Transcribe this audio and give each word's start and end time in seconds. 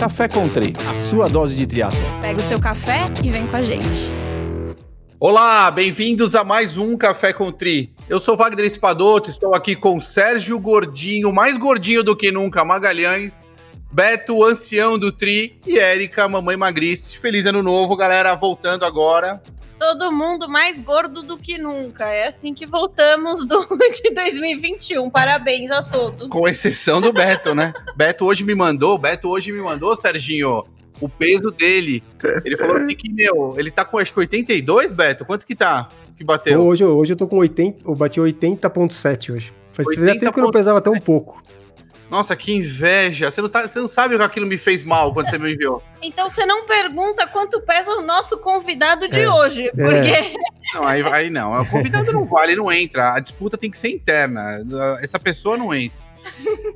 Café 0.00 0.26
Country, 0.28 0.72
a 0.78 0.94
sua 0.94 1.28
dose 1.28 1.54
de 1.54 1.66
triatlo. 1.66 2.00
Pega 2.22 2.40
o 2.40 2.42
seu 2.42 2.58
café 2.58 3.12
e 3.22 3.28
vem 3.28 3.46
com 3.46 3.54
a 3.54 3.60
gente. 3.60 4.00
Olá, 5.20 5.70
bem-vindos 5.70 6.34
a 6.34 6.42
mais 6.42 6.78
um 6.78 6.96
Café 6.96 7.34
com 7.34 7.52
Tri. 7.52 7.92
Eu 8.08 8.18
sou 8.18 8.34
Wagner 8.34 8.64
Espadoto, 8.64 9.28
estou 9.28 9.54
aqui 9.54 9.76
com 9.76 10.00
Sérgio 10.00 10.58
Gordinho, 10.58 11.30
mais 11.34 11.58
gordinho 11.58 12.02
do 12.02 12.16
que 12.16 12.32
nunca, 12.32 12.64
Magalhães, 12.64 13.42
Beto, 13.92 14.42
ancião 14.42 14.98
do 14.98 15.12
Tri 15.12 15.60
e 15.66 15.78
Érica, 15.78 16.26
mamãe 16.26 16.56
magrice. 16.56 17.18
Feliz 17.18 17.44
ano 17.44 17.62
novo, 17.62 17.94
galera, 17.94 18.34
voltando 18.34 18.86
agora. 18.86 19.42
Todo 19.80 20.12
mundo 20.12 20.46
mais 20.46 20.78
gordo 20.78 21.22
do 21.22 21.38
que 21.38 21.56
nunca. 21.56 22.04
É 22.04 22.26
assim 22.26 22.52
que 22.52 22.66
voltamos 22.66 23.46
do, 23.46 23.66
de 23.90 24.14
2021. 24.14 25.08
Parabéns 25.08 25.70
a 25.70 25.82
todos. 25.82 26.28
Com 26.28 26.46
exceção 26.46 27.00
do 27.00 27.10
Beto, 27.10 27.54
né? 27.54 27.72
Beto 27.96 28.26
hoje 28.26 28.44
me 28.44 28.54
mandou, 28.54 28.98
Beto 28.98 29.30
hoje 29.30 29.50
me 29.50 29.60
mandou, 29.62 29.96
Serginho, 29.96 30.64
o 31.00 31.08
peso 31.08 31.50
dele. 31.50 32.04
Ele 32.44 32.58
falou 32.58 32.86
que, 32.88 33.10
meu, 33.10 33.54
ele 33.56 33.70
tá 33.70 33.82
com 33.82 33.96
acho 33.96 34.12
que 34.12 34.20
82, 34.20 34.92
Beto? 34.92 35.24
Quanto 35.24 35.46
que 35.46 35.54
tá? 35.54 35.88
Que 36.14 36.22
bateu? 36.22 36.60
Hoje, 36.60 36.84
hoje 36.84 37.14
eu 37.14 37.16
tô 37.16 37.26
com 37.26 37.38
80, 37.38 37.88
eu 37.88 37.94
bati 37.94 38.20
80.7 38.20 39.34
hoje. 39.34 39.50
Faz 39.72 39.88
80. 39.88 40.20
tempo 40.20 40.32
que 40.34 40.40
eu 40.40 40.44
não 40.44 40.50
pesava 40.50 40.82
tão 40.82 40.92
pouco. 41.00 41.42
Nossa, 42.10 42.34
que 42.34 42.52
inveja. 42.52 43.30
Você 43.30 43.40
não, 43.40 43.48
tá, 43.48 43.68
você 43.68 43.78
não 43.78 43.86
sabe 43.86 44.16
o 44.16 44.18
que 44.18 44.24
aquilo 44.24 44.46
me 44.46 44.58
fez 44.58 44.82
mal 44.82 45.14
quando 45.14 45.30
você 45.30 45.38
me 45.38 45.52
enviou. 45.52 45.80
Então 46.02 46.28
você 46.28 46.44
não 46.44 46.66
pergunta 46.66 47.26
quanto 47.26 47.60
pesa 47.60 47.92
o 47.92 48.02
nosso 48.02 48.36
convidado 48.38 49.08
de 49.08 49.20
é, 49.20 49.30
hoje, 49.30 49.68
é. 49.68 49.70
porque... 49.70 50.10
É. 50.10 50.34
Não, 50.74 50.86
aí, 50.86 51.02
aí 51.02 51.30
não. 51.30 51.52
O 51.62 51.66
convidado 51.66 52.12
não 52.12 52.26
vale, 52.26 52.56
não 52.56 52.70
entra. 52.70 53.14
A 53.14 53.20
disputa 53.20 53.56
tem 53.56 53.70
que 53.70 53.78
ser 53.78 53.90
interna. 53.90 54.60
Essa 55.00 55.18
pessoa 55.18 55.56
não 55.56 55.72
entra. 55.72 55.98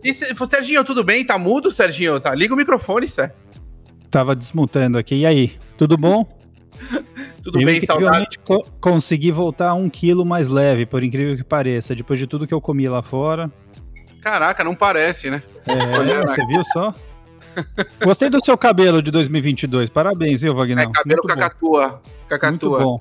E, 0.03 0.13
Serginho, 0.13 0.85
tudo 0.85 1.03
bem? 1.03 1.25
Tá 1.25 1.39
mudo, 1.39 1.71
Serginho? 1.71 2.21
Tá? 2.21 2.35
Liga 2.35 2.55
o 2.55 2.57
microfone, 2.57 3.09
Sérgio. 3.09 3.35
Tava 4.11 4.37
desmutando 4.37 4.99
aqui. 4.99 5.17
E 5.17 5.27
aí, 5.27 5.59
tudo 5.77 5.97
bom? 5.97 6.27
tudo 7.43 7.61
eu 7.61 7.67
bem, 7.67 7.81
saudade. 7.81 8.39
Co 8.39 8.65
consegui 8.81 9.33
voltar 9.33 9.75
um 9.75 9.91
quilo 9.91 10.25
mais 10.25 10.49
leve, 10.49 10.87
por 10.87 11.03
incrível 11.03 11.37
que 11.37 11.45
pareça, 11.45 11.95
depois 11.95 12.19
de 12.19 12.27
tudo 12.27 12.47
que 12.47 12.55
eu 12.55 12.61
comi 12.61 12.89
lá 12.89 13.03
fora. 13.03 13.51
Caraca, 14.25 14.65
não 14.65 14.75
parece, 14.75 15.31
né? 15.31 15.43
É, 15.67 16.27
você 16.27 16.47
viu 16.47 16.65
só? 16.65 16.95
Gostei 18.03 18.31
do 18.31 18.43
seu 18.43 18.57
cabelo 18.57 19.03
de 19.03 19.11
2022. 19.11 19.91
Parabéns, 19.91 20.41
viu, 20.41 20.55
Wagner? 20.55 20.89
É, 20.89 20.91
cabelo 20.91 21.21
Muito 21.23 21.39
cacatua. 21.39 21.89
Bom. 21.89 22.01
Cacatua. 22.27 22.71
Muito 22.71 22.89
bom. 22.89 23.01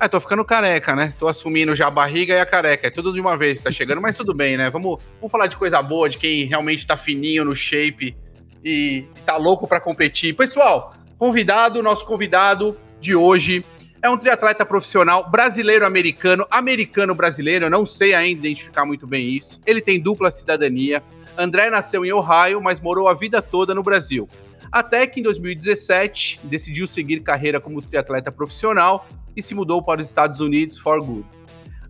É, 0.00 0.08
tô 0.08 0.18
ficando 0.18 0.44
careca, 0.44 0.96
né? 0.96 1.14
Tô 1.20 1.28
assumindo 1.28 1.72
já 1.72 1.86
a 1.86 1.90
barriga 1.90 2.34
e 2.34 2.40
a 2.40 2.44
careca. 2.44 2.88
É 2.88 2.90
tudo 2.90 3.12
de 3.12 3.20
uma 3.20 3.36
vez, 3.36 3.60
tá 3.60 3.70
chegando, 3.70 4.00
mas 4.02 4.16
tudo 4.16 4.34
bem, 4.34 4.56
né? 4.56 4.68
Vamos, 4.68 4.98
vamos 5.20 5.30
falar 5.30 5.46
de 5.46 5.56
coisa 5.56 5.80
boa, 5.80 6.08
de 6.08 6.18
quem 6.18 6.44
realmente 6.46 6.84
tá 6.84 6.96
fininho 6.96 7.44
no 7.44 7.54
shape 7.54 8.16
e, 8.64 9.06
tá 9.24 9.36
louco 9.36 9.68
para 9.68 9.80
competir. 9.80 10.34
Pessoal, 10.34 10.94
convidado, 11.16 11.80
nosso 11.80 12.04
convidado 12.04 12.76
de 13.00 13.14
hoje 13.14 13.64
é 14.06 14.10
um 14.10 14.16
triatleta 14.16 14.64
profissional 14.64 15.28
brasileiro-americano, 15.28 16.46
americano-brasileiro, 16.48 17.66
eu 17.66 17.70
não 17.70 17.84
sei 17.84 18.14
ainda 18.14 18.46
identificar 18.46 18.84
muito 18.84 19.04
bem 19.04 19.30
isso. 19.30 19.60
Ele 19.66 19.80
tem 19.80 20.00
dupla 20.00 20.30
cidadania. 20.30 21.02
André 21.36 21.68
nasceu 21.68 22.04
em 22.04 22.12
Ohio, 22.12 22.62
mas 22.62 22.80
morou 22.80 23.08
a 23.08 23.14
vida 23.14 23.42
toda 23.42 23.74
no 23.74 23.82
Brasil. 23.82 24.28
Até 24.70 25.06
que 25.06 25.18
em 25.18 25.22
2017 25.24 26.40
decidiu 26.44 26.86
seguir 26.86 27.20
carreira 27.20 27.60
como 27.60 27.82
triatleta 27.82 28.30
profissional 28.30 29.08
e 29.36 29.42
se 29.42 29.54
mudou 29.54 29.82
para 29.82 30.00
os 30.00 30.06
Estados 30.06 30.38
Unidos 30.38 30.78
for 30.78 31.02
good. 31.02 31.26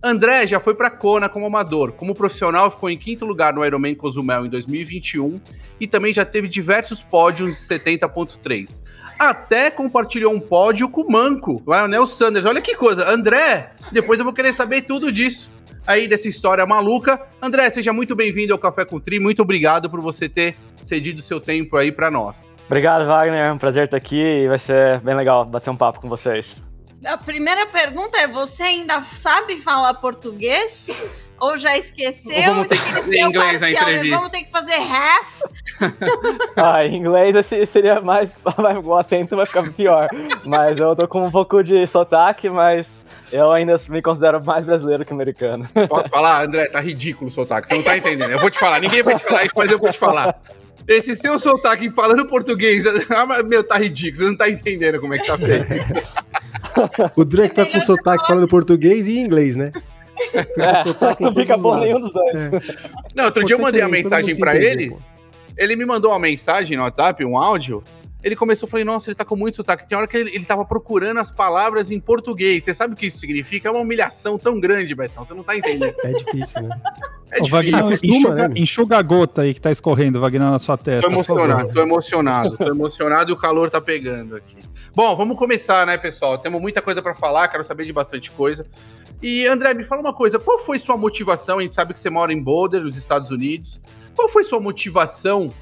André 0.02 0.46
já 0.46 0.60
foi 0.60 0.74
para 0.74 0.90
Kona 0.90 1.28
como 1.28 1.46
amador. 1.46 1.92
Como 1.92 2.14
profissional, 2.14 2.70
ficou 2.70 2.90
em 2.90 2.96
quinto 2.96 3.24
lugar 3.24 3.52
no 3.52 3.64
Ironman 3.64 3.94
Cozumel 3.94 4.46
em 4.46 4.48
2021 4.48 5.40
e 5.80 5.86
também 5.86 6.12
já 6.12 6.24
teve 6.24 6.48
diversos 6.48 7.02
pódios 7.02 7.56
de 7.56 7.74
70.3. 7.74 8.82
Até 9.18 9.70
compartilhou 9.70 10.32
um 10.32 10.40
pódio 10.40 10.88
com 10.88 11.02
o 11.02 11.10
Manco, 11.10 11.62
o 11.64 11.74
Lionel 11.74 12.06
Sanders. 12.06 12.44
Olha 12.44 12.60
que 12.60 12.74
coisa. 12.74 13.08
André, 13.10 13.72
depois 13.92 14.18
eu 14.18 14.24
vou 14.24 14.34
querer 14.34 14.52
saber 14.52 14.82
tudo 14.82 15.10
disso 15.10 15.52
aí 15.86 16.08
dessa 16.08 16.28
história 16.28 16.66
maluca. 16.66 17.20
André, 17.40 17.70
seja 17.70 17.92
muito 17.92 18.14
bem-vindo 18.16 18.52
ao 18.52 18.58
Café 18.58 18.84
com 18.84 18.98
Tri. 18.98 19.20
Muito 19.20 19.40
obrigado 19.40 19.88
por 19.88 20.00
você 20.00 20.28
ter 20.28 20.56
cedido 20.80 21.22
seu 21.22 21.40
tempo 21.40 21.76
aí 21.76 21.92
para 21.92 22.10
nós. 22.10 22.52
Obrigado, 22.66 23.06
Wagner. 23.06 23.38
É 23.38 23.52
um 23.52 23.58
prazer 23.58 23.84
estar 23.84 23.96
aqui 23.96 24.20
e 24.20 24.48
vai 24.48 24.58
ser 24.58 25.00
bem 25.00 25.14
legal 25.14 25.44
bater 25.44 25.70
um 25.70 25.76
papo 25.76 26.00
com 26.00 26.08
vocês. 26.08 26.56
A 27.04 27.16
primeira 27.16 27.66
pergunta 27.66 28.18
é: 28.18 28.26
você 28.26 28.62
ainda 28.62 29.02
sabe 29.02 29.60
falar 29.60 29.94
português? 29.94 30.90
Ou 31.38 31.58
já 31.58 31.76
esqueceu? 31.76 32.48
Ou 32.48 32.54
vamos 32.54 32.68
ter 32.68 32.80
que 32.80 32.92
fazer 32.92 33.18
inglês 33.18 33.60
na 33.60 33.70
entrevista. 33.70 34.16
Vamos 34.16 34.30
ter 34.30 34.44
que 34.44 34.50
fazer 34.50 34.74
half? 34.74 35.42
ah, 36.56 36.86
em 36.86 36.96
inglês 36.96 37.46
seria 37.68 38.00
mais. 38.00 38.38
O 38.82 38.94
acento 38.94 39.36
vai 39.36 39.44
ficar 39.44 39.70
pior. 39.70 40.08
Mas 40.44 40.78
eu 40.78 40.96
tô 40.96 41.06
com 41.06 41.26
um 41.26 41.30
pouco 41.30 41.62
de 41.62 41.86
sotaque, 41.86 42.48
mas 42.48 43.04
eu 43.30 43.52
ainda 43.52 43.76
me 43.90 44.00
considero 44.00 44.42
mais 44.42 44.64
brasileiro 44.64 45.04
que 45.04 45.12
americano. 45.12 45.68
Pode 45.88 46.08
falar, 46.08 46.44
André, 46.44 46.66
tá 46.66 46.80
ridículo 46.80 47.28
o 47.28 47.30
sotaque. 47.30 47.68
Você 47.68 47.74
não 47.74 47.82
tá 47.82 47.96
entendendo. 47.96 48.30
Eu 48.30 48.38
vou 48.38 48.50
te 48.50 48.58
falar. 48.58 48.80
Ninguém 48.80 49.02
vai 49.02 49.16
te 49.16 49.24
falar 49.24 49.44
isso, 49.44 49.54
mas 49.56 49.70
eu 49.70 49.78
vou 49.78 49.90
te 49.90 49.98
falar. 49.98 50.40
Esse 50.88 51.16
seu 51.16 51.38
sotaque 51.38 51.90
falando 51.90 52.24
português, 52.26 52.84
ah, 53.10 53.42
meu, 53.42 53.64
tá 53.64 53.76
ridículo. 53.76 54.24
Você 54.24 54.30
não 54.30 54.36
tá 54.36 54.48
entendendo 54.48 55.00
como 55.00 55.14
é 55.14 55.18
que 55.18 55.26
tá 55.26 55.36
feito 55.36 55.74
isso. 55.74 55.94
O 57.16 57.24
Drake 57.24 57.54
tá 57.54 57.66
com 57.66 57.80
sotaque 57.80 58.26
falando 58.26 58.48
português 58.48 59.06
e 59.06 59.18
inglês, 59.18 59.56
né? 59.56 59.72
É, 60.32 61.20
não 61.20 61.34
fica 61.34 61.56
bom 61.56 61.76
nenhum 61.78 62.00
dos 62.00 62.12
dois. 62.12 62.46
É. 62.46 62.50
Não, 63.14 63.24
outro 63.26 63.44
dia 63.44 63.56
eu 63.56 63.60
mandei 63.60 63.82
uma 63.82 63.90
mensagem 63.90 64.36
para 64.36 64.56
ele. 64.56 64.90
Pô. 64.90 64.98
Ele 65.56 65.76
me 65.76 65.84
mandou 65.86 66.10
uma 66.10 66.18
mensagem 66.18 66.76
no 66.76 66.82
WhatsApp, 66.82 67.24
um 67.24 67.38
áudio. 67.38 67.82
Ele 68.26 68.34
começou, 68.34 68.66
eu 68.66 68.70
falei, 68.72 68.84
nossa, 68.84 69.08
ele 69.08 69.14
tá 69.14 69.24
com 69.24 69.36
muito 69.36 69.54
sotaque. 69.54 69.88
Tem 69.88 69.96
hora 69.96 70.08
que 70.08 70.16
ele, 70.16 70.30
ele 70.34 70.44
tava 70.44 70.64
procurando 70.64 71.20
as 71.20 71.30
palavras 71.30 71.92
em 71.92 72.00
português. 72.00 72.64
Você 72.64 72.74
sabe 72.74 72.94
o 72.94 72.96
que 72.96 73.06
isso 73.06 73.18
significa? 73.18 73.68
É 73.68 73.70
uma 73.70 73.78
humilhação 73.78 74.36
tão 74.36 74.58
grande, 74.58 74.96
Betão. 74.96 75.24
Você 75.24 75.32
não 75.32 75.44
tá 75.44 75.56
entendendo. 75.56 75.94
É 76.02 76.10
difícil, 76.10 76.62
né? 76.62 76.76
É 77.28 77.40
difícil. 77.40 77.50
Wagner, 77.50 77.98
enxuga, 78.02 78.48
né? 78.48 78.54
enxuga, 78.56 78.98
a 78.98 79.02
gota 79.02 79.42
aí 79.42 79.52
que 79.52 79.60
tá 79.60 79.70
escorrendo, 79.70 80.20
Wagner, 80.20 80.48
na 80.48 80.58
sua 80.60 80.76
testa. 80.76 81.08
Tô 81.08 81.12
emocionado, 81.12 81.72
tô 81.72 81.82
emocionado, 81.82 82.56
tô 82.56 82.68
emocionado 82.68 83.30
e 83.30 83.34
o 83.34 83.36
calor 83.36 83.68
tá 83.68 83.80
pegando 83.80 84.36
aqui. 84.36 84.56
Bom, 84.94 85.14
vamos 85.14 85.36
começar, 85.36 85.84
né, 85.86 85.98
pessoal? 85.98 86.38
Temos 86.38 86.60
muita 86.60 86.80
coisa 86.80 87.02
para 87.02 87.14
falar, 87.14 87.48
quero 87.48 87.64
saber 87.64 87.84
de 87.84 87.92
bastante 87.92 88.30
coisa. 88.30 88.64
E, 89.20 89.46
André, 89.46 89.74
me 89.74 89.84
fala 89.84 90.00
uma 90.00 90.14
coisa: 90.14 90.38
qual 90.38 90.58
foi 90.60 90.78
sua 90.78 90.96
motivação? 90.96 91.58
A 91.58 91.62
gente 91.62 91.74
sabe 91.74 91.92
que 91.92 92.00
você 92.00 92.10
mora 92.10 92.32
em 92.32 92.40
Boulder, 92.40 92.82
nos 92.82 92.96
Estados 92.96 93.30
Unidos. 93.30 93.80
Qual 94.14 94.28
foi 94.28 94.44
sua 94.44 94.60
motivação 94.60 95.52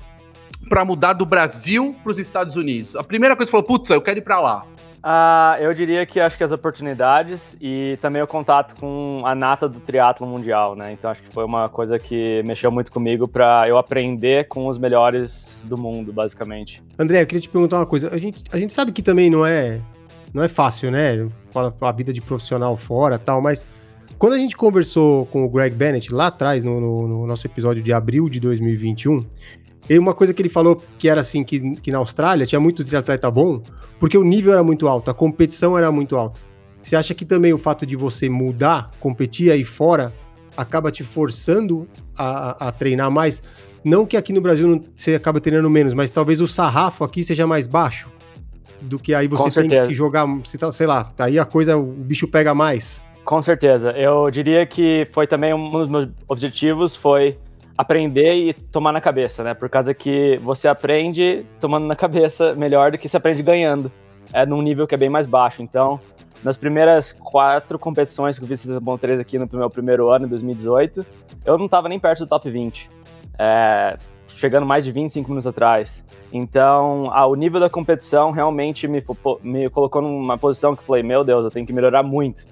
para 0.69 0.85
mudar 0.85 1.13
do 1.13 1.25
Brasil 1.25 1.95
para 2.03 2.11
os 2.11 2.19
Estados 2.19 2.57
Unidos? 2.57 2.97
A 2.97 3.05
primeira 3.05 3.37
coisa 3.37 3.51
que 3.51 3.57
você 3.57 3.63
falou, 3.63 3.79
putz, 3.79 3.91
eu 3.91 4.01
quero 4.01 4.19
ir 4.19 4.23
para 4.23 4.41
lá. 4.41 4.67
Uh, 5.05 5.61
eu 5.61 5.75
diria 5.75 6.07
que 6.07 6.19
acho 6.19 6.39
que 6.39 6.43
as 6.43 6.51
oportunidades 6.51 7.59
e 7.61 7.99
também 8.01 8.23
o 8.23 8.27
contato 8.27 8.75
com 8.75 9.21
a 9.27 9.35
nata 9.35 9.69
do 9.69 9.79
triatlo 9.79 10.27
mundial, 10.27 10.75
né? 10.75 10.93
Então 10.93 11.11
acho 11.11 11.23
que 11.23 11.29
foi 11.29 11.45
uma 11.45 11.69
coisa 11.69 11.99
que 11.99 12.43
mexeu 12.43 12.71
muito 12.71 12.91
comigo 12.91 13.29
para 13.29 13.69
eu 13.69 13.77
aprender 13.77 14.49
com 14.49 14.67
os 14.67 14.79
melhores 14.79 15.63
do 15.65 15.77
mundo, 15.77 16.11
basicamente. 16.11 16.83
André, 16.99 17.21
eu 17.21 17.27
queria 17.27 17.43
te 17.43 17.51
perguntar 17.51 17.77
uma 17.77 17.87
coisa. 17.87 18.15
A 18.15 18.17
gente, 18.17 18.43
a 18.51 18.57
gente 18.57 18.73
sabe 18.73 18.93
que 18.93 19.03
também 19.03 19.29
não 19.29 19.45
é 19.45 19.79
não 20.33 20.43
é 20.43 20.49
fácil, 20.49 20.91
né? 20.91 21.29
A 21.83 21.93
vida 21.93 22.11
de 22.11 22.23
profissional 22.23 22.75
fora, 22.75 23.19
tal, 23.19 23.43
mas 23.43 23.65
quando 24.19 24.33
a 24.33 24.39
gente 24.39 24.57
conversou 24.57 25.27
com 25.27 25.45
o 25.45 25.49
Greg 25.51 25.77
Bennett 25.77 26.13
lá 26.13 26.29
atrás 26.29 26.65
no, 26.65 26.81
no, 26.81 27.09
no 27.09 27.27
nosso 27.27 27.47
episódio 27.47 27.83
de 27.83 27.93
abril 27.93 28.29
de 28.31 28.41
2021, 28.41 29.25
e 29.89 29.99
uma 29.99 30.15
coisa 30.15 30.33
que 30.33 30.41
ele 30.41 30.49
falou 30.49 30.83
que 30.99 31.09
era 31.09 31.21
assim, 31.21 31.45
que, 31.45 31.77
que 31.77 31.91
na 31.91 31.99
Austrália 31.99 32.47
tinha 32.47 32.61
muito 32.61 32.85
triatleta 32.85 33.31
bom, 33.31 33.63
porque 33.99 34.17
o 34.17 34.25
nível 34.25 34.53
era 34.53 34.63
muito 34.63 34.89
alto, 34.89 35.11
a 35.11 35.15
competição 35.15 35.77
era 35.77 35.91
muito 35.93 36.17
alta. 36.17 36.41
Você 36.83 36.97
acha 36.97 37.15
que 37.15 37.25
também 37.25 37.53
o 37.53 37.59
fato 37.59 37.87
de 37.87 37.97
você 37.97 38.29
mudar, 38.29 38.91
competir 39.01 39.51
aí 39.51 39.65
fora, 39.65 40.13
acaba 40.57 40.91
te 40.91 41.03
forçando 41.03 41.89
a, 42.17 42.69
a 42.69 42.73
treinar 42.73 43.11
mais? 43.11 43.43
Não 43.85 44.07
que 44.07 44.17
aqui 44.17 44.33
no 44.33 44.41
Brasil 44.41 44.67
não, 44.67 44.85
você 44.95 45.15
acaba 45.15 45.41
treinando 45.41 45.69
menos, 45.69 45.95
mas 45.95 46.11
talvez 46.11 46.41
o 46.41 46.49
sarrafo 46.49 47.05
aqui 47.05 47.23
seja 47.23 47.47
mais 47.47 47.67
baixo 47.67 48.11
do 48.81 48.99
que 48.99 49.15
aí 49.15 49.27
você 49.29 49.63
tem 49.63 49.71
que 49.71 49.85
se 49.85 49.95
jogar, 49.95 50.27
sei 50.73 50.87
lá, 50.87 51.13
aí 51.19 51.39
a 51.39 51.45
coisa, 51.45 51.77
o 51.77 51.85
bicho 51.85 52.29
pega 52.29 52.55
mais. 52.55 53.03
Com 53.25 53.41
certeza. 53.41 53.91
Eu 53.93 54.31
diria 54.31 54.67
que 54.67 55.07
foi 55.11 55.27
também 55.27 55.55
um 55.55 55.71
dos 55.71 55.89
meus 55.89 56.09
objetivos, 56.29 56.95
foi 56.95 57.39
aprender 57.77 58.35
e 58.35 58.53
tomar 58.53 58.93
na 58.93 59.01
cabeça, 59.01 59.43
né? 59.43 59.55
Por 59.55 59.69
causa 59.69 59.93
que 59.93 60.39
você 60.39 60.69
aprende 60.69 61.45
tomando 61.59 61.87
na 61.87 61.97
cabeça 61.97 62.55
melhor 62.55 62.93
do 62.93 62.99
que 62.99 63.09
se 63.09 63.17
aprende 63.17 63.43
ganhando. 63.43 63.91
É 64.33 64.47
num 64.47 64.63
nível 64.63 64.87
que 64.87 64.95
é 64.95 64.99
bem 64.99 65.09
mais 65.09 65.27
baixo. 65.27 65.63
Então, 65.63 66.01
nas 66.43 66.57
primeiras 66.57 67.13
quatro 67.13 67.79
competições 67.79 68.39
que 68.39 68.45
eu 68.45 68.49
fiz 68.49 68.67
bom 68.79 68.97
3 68.99 69.21
aqui 69.21 69.39
no 69.39 69.49
meu 69.53 69.71
primeiro 69.71 70.11
ano, 70.11 70.27
em 70.27 70.29
2018, 70.29 71.05
eu 71.45 71.59
não 71.59 71.67
estava 71.67 71.89
nem 71.89 71.99
perto 71.99 72.21
do 72.21 72.27
top 72.27 72.51
20. 72.51 72.91
É, 73.39 73.97
chegando 74.29 74.67
mais 74.67 74.85
de 74.85 74.93
25 74.93 75.29
minutos 75.29 75.47
atrás. 75.47 76.07
Então, 76.33 77.09
ah, 77.13 77.27
o 77.27 77.35
nível 77.35 77.61
da 77.61 77.71
competição 77.71 78.31
realmente 78.31 78.89
me, 78.89 79.03
me 79.43 79.71
colocou 79.71 80.03
numa 80.03 80.37
posição 80.37 80.75
que 80.75 80.83
falei, 80.83 81.03
meu 81.03 81.25
Deus, 81.25 81.45
eu 81.45 81.51
tenho 81.51 81.67
que 81.67 81.73
melhorar 81.73 82.03
muito. 82.03 82.45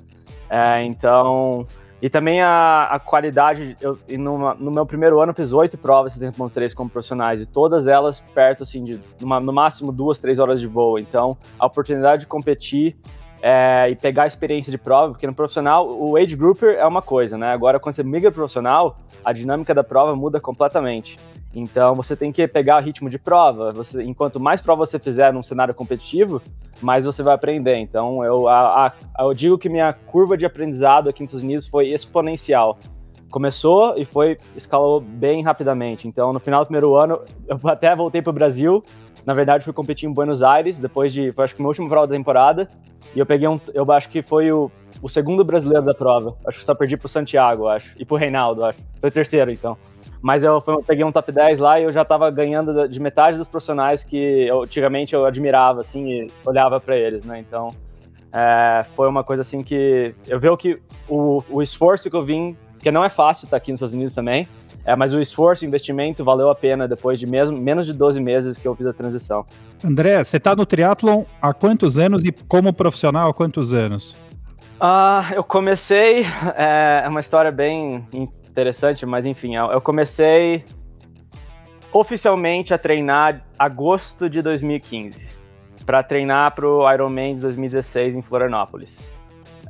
É, 0.48 0.84
então, 0.84 1.66
E 2.02 2.10
também 2.10 2.42
a, 2.42 2.88
a 2.90 2.98
qualidade, 2.98 3.76
eu, 3.80 3.96
no, 4.18 4.54
no, 4.56 4.70
meu 4.72 4.84
primeiro 4.84 5.20
ano 5.20 5.30
eu 5.30 5.36
fiz 5.36 5.52
oito 5.52 5.78
provas 5.78 6.18
70.3 6.18 6.74
como 6.74 6.90
profissionais, 6.90 7.40
e 7.40 7.46
todas 7.46 7.86
elas 7.86 8.18
perto, 8.18 8.64
assim, 8.64 8.82
de 8.82 9.00
numa, 9.20 9.38
no 9.38 9.52
máximo 9.52 9.92
duas, 9.92 10.18
três 10.18 10.40
horas 10.40 10.60
de 10.60 10.66
voo. 10.66 10.98
Então, 10.98 11.38
a 11.56 11.64
oportunidade 11.64 12.22
de 12.22 12.26
competir 12.26 12.96
é, 13.40 13.88
e 13.88 13.94
pegar 13.94 14.24
a 14.24 14.26
experiência 14.26 14.72
de 14.72 14.78
prova, 14.78 15.12
porque 15.12 15.28
no 15.28 15.32
profissional, 15.32 15.88
o 15.88 16.16
age 16.16 16.34
grouper 16.34 16.76
é 16.76 16.84
uma 16.84 17.00
coisa, 17.02 17.38
né? 17.38 17.52
Agora, 17.52 17.78
quando 17.78 17.94
você 17.94 18.02
migra 18.02 18.32
profissional, 18.32 18.98
a 19.24 19.32
dinâmica 19.32 19.72
da 19.72 19.84
prova 19.84 20.16
muda 20.16 20.40
completamente. 20.40 21.20
Então 21.54 21.94
você 21.94 22.16
tem 22.16 22.32
que 22.32 22.46
pegar 22.48 22.80
o 22.80 22.84
ritmo 22.84 23.10
de 23.10 23.18
prova. 23.18 23.72
Você, 23.72 24.02
enquanto 24.02 24.40
mais 24.40 24.60
prova 24.60 24.86
você 24.86 24.98
fizer 24.98 25.32
num 25.32 25.42
cenário 25.42 25.74
competitivo, 25.74 26.40
mais 26.80 27.04
você 27.04 27.22
vai 27.22 27.34
aprender. 27.34 27.76
Então 27.76 28.24
eu, 28.24 28.48
a, 28.48 28.86
a, 28.86 29.22
eu 29.22 29.34
digo 29.34 29.58
que 29.58 29.68
minha 29.68 29.92
curva 29.92 30.36
de 30.36 30.46
aprendizado 30.46 31.08
aqui 31.08 31.22
nos 31.22 31.30
Estados 31.30 31.44
Unidos 31.44 31.66
foi 31.66 31.88
exponencial. 31.88 32.78
Começou 33.30 33.96
e 33.96 34.04
foi 34.04 34.38
escalou 34.56 35.00
bem 35.00 35.42
rapidamente. 35.42 36.08
Então 36.08 36.32
no 36.32 36.40
final 36.40 36.64
do 36.64 36.68
primeiro 36.68 36.94
ano 36.94 37.20
eu 37.46 37.60
até 37.68 37.94
voltei 37.94 38.22
para 38.22 38.30
o 38.30 38.34
Brasil. 38.34 38.82
Na 39.26 39.34
verdade 39.34 39.62
fui 39.62 39.72
competir 39.72 40.08
em 40.08 40.12
Buenos 40.12 40.42
Aires 40.42 40.78
depois 40.78 41.12
de, 41.12 41.32
foi 41.32 41.44
acho 41.44 41.54
que 41.54 41.60
minha 41.60 41.68
última 41.68 41.88
prova 41.88 42.06
da 42.06 42.14
temporada. 42.14 42.68
E 43.14 43.18
eu 43.18 43.26
peguei 43.26 43.46
um, 43.46 43.60
eu 43.74 43.90
acho 43.92 44.08
que 44.08 44.22
foi 44.22 44.50
o, 44.50 44.70
o 45.02 45.08
segundo 45.08 45.44
brasileiro 45.44 45.84
da 45.84 45.92
prova. 45.92 46.34
Acho 46.46 46.58
que 46.58 46.64
só 46.64 46.74
perdi 46.74 46.96
pro 46.96 47.08
Santiago, 47.08 47.68
acho, 47.68 47.94
e 47.98 48.06
pro 48.06 48.16
Reinaldo, 48.16 48.64
acho. 48.64 48.78
Foi 48.98 49.10
o 49.10 49.12
terceiro 49.12 49.50
então. 49.50 49.76
Mas 50.22 50.44
eu, 50.44 50.62
eu 50.68 50.82
peguei 50.86 51.04
um 51.04 51.10
top 51.10 51.32
10 51.32 51.58
lá 51.58 51.80
e 51.80 51.82
eu 51.82 51.92
já 51.92 52.02
estava 52.02 52.30
ganhando 52.30 52.88
de 52.88 53.00
metade 53.00 53.36
dos 53.36 53.48
profissionais 53.48 54.04
que 54.04 54.46
eu, 54.46 54.62
antigamente 54.62 55.14
eu 55.14 55.26
admirava, 55.26 55.80
assim, 55.80 56.08
e 56.08 56.32
olhava 56.46 56.80
para 56.80 56.96
eles, 56.96 57.24
né? 57.24 57.40
Então, 57.40 57.74
é, 58.32 58.84
foi 58.94 59.08
uma 59.08 59.24
coisa 59.24 59.42
assim 59.42 59.62
que 59.62 60.14
eu 60.28 60.38
vejo 60.38 60.56
que 60.56 60.80
o, 61.08 61.42
o 61.50 61.60
esforço 61.60 62.08
que 62.08 62.16
eu 62.16 62.22
vim, 62.22 62.56
que 62.78 62.90
não 62.92 63.04
é 63.04 63.08
fácil 63.08 63.46
estar 63.46 63.50
tá 63.50 63.56
aqui 63.56 63.72
nos 63.72 63.78
Estados 63.78 63.94
Unidos 63.94 64.14
também, 64.14 64.48
é, 64.84 64.94
mas 64.94 65.12
o 65.12 65.20
esforço, 65.20 65.64
o 65.64 65.68
investimento 65.68 66.24
valeu 66.24 66.48
a 66.48 66.54
pena 66.54 66.86
depois 66.86 67.18
de 67.18 67.26
mesmo, 67.26 67.56
menos 67.58 67.86
de 67.86 67.92
12 67.92 68.20
meses 68.20 68.56
que 68.56 68.66
eu 68.66 68.74
fiz 68.76 68.86
a 68.86 68.92
transição. 68.92 69.44
André, 69.82 70.22
você 70.22 70.36
está 70.36 70.54
no 70.54 70.64
triatlon 70.64 71.24
há 71.40 71.52
quantos 71.52 71.98
anos 71.98 72.24
e 72.24 72.30
como 72.30 72.72
profissional 72.72 73.28
há 73.28 73.34
quantos 73.34 73.72
anos? 73.72 74.14
Uh, 74.80 75.34
eu 75.34 75.44
comecei, 75.44 76.24
é, 76.56 77.02
é 77.04 77.08
uma 77.08 77.20
história 77.20 77.50
bem 77.52 78.06
interessante, 78.52 79.06
mas 79.06 79.24
enfim, 79.24 79.56
eu 79.56 79.80
comecei 79.80 80.64
oficialmente 81.90 82.72
a 82.72 82.78
treinar 82.78 83.42
agosto 83.58 84.28
de 84.28 84.42
2015 84.42 85.28
para 85.84 86.02
treinar 86.02 86.54
para 86.54 86.66
o 86.66 86.90
Ironman 86.90 87.34
de 87.34 87.40
2016 87.40 88.14
em 88.14 88.22
Florianópolis. 88.22 89.14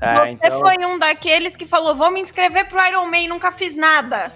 É, 0.00 0.14
Você 0.14 0.31
então... 0.31 0.61
foi 0.61 0.76
um 0.84 0.99
daqueles 0.99 1.55
que 1.55 1.64
falou: 1.64 1.94
vou 1.94 2.11
me 2.11 2.20
inscrever 2.20 2.69
pro 2.69 2.84
Ironman, 2.84 3.29
nunca 3.29 3.52
fiz 3.52 3.76
nada. 3.76 4.32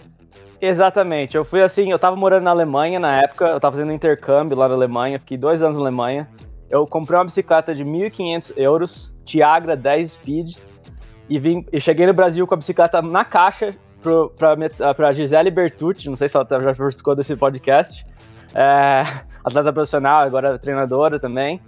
Exatamente. 0.60 1.36
Eu 1.36 1.44
fui 1.44 1.60
assim, 1.60 1.90
eu 1.90 1.98
tava 1.98 2.16
morando 2.16 2.44
na 2.44 2.50
Alemanha 2.50 2.98
na 2.98 3.20
época, 3.20 3.46
eu 3.46 3.60
tava 3.60 3.76
fazendo 3.76 3.92
intercâmbio 3.92 4.56
lá 4.56 4.68
na 4.68 4.74
Alemanha, 4.74 5.18
fiquei 5.18 5.36
dois 5.36 5.60
anos 5.60 5.76
na 5.76 5.82
Alemanha. 5.82 6.28
Eu 6.70 6.86
comprei 6.86 7.18
uma 7.18 7.24
bicicleta 7.24 7.74
de 7.74 7.84
1.500 7.84 8.52
euros, 8.56 9.14
Tiagra 9.24 9.76
10 9.76 10.12
Speeds, 10.12 10.66
e, 11.28 11.38
vim, 11.38 11.64
e 11.72 11.80
cheguei 11.80 12.06
no 12.06 12.14
Brasil 12.14 12.46
com 12.46 12.54
a 12.54 12.56
bicicleta 12.56 13.02
na 13.02 13.24
caixa, 13.24 13.76
para 14.02 15.12
Gisele 15.12 15.50
Bertucci, 15.50 16.08
não 16.08 16.16
sei 16.16 16.28
se 16.28 16.36
ela 16.36 16.46
já 16.48 16.74
participou 16.74 17.14
desse 17.14 17.34
podcast, 17.36 18.06
é, 18.54 19.04
atleta 19.44 19.72
profissional, 19.72 20.22
agora 20.22 20.58
treinadora 20.58 21.18
também. 21.18 21.60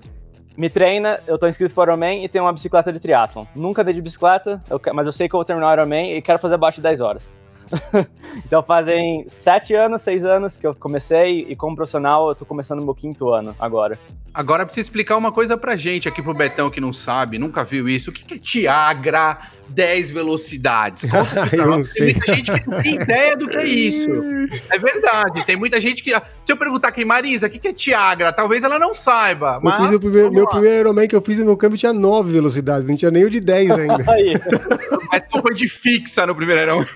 Me 0.56 0.68
treina, 0.68 1.20
eu 1.26 1.38
tô 1.38 1.46
inscrito 1.46 1.74
para 1.74 1.82
o 1.82 1.84
Ironman 1.92 2.24
e 2.24 2.28
tenho 2.28 2.44
uma 2.44 2.52
bicicleta 2.52 2.92
de 2.92 2.98
triatlon. 2.98 3.44
Nunca 3.54 3.84
dei 3.84 3.94
de 3.94 4.02
bicicleta, 4.02 4.62
eu, 4.68 4.80
mas 4.92 5.06
eu 5.06 5.12
sei 5.12 5.28
que 5.28 5.34
eu 5.34 5.38
vou 5.38 5.44
terminar 5.44 5.70
o 5.70 5.72
Ironman 5.72 6.16
e 6.16 6.22
quero 6.22 6.38
fazer 6.38 6.54
abaixo 6.54 6.78
de 6.78 6.82
10 6.82 7.00
horas. 7.00 7.38
então 8.44 8.62
fazem 8.62 9.24
sete 9.28 9.74
anos, 9.74 10.02
seis 10.02 10.24
anos 10.24 10.56
que 10.56 10.66
eu 10.66 10.74
comecei 10.74 11.46
e 11.48 11.56
como 11.56 11.76
profissional 11.76 12.28
eu 12.28 12.34
tô 12.34 12.44
começando 12.44 12.82
meu 12.82 12.94
quinto 12.94 13.28
ano 13.30 13.54
agora. 13.58 13.98
Agora 14.32 14.64
precisa 14.64 14.86
explicar 14.86 15.16
uma 15.16 15.32
coisa 15.32 15.56
pra 15.56 15.74
gente 15.74 16.08
aqui 16.08 16.22
pro 16.22 16.34
Betão 16.34 16.70
que 16.70 16.80
não 16.80 16.92
sabe, 16.92 17.38
nunca 17.38 17.64
viu 17.64 17.88
isso. 17.88 18.10
O 18.10 18.12
que, 18.12 18.24
que 18.24 18.34
é 18.34 18.38
Tiagra 18.38 19.38
10 19.68 20.10
velocidades? 20.10 21.04
eu 21.52 21.66
não 21.66 21.84
sei. 21.84 22.14
Tem 22.14 22.14
muita 22.14 22.34
gente 22.34 22.52
que 22.52 22.70
não 22.70 22.82
tem 22.82 22.94
ideia 22.94 23.36
do 23.36 23.48
que 23.48 23.56
é 23.56 23.64
isso. 23.64 24.08
É 24.70 24.78
verdade, 24.78 25.44
tem 25.44 25.56
muita 25.56 25.80
gente 25.80 26.02
que. 26.02 26.10
Se 26.10 26.52
eu 26.52 26.56
perguntar 26.56 26.90
quem, 26.90 27.04
Marisa, 27.04 27.46
o 27.46 27.50
que, 27.50 27.58
que 27.58 27.68
é 27.68 27.72
Tiagra? 27.72 28.32
Talvez 28.32 28.64
ela 28.64 28.78
não 28.78 28.94
saiba. 28.94 29.60
Mas, 29.62 29.74
eu 29.74 29.86
fiz 29.86 29.94
o 29.96 30.00
primeiro, 30.00 30.32
meu 30.32 30.48
primeiro 30.48 30.80
Ironman 30.80 31.06
que 31.06 31.14
eu 31.14 31.20
fiz, 31.20 31.38
meu 31.38 31.56
câmbio 31.56 31.76
tinha 31.76 31.92
9 31.92 32.32
velocidades, 32.32 32.88
não 32.88 32.96
tinha 32.96 33.10
nem 33.10 33.24
o 33.24 33.30
de 33.30 33.40
10 33.40 33.70
ainda. 33.72 34.04
mas 35.10 35.22
tu 35.30 35.42
foi 35.42 35.54
de 35.54 35.68
fixa 35.68 36.26
no 36.26 36.34
primeiro 36.34 36.62
Ironman. 36.62 36.86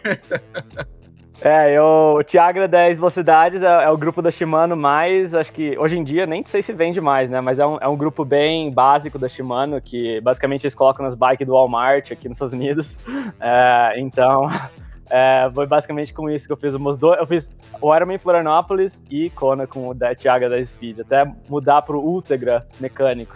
É, 1.44 1.76
eu, 1.76 2.14
o 2.18 2.22
Tiagra 2.22 2.68
10 2.68 2.98
Velocidades 2.98 3.64
é, 3.64 3.66
é, 3.66 3.90
o 3.90 3.96
grupo 3.96 4.22
da 4.22 4.30
Shimano 4.30 4.76
mais, 4.76 5.34
acho 5.34 5.50
que 5.50 5.76
hoje 5.76 5.98
em 5.98 6.04
dia 6.04 6.24
nem 6.24 6.44
sei 6.44 6.62
se 6.62 6.72
vende 6.72 7.00
mais, 7.00 7.28
né? 7.28 7.40
Mas 7.40 7.58
é 7.58 7.66
um, 7.66 7.78
é 7.80 7.88
um 7.88 7.96
grupo 7.96 8.24
bem 8.24 8.70
básico 8.70 9.18
da 9.18 9.26
Shimano, 9.26 9.80
que 9.80 10.20
basicamente 10.20 10.62
eles 10.62 10.74
colocam 10.74 11.04
nas 11.04 11.16
bikes 11.16 11.44
do 11.44 11.54
Walmart 11.54 12.12
aqui 12.12 12.28
nos 12.28 12.36
Estados 12.36 12.52
Unidos. 12.52 12.98
É, 13.40 13.94
então, 13.96 14.46
é, 15.10 15.50
foi 15.52 15.66
basicamente 15.66 16.12
com 16.12 16.30
isso 16.30 16.46
que 16.46 16.52
eu 16.52 16.56
fiz 16.56 16.74
os 16.74 16.96
dois. 16.96 17.18
Eu 17.18 17.26
fiz 17.26 17.50
o 17.80 17.94
Ironman 17.94 18.18
Florianópolis 18.18 19.02
e 19.10 19.30
Kona 19.30 19.66
com 19.66 19.88
o 19.88 19.94
Tiagra 20.16 20.48
10 20.48 20.68
Speed, 20.68 21.00
até 21.00 21.24
mudar 21.48 21.82
pro 21.82 21.98
Ultegra 21.98 22.66
mecânico. 22.78 23.34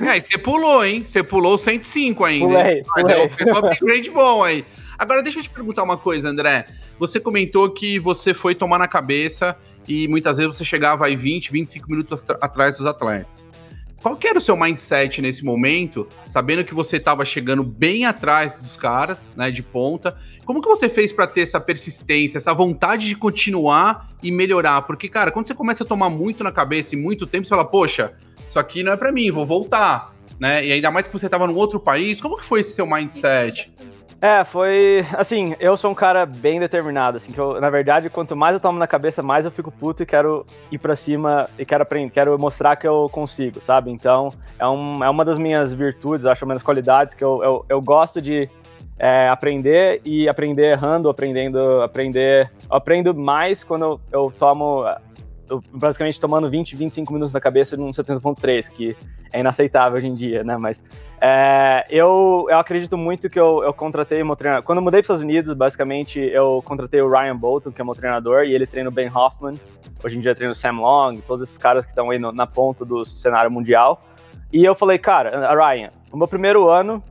É, 0.00 0.16
e 0.16 0.20
você 0.20 0.38
pulou, 0.38 0.84
hein? 0.84 1.04
Você 1.04 1.22
pulou 1.22 1.56
105 1.56 2.24
ainda. 2.24 2.46
Pulei, 2.46 2.82
pulei. 2.82 3.28
Fez 3.28 3.50
um 3.50 3.58
upgrade 3.58 4.10
bom 4.10 4.42
aí. 4.42 4.64
Agora, 4.98 5.22
deixa 5.22 5.38
eu 5.38 5.42
te 5.44 5.50
perguntar 5.50 5.84
uma 5.84 5.96
coisa, 5.96 6.28
André. 6.28 6.66
Você 6.98 7.20
comentou 7.20 7.70
que 7.70 8.00
você 8.00 8.34
foi 8.34 8.52
tomar 8.52 8.78
na 8.78 8.88
cabeça 8.88 9.56
e 9.86 10.08
muitas 10.08 10.38
vezes 10.38 10.56
você 10.56 10.64
chegava 10.64 11.06
aí 11.06 11.14
20, 11.14 11.52
25 11.52 11.88
minutos 11.88 12.24
atrás 12.40 12.78
dos 12.78 12.86
atletas. 12.86 13.46
Qual 14.02 14.16
que 14.16 14.26
era 14.26 14.38
o 14.38 14.40
seu 14.40 14.56
mindset 14.56 15.22
nesse 15.22 15.44
momento, 15.44 16.08
sabendo 16.26 16.64
que 16.64 16.74
você 16.74 16.96
estava 16.96 17.24
chegando 17.24 17.62
bem 17.62 18.06
atrás 18.06 18.58
dos 18.58 18.76
caras, 18.76 19.28
né, 19.36 19.50
de 19.50 19.62
ponta? 19.62 20.16
Como 20.44 20.60
que 20.60 20.68
você 20.68 20.88
fez 20.88 21.12
para 21.12 21.26
ter 21.26 21.42
essa 21.42 21.60
persistência, 21.60 22.38
essa 22.38 22.52
vontade 22.52 23.06
de 23.06 23.14
continuar 23.14 24.08
e 24.20 24.32
melhorar? 24.32 24.82
Porque, 24.82 25.08
cara, 25.08 25.30
quando 25.30 25.46
você 25.46 25.54
começa 25.54 25.84
a 25.84 25.86
tomar 25.86 26.10
muito 26.10 26.42
na 26.42 26.50
cabeça 26.50 26.94
e 26.94 26.98
muito 26.98 27.26
tempo, 27.26 27.44
você 27.44 27.50
fala, 27.50 27.64
poxa, 27.64 28.14
isso 28.46 28.58
aqui 28.58 28.82
não 28.82 28.92
é 28.92 28.96
para 28.96 29.12
mim, 29.12 29.30
vou 29.30 29.46
voltar, 29.46 30.12
né? 30.40 30.64
E 30.64 30.72
ainda 30.72 30.90
mais 30.90 31.06
que 31.06 31.12
você 31.12 31.26
estava 31.26 31.46
num 31.46 31.56
outro 31.56 31.78
país, 31.78 32.20
como 32.20 32.36
que 32.36 32.44
foi 32.44 32.60
esse 32.60 32.74
seu 32.74 32.86
mindset? 32.86 33.72
É, 34.20 34.42
foi. 34.42 35.04
Assim, 35.16 35.54
eu 35.60 35.76
sou 35.76 35.90
um 35.90 35.94
cara 35.94 36.26
bem 36.26 36.58
determinado, 36.58 37.16
assim, 37.16 37.32
que 37.32 37.38
eu, 37.38 37.60
na 37.60 37.70
verdade, 37.70 38.10
quanto 38.10 38.34
mais 38.34 38.54
eu 38.54 38.60
tomo 38.60 38.78
na 38.78 38.86
cabeça, 38.86 39.22
mais 39.22 39.44
eu 39.44 39.50
fico 39.50 39.70
puto 39.70 40.02
e 40.02 40.06
quero 40.06 40.44
ir 40.72 40.78
para 40.78 40.96
cima 40.96 41.48
e 41.56 41.64
quero 41.64 41.82
aprender, 41.82 42.10
quero 42.10 42.38
mostrar 42.38 42.74
que 42.76 42.86
eu 42.86 43.08
consigo, 43.10 43.60
sabe? 43.60 43.90
Então, 43.92 44.32
é, 44.58 44.66
um, 44.66 45.04
é 45.04 45.08
uma 45.08 45.24
das 45.24 45.38
minhas 45.38 45.72
virtudes, 45.72 46.26
acho, 46.26 46.44
das 46.46 46.62
qualidades 46.64 47.14
que 47.14 47.22
eu, 47.22 47.42
eu, 47.44 47.64
eu 47.68 47.80
gosto 47.80 48.20
de 48.20 48.50
é, 48.98 49.28
aprender 49.28 50.00
e 50.04 50.28
aprender 50.28 50.72
errando, 50.72 51.08
aprendendo, 51.08 51.80
aprender. 51.82 52.50
Eu 52.68 52.76
aprendo 52.76 53.14
mais 53.14 53.62
quando 53.62 53.84
eu, 53.84 54.00
eu 54.10 54.32
tomo 54.36 54.84
basicamente 55.72 56.20
tomando 56.20 56.48
20, 56.48 56.76
25 56.76 57.12
minutos 57.12 57.32
na 57.32 57.40
cabeça 57.40 57.76
num 57.76 57.90
70.3, 57.90 58.70
que 58.70 58.96
é 59.32 59.40
inaceitável 59.40 59.98
hoje 59.98 60.06
em 60.06 60.14
dia, 60.14 60.44
né? 60.44 60.56
Mas 60.56 60.84
é, 61.20 61.86
eu, 61.90 62.46
eu 62.48 62.58
acredito 62.58 62.96
muito 62.96 63.28
que 63.28 63.38
eu, 63.38 63.62
eu 63.62 63.72
contratei 63.72 64.22
meu 64.22 64.36
treinador. 64.36 64.64
Quando 64.64 64.78
eu 64.78 64.82
mudei 64.82 65.00
para 65.00 65.04
os 65.04 65.06
Estados 65.06 65.22
Unidos, 65.22 65.52
basicamente, 65.54 66.20
eu 66.20 66.62
contratei 66.64 67.00
o 67.00 67.10
Ryan 67.10 67.36
Bolton, 67.36 67.70
que 67.70 67.80
é 67.80 67.84
meu 67.84 67.94
treinador, 67.94 68.44
e 68.44 68.54
ele 68.54 68.66
treina 68.66 68.88
o 68.88 68.92
Ben 68.92 69.10
Hoffman. 69.14 69.58
Hoje 70.02 70.16
em 70.16 70.20
dia 70.20 70.34
treina 70.34 70.52
o 70.52 70.56
Sam 70.56 70.80
Long, 70.80 71.16
todos 71.26 71.42
esses 71.42 71.58
caras 71.58 71.84
que 71.84 71.90
estão 71.90 72.10
aí 72.10 72.18
no, 72.18 72.30
na 72.30 72.46
ponta 72.46 72.84
do 72.84 73.04
cenário 73.04 73.50
mundial. 73.50 74.02
E 74.52 74.64
eu 74.64 74.74
falei, 74.74 74.98
cara, 74.98 75.52
Ryan, 75.54 75.90
no 76.10 76.18
meu 76.18 76.28
primeiro 76.28 76.68
ano, 76.68 77.02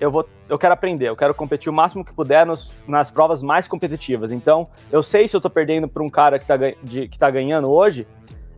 eu 0.00 0.10
vou 0.10 0.28
eu 0.48 0.58
quero 0.58 0.74
aprender, 0.74 1.08
eu 1.08 1.16
quero 1.16 1.34
competir 1.34 1.68
o 1.68 1.72
máximo 1.72 2.04
que 2.04 2.12
puder 2.12 2.46
nos, 2.46 2.72
nas 2.86 3.10
provas 3.10 3.42
mais 3.42 3.66
competitivas. 3.66 4.30
Então, 4.30 4.68
eu 4.92 5.02
sei 5.02 5.26
se 5.26 5.36
eu 5.36 5.40
tô 5.40 5.50
perdendo 5.50 5.88
para 5.88 6.02
um 6.02 6.10
cara 6.10 6.38
que 6.38 6.46
tá, 6.46 6.56
de, 6.56 7.08
que 7.08 7.18
tá 7.18 7.28
ganhando 7.30 7.68
hoje, 7.68 8.06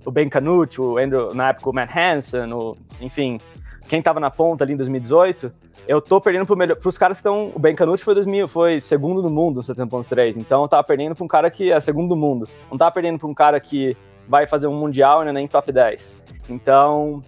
o 0.05 0.11
Ben 0.11 0.29
Canucci, 0.29 0.81
o 0.81 0.99
Andrew, 0.99 1.35
na 1.35 1.49
época 1.49 1.71
o 1.71 1.73
Matt 1.73 1.91
Hansen, 1.97 2.53
o, 2.53 2.77
enfim, 3.01 3.41
quem 3.87 4.03
tava 4.03 4.21
na 4.21 4.31
ponta 4.31 4.65
ali 4.65 4.75
em 4.75 4.77
2018, 4.77 5.51
eu 5.87 6.03
tô 6.03 6.21
perdendo 6.21 6.55
melhor, 6.55 6.77
pros 6.77 6.99
caras 6.99 7.17
que 7.17 7.21
estão, 7.21 7.51
o 7.55 7.59
Ben 7.59 7.75
Canucci 7.75 8.05
foi 8.05 8.15
2000, 8.15 8.47
foi 8.47 8.81
segundo 8.81 9.23
no 9.23 9.31
mundo 9.31 9.57
no 9.57 9.63
70.3, 9.63 10.37
então 10.37 10.63
eu 10.63 10.69
tava 10.69 10.85
perdendo 10.85 11.15
para 11.15 11.25
um 11.25 11.29
cara 11.29 11.51
que 11.51 11.73
é 11.73 11.81
segundo 11.81 12.11
no 12.11 12.17
mundo. 12.17 12.47
Não 12.71 12.77
tava 12.77 12.93
perdendo 12.93 13.19
para 13.19 13.29
um 13.29 13.35
cara 13.35 13.59
que 13.59 13.97
vai 14.29 14.47
fazer 14.47 14.67
um 14.67 14.75
mundial 14.75 15.23
e 15.23 15.25
não 15.25 15.31
é 15.31 15.33
nem 15.33 15.49
top 15.49 15.73
10. 15.73 16.19
Então, 16.51 17.23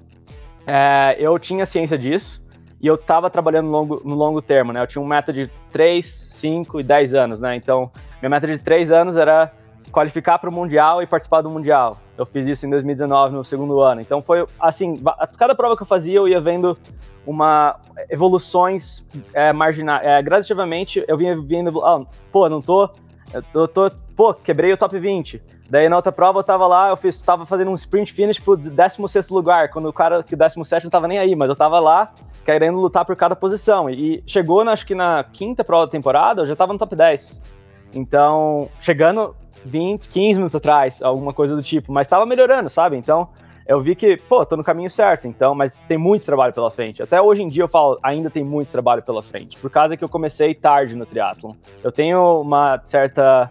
é, 0.66 1.16
eu 1.18 1.38
tinha 1.38 1.64
ciência 1.64 1.96
disso, 1.96 2.42
e 2.80 2.86
eu 2.86 2.94
estava 2.94 3.28
trabalhando 3.28 3.66
no 3.66 3.72
longo, 3.72 4.02
no 4.04 4.14
longo 4.14 4.40
termo, 4.40 4.72
né? 4.72 4.80
Eu 4.82 4.86
tinha 4.86 5.02
um 5.02 5.06
meta 5.06 5.32
de 5.32 5.50
3, 5.70 6.28
5 6.30 6.80
e 6.80 6.82
10 6.82 7.14
anos, 7.14 7.40
né? 7.40 7.54
Então, 7.54 7.90
minha 8.20 8.30
meta 8.30 8.46
de 8.46 8.58
3 8.58 8.90
anos 8.90 9.16
era 9.16 9.52
qualificar 9.92 10.38
para 10.38 10.48
o 10.48 10.52
Mundial 10.52 11.02
e 11.02 11.06
participar 11.06 11.42
do 11.42 11.50
Mundial. 11.50 11.98
Eu 12.16 12.24
fiz 12.24 12.48
isso 12.48 12.66
em 12.66 12.70
2019, 12.70 13.34
no 13.34 13.44
segundo 13.44 13.80
ano. 13.80 14.00
Então, 14.00 14.22
foi 14.22 14.46
assim, 14.58 15.00
a 15.06 15.26
cada 15.26 15.54
prova 15.54 15.76
que 15.76 15.82
eu 15.82 15.86
fazia, 15.86 16.16
eu 16.16 16.26
ia 16.26 16.40
vendo 16.40 16.76
uma 17.26 17.76
evoluções 18.08 19.06
é, 19.34 19.52
marginais. 19.52 20.06
É, 20.06 20.22
gradativamente, 20.22 21.04
eu 21.06 21.18
vinha 21.18 21.36
vindo, 21.38 21.84
ah, 21.84 22.02
pô, 22.32 22.48
não 22.48 22.62
tô, 22.62 22.88
eu 23.52 23.68
tô, 23.68 23.90
pô, 24.16 24.32
quebrei 24.32 24.72
o 24.72 24.76
top 24.76 24.98
20. 24.98 25.42
Daí 25.68 25.88
na 25.88 25.96
outra 25.96 26.10
prova 26.10 26.40
eu 26.40 26.42
tava 26.42 26.66
lá, 26.66 26.88
eu 26.88 26.96
fiz, 26.96 27.20
tava 27.20 27.46
fazendo 27.46 27.70
um 27.70 27.74
sprint 27.74 28.12
finish 28.12 28.40
pro 28.40 28.56
16 28.56 29.28
lugar, 29.30 29.70
quando 29.70 29.88
o 29.88 29.92
cara 29.92 30.22
que 30.22 30.34
17 30.34 30.84
não 30.84 30.90
tava 30.90 31.06
nem 31.06 31.18
aí, 31.18 31.36
mas 31.36 31.48
eu 31.48 31.54
tava 31.54 31.78
lá 31.78 32.12
querendo 32.50 32.80
lutar 32.80 33.04
por 33.04 33.14
cada 33.14 33.36
posição. 33.36 33.88
E 33.88 34.22
chegou, 34.26 34.60
acho 34.62 34.84
que 34.84 34.94
na 34.94 35.22
quinta 35.24 35.62
prova 35.62 35.86
da 35.86 35.92
temporada, 35.92 36.42
eu 36.42 36.46
já 36.46 36.56
tava 36.56 36.72
no 36.72 36.78
top 36.78 36.96
10. 36.96 37.42
Então, 37.92 38.68
chegando 38.80 39.34
20, 39.64 40.08
15 40.08 40.38
minutos 40.38 40.54
atrás, 40.54 41.00
alguma 41.02 41.32
coisa 41.32 41.54
do 41.54 41.62
tipo, 41.62 41.92
mas 41.92 42.08
tava 42.08 42.26
melhorando, 42.26 42.68
sabe? 42.68 42.96
Então, 42.96 43.28
eu 43.66 43.80
vi 43.80 43.94
que, 43.94 44.16
pô, 44.16 44.44
tô 44.44 44.56
no 44.56 44.64
caminho 44.64 44.90
certo, 44.90 45.28
então, 45.28 45.54
mas 45.54 45.76
tem 45.86 45.96
muito 45.96 46.24
trabalho 46.24 46.52
pela 46.52 46.70
frente. 46.70 47.02
Até 47.02 47.22
hoje 47.22 47.42
em 47.42 47.48
dia 47.48 47.62
eu 47.62 47.68
falo, 47.68 47.98
ainda 48.02 48.28
tem 48.28 48.42
muito 48.42 48.72
trabalho 48.72 49.02
pela 49.02 49.22
frente, 49.22 49.56
por 49.58 49.70
causa 49.70 49.96
que 49.96 50.02
eu 50.02 50.08
comecei 50.08 50.52
tarde 50.54 50.96
no 50.96 51.06
triatlon. 51.06 51.54
Eu 51.84 51.92
tenho 51.92 52.40
uma 52.40 52.80
certa 52.84 53.50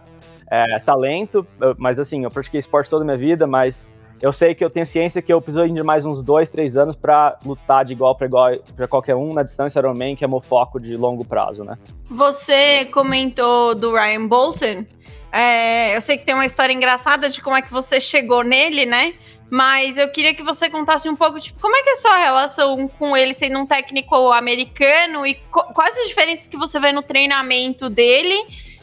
é, 0.50 0.78
talento, 0.80 1.46
mas 1.78 1.98
assim, 1.98 2.24
eu 2.24 2.30
pratiquei 2.30 2.60
esporte 2.60 2.90
toda 2.90 3.02
a 3.02 3.06
minha 3.06 3.16
vida, 3.16 3.46
mas 3.46 3.90
eu 4.20 4.32
sei 4.32 4.54
que 4.54 4.64
eu 4.64 4.68
tenho 4.68 4.84
ciência 4.84 5.22
que 5.22 5.32
eu 5.32 5.40
preciso 5.40 5.66
de 5.68 5.82
mais 5.82 6.04
uns 6.04 6.22
dois, 6.22 6.48
três 6.48 6.76
anos 6.76 6.94
para 6.94 7.38
lutar 7.44 7.84
de 7.84 7.92
igual 7.92 8.14
para 8.14 8.26
igual 8.26 8.56
para 8.76 8.86
qualquer 8.86 9.14
um 9.14 9.32
na 9.32 9.42
distância 9.42 9.78
Ironman, 9.78 10.14
que 10.14 10.24
é 10.24 10.28
meu 10.28 10.40
foco 10.40 10.78
de 10.78 10.96
longo 10.96 11.24
prazo, 11.24 11.64
né? 11.64 11.78
Você 12.10 12.84
comentou 12.86 13.74
do 13.74 13.92
Ryan 13.92 14.26
Bolton. 14.26 14.84
É, 15.32 15.96
eu 15.96 16.00
sei 16.00 16.18
que 16.18 16.24
tem 16.24 16.34
uma 16.34 16.44
história 16.44 16.72
engraçada 16.72 17.30
de 17.30 17.40
como 17.40 17.56
é 17.56 17.62
que 17.62 17.72
você 17.72 18.00
chegou 18.00 18.42
nele, 18.42 18.84
né? 18.84 19.14
Mas 19.48 19.96
eu 19.96 20.08
queria 20.10 20.34
que 20.34 20.42
você 20.42 20.68
contasse 20.68 21.08
um 21.08 21.16
pouco, 21.16 21.40
tipo, 21.40 21.60
como 21.60 21.76
é 21.76 21.82
que 21.82 21.90
é 21.90 21.92
a 21.92 21.96
sua 21.96 22.16
relação 22.18 22.88
com 22.88 23.16
ele 23.16 23.32
sendo 23.32 23.58
um 23.58 23.66
técnico 23.66 24.14
americano 24.32 25.26
e 25.26 25.34
quais 25.50 25.98
as 25.98 26.08
diferenças 26.08 26.46
que 26.46 26.56
você 26.56 26.78
vê 26.78 26.92
no 26.92 27.02
treinamento 27.02 27.88
dele 27.88 28.36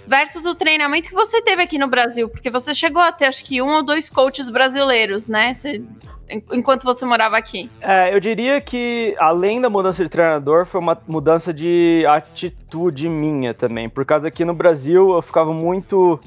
versus 0.08 0.46
o 0.46 0.56
treinamento 0.56 1.10
que 1.10 1.14
você 1.14 1.42
teve 1.42 1.62
aqui 1.62 1.78
no 1.78 1.88
Brasil? 1.88 2.30
Porque 2.30 2.50
você 2.50 2.74
chegou 2.74 3.02
a 3.02 3.12
ter, 3.12 3.26
acho 3.26 3.44
que, 3.44 3.62
um 3.62 3.70
ou 3.70 3.84
dois 3.84 4.10
coaches 4.10 4.50
brasileiros, 4.50 5.28
né? 5.28 5.54
Você, 5.54 5.84
enquanto 6.52 6.84
você 6.84 7.06
morava 7.06 7.38
aqui. 7.38 7.70
É, 7.82 8.14
eu 8.14 8.20
diria 8.20 8.60
que, 8.62 9.16
além 9.20 9.62
da 9.62 9.70
mudança 9.70 10.04
de 10.04 10.10
treinador, 10.10 10.66
foi 10.66 10.80
uma 10.80 10.98
mudança 11.08 11.54
de 11.54 12.06
atitude 12.08 13.10
minha 13.10 13.54
também. 13.54 13.90
Por 13.90 14.06
causa 14.06 14.32
que 14.32 14.46
no 14.46 14.54
Brasil 14.54 15.14
eu 15.14 15.22
ficava 15.22 15.54
muito. 15.54 16.20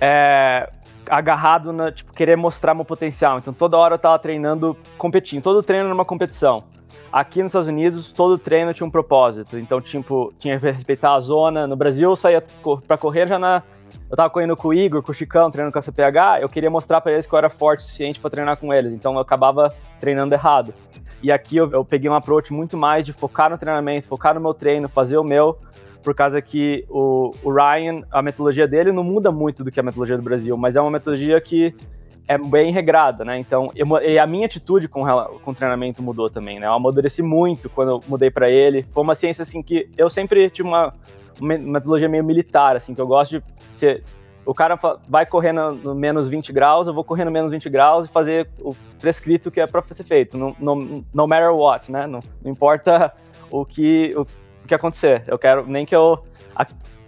É, 0.00 0.70
agarrado 1.10 1.72
na, 1.72 1.90
tipo, 1.90 2.12
querer 2.12 2.36
mostrar 2.36 2.72
meu 2.72 2.84
potencial. 2.84 3.38
Então 3.38 3.52
toda 3.52 3.76
hora 3.76 3.94
eu 3.94 3.98
tava 3.98 4.18
treinando, 4.18 4.76
competindo. 4.96 5.42
Todo 5.42 5.62
treino 5.62 5.86
era 5.86 5.94
uma 5.94 6.04
competição. 6.04 6.64
Aqui 7.12 7.42
nos 7.42 7.50
Estados 7.50 7.68
Unidos, 7.68 8.12
todo 8.12 8.38
treino 8.38 8.72
tinha 8.72 8.86
um 8.86 8.90
propósito. 8.90 9.58
Então, 9.58 9.80
tipo, 9.80 10.32
tinha 10.38 10.58
que 10.58 10.66
respeitar 10.66 11.14
a 11.14 11.20
zona. 11.20 11.66
No 11.66 11.76
Brasil, 11.76 12.10
eu 12.10 12.16
saía 12.16 12.44
para 12.86 12.96
correr 12.96 13.26
já 13.26 13.38
na. 13.38 13.62
Eu 14.08 14.16
tava 14.16 14.30
correndo 14.30 14.56
com 14.56 14.68
o 14.68 14.74
Igor, 14.74 15.02
com 15.02 15.12
o 15.12 15.14
Chicão, 15.14 15.50
treinando 15.50 15.72
com 15.72 15.78
a 15.78 15.82
CPH. 15.82 16.40
Eu 16.40 16.48
queria 16.48 16.70
mostrar 16.70 17.00
para 17.00 17.12
eles 17.12 17.26
que 17.26 17.32
eu 17.32 17.38
era 17.38 17.48
forte 17.48 17.80
o 17.80 17.82
suficiente 17.82 18.18
para 18.18 18.30
treinar 18.30 18.56
com 18.56 18.72
eles. 18.72 18.92
Então, 18.92 19.14
eu 19.14 19.20
acabava 19.20 19.74
treinando 20.00 20.34
errado. 20.34 20.74
E 21.22 21.30
aqui 21.30 21.56
eu, 21.56 21.70
eu 21.70 21.84
peguei 21.84 22.08
um 22.08 22.14
approach 22.14 22.52
muito 22.52 22.76
mais 22.76 23.04
de 23.04 23.12
focar 23.12 23.50
no 23.50 23.58
treinamento, 23.58 24.08
focar 24.08 24.34
no 24.34 24.40
meu 24.40 24.54
treino, 24.54 24.88
fazer 24.88 25.18
o 25.18 25.24
meu 25.24 25.58
por 26.02 26.14
causa 26.14 26.40
que 26.40 26.84
o, 26.88 27.32
o, 27.42 27.52
Ryan, 27.52 28.02
a 28.10 28.22
metodologia 28.22 28.66
dele 28.66 28.92
não 28.92 29.04
muda 29.04 29.30
muito 29.30 29.62
do 29.62 29.70
que 29.70 29.78
a 29.78 29.82
metodologia 29.82 30.16
do 30.16 30.22
Brasil, 30.22 30.56
mas 30.56 30.76
é 30.76 30.80
uma 30.80 30.90
metodologia 30.90 31.40
que 31.40 31.74
é 32.30 32.38
bem 32.38 32.70
regrada, 32.70 33.24
né? 33.24 33.36
Então, 33.38 33.72
eu, 33.74 33.88
e 34.00 34.16
a 34.16 34.24
minha 34.24 34.46
atitude 34.46 34.86
com, 34.86 35.02
com 35.42 35.50
o 35.50 35.54
treinamento 35.54 36.00
mudou 36.00 36.30
também, 36.30 36.60
né? 36.60 36.68
Eu 36.68 36.74
amadureci 36.74 37.24
muito 37.24 37.68
quando 37.68 37.88
eu 37.88 38.04
mudei 38.06 38.30
para 38.30 38.48
ele. 38.48 38.84
Foi 38.84 39.02
uma 39.02 39.16
ciência, 39.16 39.42
assim, 39.42 39.60
que 39.60 39.90
eu 39.98 40.08
sempre 40.08 40.48
tive 40.48 40.68
uma, 40.68 40.94
uma 41.40 41.58
metodologia 41.58 42.08
meio 42.08 42.22
militar, 42.22 42.76
assim, 42.76 42.94
que 42.94 43.00
eu 43.00 43.06
gosto 43.08 43.40
de 43.40 43.44
ser... 43.68 44.04
O 44.46 44.54
cara 44.54 44.78
vai 45.08 45.26
correr 45.26 45.52
no, 45.52 45.72
no, 45.72 45.92
menos 45.92 46.28
20 46.28 46.52
graus, 46.52 46.86
eu 46.86 46.94
vou 46.94 47.02
correr 47.02 47.24
no 47.24 47.32
menos 47.32 47.50
20 47.50 47.68
graus 47.68 48.06
e 48.06 48.08
fazer 48.08 48.48
o 48.60 48.76
prescrito 49.00 49.50
que 49.50 49.60
é 49.60 49.66
para 49.66 49.82
ser 49.82 50.04
feito, 50.04 50.38
no, 50.38 50.54
no, 50.60 51.04
no 51.12 51.26
matter 51.26 51.52
what, 51.52 51.90
né? 51.90 52.06
Não, 52.06 52.20
não 52.44 52.52
importa 52.52 53.12
o 53.50 53.66
que, 53.66 54.14
o, 54.16 54.20
o 54.22 54.68
que 54.68 54.74
acontecer. 54.74 55.24
Eu 55.26 55.36
quero 55.36 55.66
nem 55.66 55.84
que 55.84 55.96
eu 55.96 56.22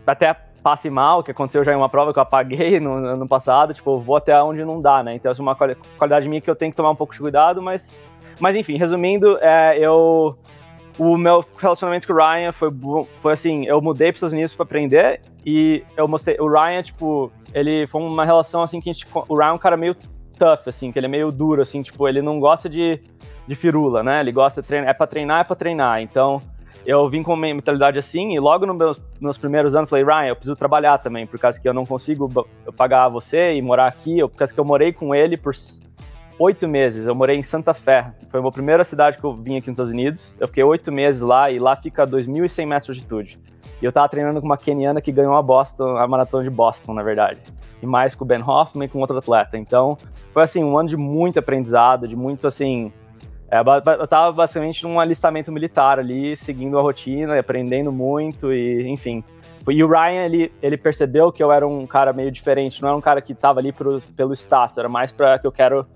até 0.04 0.36
passe 0.62 0.88
mal, 0.88 1.22
que 1.22 1.30
aconteceu 1.30 1.64
já 1.64 1.72
em 1.72 1.76
uma 1.76 1.88
prova 1.88 2.12
que 2.12 2.18
eu 2.18 2.22
apaguei 2.22 2.78
no 2.80 2.94
ano 2.94 3.26
passado, 3.26 3.74
tipo, 3.74 3.90
eu 3.90 4.00
vou 4.00 4.16
até 4.16 4.40
onde 4.42 4.64
não 4.64 4.80
dá, 4.80 5.02
né? 5.02 5.14
Então, 5.14 5.30
essa 5.30 5.40
é 5.40 5.44
uma 5.44 5.56
qualidade 5.56 6.28
minha 6.28 6.40
que 6.40 6.50
eu 6.50 6.56
tenho 6.56 6.70
que 6.70 6.76
tomar 6.76 6.90
um 6.90 6.96
pouco 6.96 7.12
de 7.12 7.20
cuidado, 7.20 7.60
mas, 7.60 7.94
mas 8.38 8.54
enfim, 8.54 8.76
resumindo, 8.76 9.38
é, 9.40 9.78
eu. 9.78 10.36
O 10.98 11.16
meu 11.16 11.42
relacionamento 11.56 12.06
com 12.06 12.12
o 12.12 12.16
Ryan 12.16 12.52
foi, 12.52 12.70
foi 13.18 13.32
assim: 13.32 13.64
eu 13.64 13.80
mudei 13.80 14.08
para 14.08 14.14
os 14.14 14.18
Estados 14.18 14.34
Unidos 14.34 14.54
para 14.54 14.64
aprender 14.64 15.22
e 15.44 15.82
eu 15.96 16.06
mostrei. 16.06 16.36
O 16.38 16.46
Ryan, 16.46 16.82
tipo, 16.82 17.32
ele 17.54 17.86
foi 17.86 18.02
uma 18.02 18.26
relação 18.26 18.62
assim 18.62 18.78
que 18.78 18.90
a 18.90 18.92
gente. 18.92 19.06
O 19.26 19.34
Ryan 19.34 19.48
é 19.48 19.52
um 19.52 19.58
cara 19.58 19.76
meio 19.76 19.94
tough, 20.38 20.68
assim, 20.68 20.92
que 20.92 20.98
ele 20.98 21.06
é 21.06 21.08
meio 21.08 21.32
duro, 21.32 21.62
assim, 21.62 21.82
tipo, 21.82 22.06
ele 22.06 22.20
não 22.20 22.38
gosta 22.38 22.68
de, 22.68 23.00
de 23.46 23.54
firula, 23.54 24.02
né? 24.02 24.20
Ele 24.20 24.32
gosta 24.32 24.60
de 24.60 24.68
treinar, 24.68 24.90
é 24.90 24.92
para 24.92 25.06
treinar, 25.06 25.40
é 25.40 25.44
para 25.44 25.56
treinar. 25.56 26.02
Então, 26.02 26.42
eu 26.84 27.08
vim 27.08 27.22
com 27.22 27.32
uma 27.32 27.40
mentalidade 27.40 27.98
assim 27.98 28.34
e 28.34 28.40
logo 28.40 28.66
nos 28.66 28.98
meus, 29.20 29.38
primeiros 29.38 29.74
anos 29.74 29.88
falei, 29.88 30.04
Ryan, 30.04 30.28
eu 30.28 30.36
preciso 30.36 30.56
trabalhar 30.56 30.98
também, 30.98 31.26
por 31.26 31.38
causa 31.38 31.60
que 31.60 31.68
eu 31.68 31.74
não 31.74 31.86
consigo 31.86 32.28
pagar 32.76 33.08
você 33.08 33.54
e 33.54 33.62
morar 33.62 33.86
aqui, 33.86 34.20
por 34.20 34.36
causa 34.36 34.52
que 34.52 34.58
eu 34.58 34.64
morei 34.64 34.92
com 34.92 35.14
ele 35.14 35.36
por 35.36 35.54
oito 36.38 36.66
meses. 36.66 37.06
Eu 37.06 37.14
morei 37.14 37.36
em 37.36 37.42
Santa 37.42 37.72
Fé, 37.72 38.12
foi 38.28 38.38
a 38.38 38.42
minha 38.42 38.52
primeira 38.52 38.82
cidade 38.84 39.16
que 39.16 39.24
eu 39.24 39.34
vim 39.34 39.56
aqui 39.56 39.68
nos 39.68 39.78
Estados 39.78 39.92
Unidos. 39.92 40.36
Eu 40.40 40.48
fiquei 40.48 40.64
oito 40.64 40.90
meses 40.90 41.22
lá 41.22 41.50
e 41.50 41.58
lá 41.58 41.76
fica 41.76 42.06
2.100 42.06 42.66
metros 42.66 42.96
de 42.96 43.02
altitude. 43.02 43.38
E 43.80 43.84
eu 43.84 43.92
tava 43.92 44.08
treinando 44.08 44.40
com 44.40 44.46
uma 44.46 44.56
keniana 44.56 45.00
que 45.00 45.10
ganhou 45.10 45.34
a 45.34 45.42
Boston, 45.42 45.96
a 45.96 46.06
maratona 46.06 46.44
de 46.44 46.50
Boston, 46.50 46.94
na 46.94 47.02
verdade. 47.02 47.40
E 47.80 47.86
mais 47.86 48.14
com 48.14 48.24
o 48.24 48.26
Ben 48.26 48.40
Hoffman 48.40 48.86
e 48.86 48.88
com 48.88 49.00
outro 49.00 49.18
atleta. 49.18 49.58
Então, 49.58 49.98
foi 50.30 50.44
assim, 50.44 50.62
um 50.62 50.78
ano 50.78 50.88
de 50.88 50.96
muito 50.96 51.38
aprendizado, 51.38 52.06
de 52.06 52.14
muito 52.14 52.46
assim, 52.46 52.92
é, 53.52 53.58
eu 54.00 54.08
tava 54.08 54.32
basicamente 54.32 54.82
num 54.82 54.98
alistamento 54.98 55.52
militar 55.52 55.98
ali, 55.98 56.34
seguindo 56.34 56.78
a 56.78 56.80
rotina, 56.80 57.38
aprendendo 57.38 57.92
muito 57.92 58.50
e, 58.50 58.88
enfim. 58.88 59.22
E 59.68 59.84
o 59.84 59.86
Ryan, 59.86 60.24
ele, 60.24 60.52
ele 60.62 60.78
percebeu 60.78 61.30
que 61.30 61.42
eu 61.42 61.52
era 61.52 61.68
um 61.68 61.86
cara 61.86 62.14
meio 62.14 62.30
diferente, 62.30 62.80
não 62.80 62.88
era 62.88 62.96
um 62.96 63.00
cara 63.02 63.20
que 63.20 63.34
tava 63.34 63.60
ali 63.60 63.70
pro, 63.70 64.00
pelo 64.16 64.32
status, 64.32 64.78
era 64.78 64.88
mais 64.88 65.12
para 65.12 65.38
que 65.38 65.46
eu 65.46 65.52
quero 65.52 65.86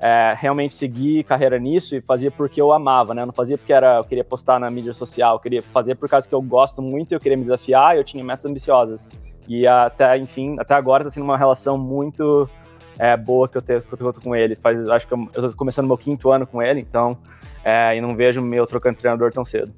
é, 0.00 0.36
realmente 0.38 0.72
seguir 0.72 1.24
carreira 1.24 1.58
nisso 1.58 1.96
e 1.96 2.00
fazia 2.00 2.30
porque 2.30 2.62
eu 2.62 2.72
amava, 2.72 3.12
né? 3.12 3.22
Eu 3.22 3.26
não 3.26 3.32
fazia 3.32 3.58
porque 3.58 3.72
era, 3.72 3.96
eu 3.96 4.04
queria 4.04 4.24
postar 4.24 4.60
na 4.60 4.70
mídia 4.70 4.94
social, 4.94 5.34
eu 5.34 5.40
queria 5.40 5.64
fazer 5.64 5.96
por 5.96 6.08
causa 6.08 6.28
que 6.28 6.34
eu 6.34 6.40
gosto 6.40 6.80
muito, 6.80 7.10
eu 7.10 7.18
queria 7.18 7.36
me 7.36 7.42
desafiar, 7.42 7.96
eu 7.96 8.04
tinha 8.04 8.22
metas 8.22 8.46
ambiciosas. 8.46 9.08
E 9.48 9.66
até, 9.66 10.16
enfim, 10.16 10.54
até 10.60 10.74
agora 10.74 11.02
tá 11.02 11.10
sendo 11.10 11.24
uma 11.24 11.36
relação 11.36 11.76
muito 11.76 12.48
é, 13.00 13.16
boa 13.16 13.48
que 13.48 13.56
eu, 13.56 13.62
tenho, 13.62 13.80
que 13.80 13.94
eu 13.94 14.12
tô 14.12 14.20
com 14.20 14.36
ele. 14.36 14.54
Faz, 14.54 14.86
acho 14.86 15.08
que 15.08 15.14
eu, 15.14 15.28
tô 15.32 15.56
começando 15.56 15.86
meu 15.86 15.96
quinto 15.96 16.30
ano 16.30 16.46
com 16.46 16.62
ele, 16.62 16.80
então, 16.80 17.16
é, 17.64 17.96
e 17.96 18.00
não 18.00 18.14
vejo 18.14 18.42
meu 18.42 18.66
trocando 18.66 18.96
de 18.96 19.00
treinador 19.00 19.32
tão 19.32 19.42
cedo. 19.42 19.72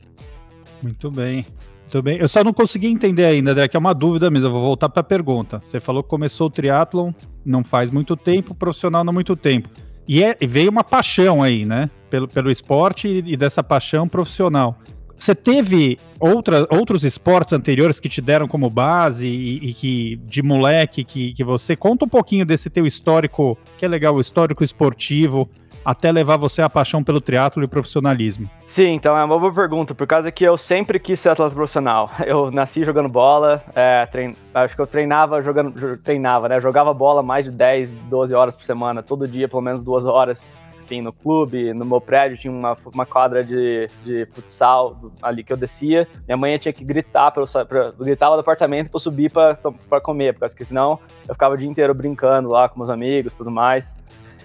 Muito 0.82 1.08
bem. 1.08 1.46
Muito 1.82 2.02
bem. 2.02 2.18
Eu 2.18 2.26
só 2.26 2.42
não 2.42 2.52
consegui 2.52 2.88
entender 2.88 3.24
ainda, 3.24 3.52
André, 3.52 3.68
que 3.68 3.76
é 3.76 3.78
uma 3.78 3.94
dúvida 3.94 4.28
mesmo. 4.28 4.48
Eu 4.48 4.52
vou 4.52 4.62
voltar 4.62 4.88
para 4.88 5.00
a 5.00 5.04
pergunta. 5.04 5.60
Você 5.62 5.78
falou 5.78 6.02
que 6.02 6.08
começou 6.08 6.48
o 6.48 6.50
triatlon 6.50 7.12
não 7.44 7.62
faz 7.62 7.90
muito 7.90 8.16
tempo, 8.16 8.54
profissional 8.54 9.04
não 9.04 9.12
muito 9.12 9.36
tempo. 9.36 9.68
E, 10.08 10.22
é, 10.24 10.36
veio 10.40 10.70
uma 10.70 10.82
paixão 10.82 11.42
aí, 11.42 11.64
né? 11.64 11.88
Pelo, 12.10 12.26
pelo 12.26 12.50
esporte 12.50 13.06
e, 13.06 13.34
e 13.34 13.36
dessa 13.36 13.62
paixão 13.62 14.08
profissional. 14.08 14.78
Você 15.22 15.36
teve 15.36 16.00
outra, 16.18 16.66
outros 16.68 17.04
esportes 17.04 17.52
anteriores 17.52 18.00
que 18.00 18.08
te 18.08 18.20
deram 18.20 18.48
como 18.48 18.68
base 18.68 19.28
e, 19.28 19.70
e, 19.70 19.72
que 19.72 20.16
de 20.24 20.42
moleque 20.42 21.04
que, 21.04 21.32
que 21.32 21.44
você 21.44 21.76
conta 21.76 22.04
um 22.04 22.08
pouquinho 22.08 22.44
desse 22.44 22.68
teu 22.68 22.84
histórico, 22.84 23.56
que 23.78 23.84
é 23.84 23.88
legal, 23.88 24.16
o 24.16 24.20
histórico 24.20 24.64
esportivo, 24.64 25.48
até 25.84 26.10
levar 26.10 26.38
você 26.38 26.60
à 26.60 26.68
paixão 26.68 27.04
pelo 27.04 27.20
triatlo 27.20 27.62
e 27.62 27.68
profissionalismo? 27.68 28.50
Sim, 28.66 28.94
então 28.94 29.16
é 29.16 29.24
uma 29.24 29.38
boa 29.38 29.54
pergunta, 29.54 29.94
por 29.94 30.08
causa 30.08 30.32
que 30.32 30.42
eu 30.42 30.56
sempre 30.56 30.98
quis 30.98 31.20
ser 31.20 31.28
atleta 31.28 31.54
profissional. 31.54 32.10
Eu 32.26 32.50
nasci 32.50 32.82
jogando 32.82 33.08
bola, 33.08 33.62
é, 33.76 34.04
trein... 34.06 34.34
acho 34.52 34.74
que 34.74 34.82
eu 34.82 34.86
treinava 34.88 35.40
jogando, 35.40 35.98
treinava, 35.98 36.48
né? 36.48 36.58
Jogava 36.58 36.92
bola 36.92 37.22
mais 37.22 37.44
de 37.44 37.52
10, 37.52 37.90
12 38.10 38.34
horas 38.34 38.56
por 38.56 38.64
semana, 38.64 39.04
todo 39.04 39.28
dia 39.28 39.48
pelo 39.48 39.62
menos 39.62 39.84
duas 39.84 40.04
horas 40.04 40.44
enfim, 40.92 41.00
no 41.00 41.12
clube, 41.12 41.72
no 41.72 41.84
meu 41.84 42.00
prédio 42.00 42.36
tinha 42.36 42.52
uma, 42.52 42.74
uma 42.92 43.06
quadra 43.06 43.42
de, 43.42 43.88
de 44.04 44.26
futsal 44.26 44.96
ali 45.22 45.42
que 45.42 45.52
eu 45.52 45.56
descia. 45.56 46.06
Minha 46.26 46.36
mãe 46.36 46.58
tinha 46.58 46.72
que 46.72 46.84
gritar, 46.84 47.30
pra 47.30 47.42
eu, 47.42 47.66
pra, 47.66 47.92
gritava 47.92 48.36
do 48.36 48.40
apartamento 48.40 48.90
para 48.90 48.96
eu 48.96 49.00
subir 49.00 49.30
para 49.30 50.00
comer, 50.02 50.38
porque 50.38 50.64
senão 50.64 50.98
eu 51.26 51.34
ficava 51.34 51.54
o 51.54 51.56
dia 51.56 51.68
inteiro 51.68 51.94
brincando 51.94 52.50
lá 52.50 52.68
com 52.68 52.78
meus 52.78 52.90
amigos 52.90 53.36
tudo 53.36 53.50
mais. 53.50 53.96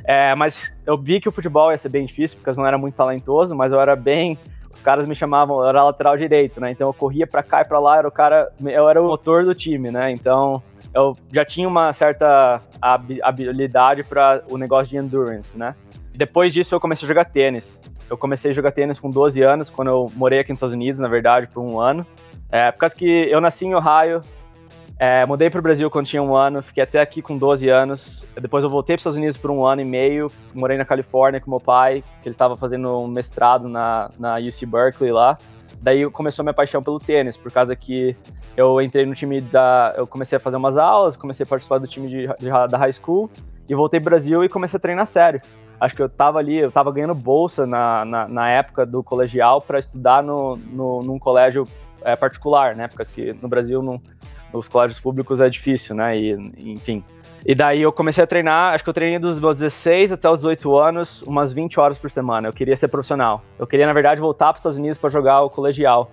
É, 0.06 0.34
mas 0.36 0.74
eu 0.86 0.98
vi 0.98 1.20
que 1.20 1.28
o 1.28 1.32
futebol 1.32 1.70
ia 1.70 1.78
ser 1.78 1.90
bem 1.90 2.06
difícil, 2.06 2.38
porque 2.38 2.50
eu 2.50 2.56
não 2.56 2.66
era 2.66 2.78
muito 2.78 2.96
talentoso, 2.96 3.54
mas 3.54 3.74
eu 3.74 3.82
era 3.82 3.96
bem. 3.96 4.38
Os 4.74 4.80
caras 4.80 5.06
me 5.06 5.16
chamavam, 5.16 5.60
eu 5.60 5.68
era 5.68 5.84
lateral 5.84 6.16
direito, 6.16 6.62
né? 6.62 6.72
Então 6.72 6.88
eu 6.88 6.94
corria 6.94 7.28
para 7.28 7.44
cá 7.44 7.62
e 7.62 7.66
para 7.66 7.80
lá, 7.80 7.98
era 7.98 8.08
o 8.08 8.12
cara, 8.12 8.50
eu 8.64 8.88
era 8.88 9.02
o 9.02 9.08
motor 9.08 9.44
do 9.44 9.54
time, 9.54 9.92
né? 9.92 10.12
Então 10.12 10.64
eu 10.94 11.18
já 11.32 11.44
tinha 11.44 11.68
uma 11.68 11.92
certa 11.92 12.62
habilidade 13.22 14.04
para 14.04 14.44
o 14.48 14.58
negócio 14.58 14.92
de 14.92 14.98
endurance, 14.98 15.58
né? 15.58 15.76
Depois 16.18 16.52
disso, 16.52 16.74
eu 16.74 16.80
comecei 16.80 17.06
a 17.06 17.08
jogar 17.08 17.26
tênis. 17.26 17.84
Eu 18.10 18.18
comecei 18.18 18.50
a 18.50 18.54
jogar 18.54 18.72
tênis 18.72 19.00
com 19.00 19.12
12 19.12 19.40
anos, 19.44 19.70
quando 19.70 19.90
eu 19.90 20.12
morei 20.16 20.40
aqui 20.40 20.52
nos 20.52 20.58
Estados 20.58 20.74
Unidos, 20.74 21.00
na 21.00 21.08
verdade, 21.08 21.48
por 21.48 21.62
um 21.62 21.80
ano. 21.80 22.04
É, 22.50 22.72
por 22.72 22.80
causa 22.80 22.96
que 22.96 23.06
eu 23.06 23.40
nasci 23.40 23.68
em 23.68 23.76
Ohio, 23.76 24.24
é, 24.98 25.24
mudei 25.28 25.48
para 25.48 25.60
o 25.60 25.62
Brasil 25.62 25.88
quando 25.92 26.08
tinha 26.08 26.24
um 26.24 26.36
ano, 26.36 26.64
fiquei 26.64 26.82
até 26.82 27.00
aqui 27.00 27.22
com 27.22 27.38
12 27.38 27.70
anos. 27.70 28.26
Depois 28.42 28.64
eu 28.64 28.70
voltei 28.70 28.96
para 28.96 28.98
os 28.98 29.02
Estados 29.02 29.18
Unidos 29.18 29.38
por 29.38 29.52
um 29.52 29.64
ano 29.64 29.80
e 29.80 29.86
meio, 29.86 30.32
morei 30.56 30.76
na 30.76 30.86
Califórnia 30.86 31.40
com 31.40 31.52
meu 31.52 31.60
pai, 31.60 32.04
que 32.24 32.28
ele 32.28 32.34
estava 32.34 32.58
fazendo 32.58 33.00
um 33.00 33.08
mestrado 33.08 33.70
na, 33.70 34.10
na 34.18 34.38
UC 34.38 34.66
Berkeley 34.66 35.12
lá. 35.12 35.38
Daí 35.80 36.10
começou 36.10 36.42
a 36.42 36.46
minha 36.46 36.54
paixão 36.54 36.82
pelo 36.82 37.00
tênis, 37.00 37.38
por 37.38 37.52
causa 37.52 37.76
que 37.76 38.16
eu 38.56 38.82
entrei 38.82 39.06
no 39.06 39.14
time 39.14 39.40
da. 39.40 39.94
Eu 39.96 40.08
comecei 40.08 40.38
a 40.38 40.40
fazer 40.40 40.58
umas 40.58 40.80
aulas, 40.80 41.16
comecei 41.16 41.44
a 41.44 41.48
participar 41.48 41.78
do 41.78 41.86
time 41.86 42.08
de, 42.08 42.28
de 42.40 42.50
da 42.50 42.76
high 42.80 42.92
school 42.92 43.30
e 43.70 43.76
voltei 43.76 44.00
pro 44.00 44.10
Brasil 44.10 44.44
e 44.44 44.50
comecei 44.50 44.78
a 44.78 44.82
treinar 44.82 45.06
sério. 45.06 45.40
Acho 45.80 45.96
que 45.96 46.02
eu 46.02 46.10
tava 46.10 46.40
ali, 46.40 46.58
eu 46.58 46.72
tava 46.72 46.92
ganhando 46.92 47.14
bolsa 47.14 47.68
na, 47.68 48.04
na, 48.04 48.28
na 48.28 48.50
época 48.50 48.86
do 48.86 49.04
colegial 49.04 49.62
para 49.62 49.78
estudar 49.78 50.24
no, 50.24 50.56
no, 50.56 51.04
num 51.04 51.20
colégio 51.20 51.68
é, 52.02 52.16
particular, 52.16 52.76
né? 52.76 52.88
Porque 52.88 53.12
que 53.12 53.34
no 53.42 53.48
Brasil 53.48 53.82
não 53.82 54.02
nos 54.54 54.68
colégios 54.68 55.00
públicos 55.00 55.42
é 55.42 55.50
difícil, 55.50 55.96
né? 55.96 56.18
E, 56.18 56.32
enfim. 56.58 57.04
E 57.46 57.54
daí 57.54 57.82
eu 57.82 57.92
comecei 57.92 58.24
a 58.24 58.28
treinar, 58.28 58.74
acho 58.74 58.84
que 58.84 58.90
eu 58.90 58.94
treinei 58.94 59.20
dos 59.20 59.40
meus 59.40 59.58
16 59.58 60.12
até 60.12 60.30
os 60.30 60.40
18 60.40 60.78
anos, 60.78 61.22
umas 61.22 61.54
20 61.54 61.80
horas 61.80 61.98
por 61.98 62.10
semana. 62.10 62.48
Eu 62.48 62.54
queria 62.54 62.76
ser 62.76 62.88
profissional. 62.88 63.42
Eu 63.58 63.68
queria, 63.68 63.86
na 63.86 63.94
verdade, 63.94 64.20
voltar 64.20 64.48
para 64.48 64.56
os 64.56 64.60
Estados 64.60 64.78
Unidos 64.78 64.98
para 64.98 65.10
jogar 65.10 65.42
o 65.42 65.50
colegial. 65.50 66.12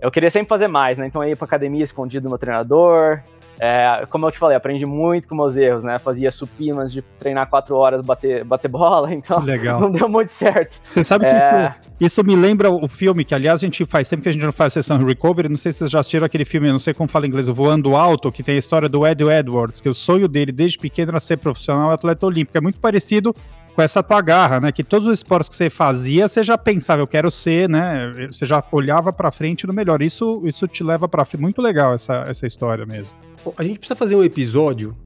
Eu 0.00 0.10
queria 0.10 0.30
sempre 0.30 0.48
fazer 0.48 0.68
mais, 0.68 0.98
né? 0.98 1.06
Então 1.06 1.22
eu 1.22 1.30
ia 1.30 1.36
para 1.36 1.46
academia 1.46 1.82
escondido 1.82 2.24
do 2.24 2.28
meu 2.28 2.38
treinador, 2.38 3.20
é, 3.58 4.06
como 4.10 4.26
eu 4.26 4.30
te 4.30 4.38
falei, 4.38 4.56
aprendi 4.56 4.84
muito 4.84 5.28
com 5.28 5.34
meus 5.34 5.56
erros, 5.56 5.82
né? 5.82 5.98
Fazia 5.98 6.30
supino 6.30 6.80
antes 6.80 6.92
de 6.92 7.02
treinar 7.02 7.48
quatro 7.48 7.74
horas, 7.76 8.02
bater, 8.02 8.44
bater 8.44 8.68
bola, 8.68 9.12
então 9.14 9.38
Legal. 9.40 9.80
não 9.80 9.90
deu 9.90 10.08
muito 10.08 10.28
certo. 10.28 10.80
Você 10.90 11.02
sabe 11.02 11.26
que 11.26 11.34
é... 11.34 11.38
isso, 11.38 11.80
isso 11.98 12.24
me 12.24 12.36
lembra 12.36 12.70
o 12.70 12.86
filme, 12.88 13.24
que 13.24 13.34
aliás 13.34 13.60
a 13.60 13.64
gente 13.66 13.84
faz, 13.86 14.08
sempre 14.08 14.24
que 14.24 14.28
a 14.28 14.32
gente 14.32 14.44
não 14.44 14.52
faz 14.52 14.72
a 14.72 14.82
sessão 14.82 15.02
recovery, 15.02 15.48
não 15.48 15.56
sei 15.56 15.72
se 15.72 15.78
vocês 15.78 15.90
já 15.90 16.00
assistiram 16.00 16.26
aquele 16.26 16.44
filme, 16.44 16.70
não 16.70 16.78
sei 16.78 16.92
como 16.92 17.08
fala 17.08 17.26
em 17.26 17.28
inglês, 17.28 17.48
o 17.48 17.54
Voando 17.54 17.96
Alto, 17.96 18.30
que 18.30 18.42
tem 18.42 18.56
a 18.56 18.58
história 18.58 18.88
do 18.88 19.06
Ed 19.06 19.24
Edwards, 19.24 19.80
que 19.80 19.88
o 19.88 19.94
sonho 19.94 20.28
dele 20.28 20.52
desde 20.52 20.78
pequeno 20.78 21.10
era 21.10 21.20
ser 21.20 21.38
profissional 21.38 21.90
atleta 21.90 22.26
olímpico. 22.26 22.58
É 22.58 22.60
muito 22.60 22.78
parecido 22.78 23.34
com 23.74 23.82
essa 23.82 24.02
tua 24.02 24.22
garra, 24.22 24.58
né? 24.58 24.72
Que 24.72 24.82
todos 24.82 25.06
os 25.06 25.18
esportes 25.18 25.50
que 25.50 25.54
você 25.54 25.68
fazia, 25.68 26.26
você 26.26 26.42
já 26.42 26.56
pensava, 26.56 27.02
eu 27.02 27.06
quero 27.06 27.30
ser, 27.30 27.68
né? 27.68 28.26
Você 28.30 28.46
já 28.46 28.64
olhava 28.72 29.12
para 29.12 29.30
frente 29.30 29.66
no 29.66 29.72
melhor. 29.72 30.00
Isso, 30.00 30.42
isso 30.44 30.66
te 30.66 30.82
leva 30.82 31.06
para 31.06 31.26
muito 31.38 31.60
legal 31.60 31.92
essa, 31.92 32.24
essa 32.26 32.46
história 32.46 32.86
mesmo. 32.86 33.14
A 33.56 33.62
gente 33.62 33.78
precisa 33.78 33.96
fazer 33.96 34.16
um 34.16 34.24
episódio 34.24 34.96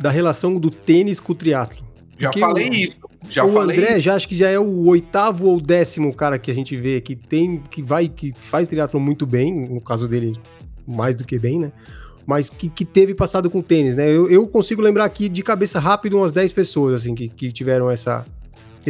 da 0.00 0.10
relação 0.10 0.58
do 0.58 0.70
tênis 0.70 1.20
com 1.20 1.32
o 1.32 1.34
triatlo. 1.34 1.84
Já 2.18 2.32
falei 2.32 2.68
o, 2.68 2.74
isso. 2.74 2.96
Já 3.28 3.44
o 3.44 3.52
falei 3.52 3.76
André 3.76 3.92
isso. 3.92 4.00
já 4.00 4.14
acho 4.14 4.28
que 4.28 4.36
já 4.36 4.48
é 4.48 4.58
o 4.58 4.86
oitavo 4.86 5.46
ou 5.46 5.60
décimo 5.60 6.14
cara 6.14 6.38
que 6.38 6.50
a 6.50 6.54
gente 6.54 6.76
vê 6.76 7.00
que 7.00 7.16
tem 7.16 7.58
que 7.70 7.82
vai 7.82 8.08
que 8.08 8.34
faz 8.40 8.66
triatlo 8.66 9.00
muito 9.00 9.26
bem, 9.26 9.68
no 9.68 9.80
caso 9.80 10.06
dele 10.06 10.36
mais 10.86 11.16
do 11.16 11.24
que 11.24 11.38
bem, 11.38 11.58
né? 11.58 11.72
mas 12.26 12.48
que, 12.48 12.68
que 12.68 12.84
teve 12.84 13.14
passado 13.14 13.50
com 13.50 13.60
tênis, 13.60 13.96
né? 13.96 14.08
Eu, 14.08 14.30
eu 14.30 14.46
consigo 14.46 14.80
lembrar 14.80 15.04
aqui 15.04 15.28
de 15.28 15.42
cabeça 15.42 15.78
rápido 15.78 16.16
umas 16.16 16.32
10 16.32 16.52
pessoas, 16.52 16.94
assim, 16.94 17.14
que, 17.14 17.28
que 17.28 17.52
tiveram 17.52 17.90
essa, 17.90 18.24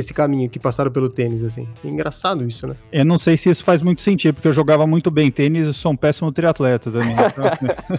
esse 0.01 0.15
caminho, 0.15 0.49
que 0.49 0.59
passaram 0.59 0.91
pelo 0.91 1.09
tênis, 1.09 1.45
assim. 1.45 1.69
É 1.85 1.89
engraçado 1.89 2.47
isso, 2.47 2.67
né? 2.67 2.77
Eu 2.93 3.05
não 3.05 3.19
sei 3.19 3.37
se 3.37 3.51
isso 3.51 3.65
faz 3.65 3.83
muito 3.83 4.03
sentido, 4.03 4.35
porque 4.35 4.49
eu 4.49 4.53
jogava 4.53 4.87
muito 4.87 5.11
bem 5.11 5.31
tênis 5.31 5.67
e 5.67 5.75
sou 5.75 5.93
um 5.93 5.97
péssimo 5.97 6.31
triatleta 6.33 6.91
também. 6.91 7.13
Então... 7.13 7.99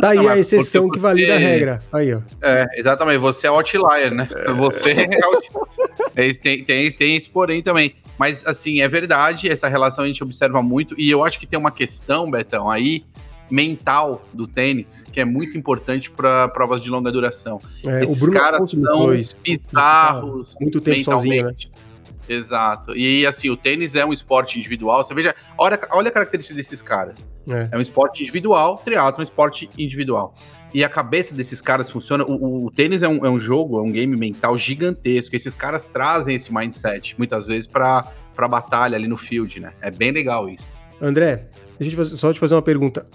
tá 0.00 0.10
aí 0.10 0.16
não, 0.16 0.28
a 0.28 0.38
exceção 0.38 0.88
que 0.88 0.98
valida 0.98 1.34
a 1.34 1.38
regra. 1.38 1.82
Aí, 1.92 2.14
ó. 2.14 2.20
É, 2.42 2.66
exatamente. 2.74 3.18
Você 3.18 3.46
é 3.46 3.50
outlier, 3.50 4.14
né? 4.14 4.28
Você 4.56 4.90
é 4.92 5.24
outlier. 5.24 6.40
tem, 6.40 6.64
tem, 6.64 6.90
tem 6.90 7.16
esse 7.16 7.30
porém 7.30 7.62
também. 7.62 7.94
Mas, 8.20 8.44
assim, 8.46 8.82
é 8.82 8.88
verdade, 8.88 9.48
essa 9.48 9.66
relação 9.66 10.04
a 10.04 10.06
gente 10.06 10.22
observa 10.22 10.60
muito, 10.60 10.94
e 10.98 11.10
eu 11.10 11.24
acho 11.24 11.40
que 11.40 11.46
tem 11.46 11.58
uma 11.58 11.70
questão, 11.70 12.30
Betão, 12.30 12.70
aí, 12.70 13.02
mental 13.50 14.24
do 14.32 14.46
tênis, 14.46 15.04
que 15.10 15.20
é 15.20 15.24
muito 15.24 15.56
importante 15.56 16.10
para 16.10 16.48
provas 16.48 16.82
de 16.82 16.90
longa 16.90 17.10
duração. 17.10 17.60
É, 17.86 18.02
Esses 18.04 18.26
caras 18.28 18.70
são 18.70 19.06
bizarros 19.42 20.54
muito 20.60 20.80
tempo 20.80 20.98
mentalmente. 20.98 21.68
Sozinho, 21.68 21.74
né? 21.76 21.80
Exato. 22.28 22.96
E 22.96 23.26
assim, 23.26 23.50
o 23.50 23.56
tênis 23.56 23.96
é 23.96 24.06
um 24.06 24.12
esporte 24.12 24.58
individual. 24.58 25.02
Você 25.02 25.12
veja, 25.12 25.34
olha, 25.58 25.78
olha 25.90 26.08
a 26.08 26.12
característica 26.12 26.54
desses 26.54 26.80
caras. 26.80 27.28
É, 27.48 27.70
é 27.72 27.78
um 27.78 27.80
esporte 27.80 28.22
individual, 28.22 28.80
triatlo 28.84 29.20
é 29.20 29.20
um 29.20 29.24
esporte 29.24 29.68
individual. 29.76 30.34
E 30.72 30.84
a 30.84 30.88
cabeça 30.88 31.34
desses 31.34 31.60
caras 31.60 31.90
funciona. 31.90 32.24
O, 32.24 32.34
o, 32.34 32.66
o 32.66 32.70
tênis 32.70 33.02
é 33.02 33.08
um, 33.08 33.26
é 33.26 33.28
um, 33.28 33.40
jogo, 33.40 33.78
é 33.78 33.82
um 33.82 33.90
game 33.90 34.16
mental 34.16 34.56
gigantesco. 34.56 35.34
Esses 35.34 35.56
caras 35.56 35.90
trazem 35.90 36.36
esse 36.36 36.54
mindset, 36.54 37.16
muitas 37.18 37.48
vezes, 37.48 37.66
para 37.66 38.12
pra 38.40 38.48
batalha 38.48 38.96
ali 38.96 39.06
no 39.06 39.18
field, 39.18 39.60
né? 39.60 39.72
É 39.82 39.90
bem 39.90 40.10
legal 40.12 40.48
isso. 40.48 40.66
André, 40.98 41.48
deixa 41.78 41.94
eu 41.94 42.04
só 42.04 42.32
te 42.32 42.40
fazer 42.40 42.54
uma 42.54 42.62
pergunta. 42.62 43.06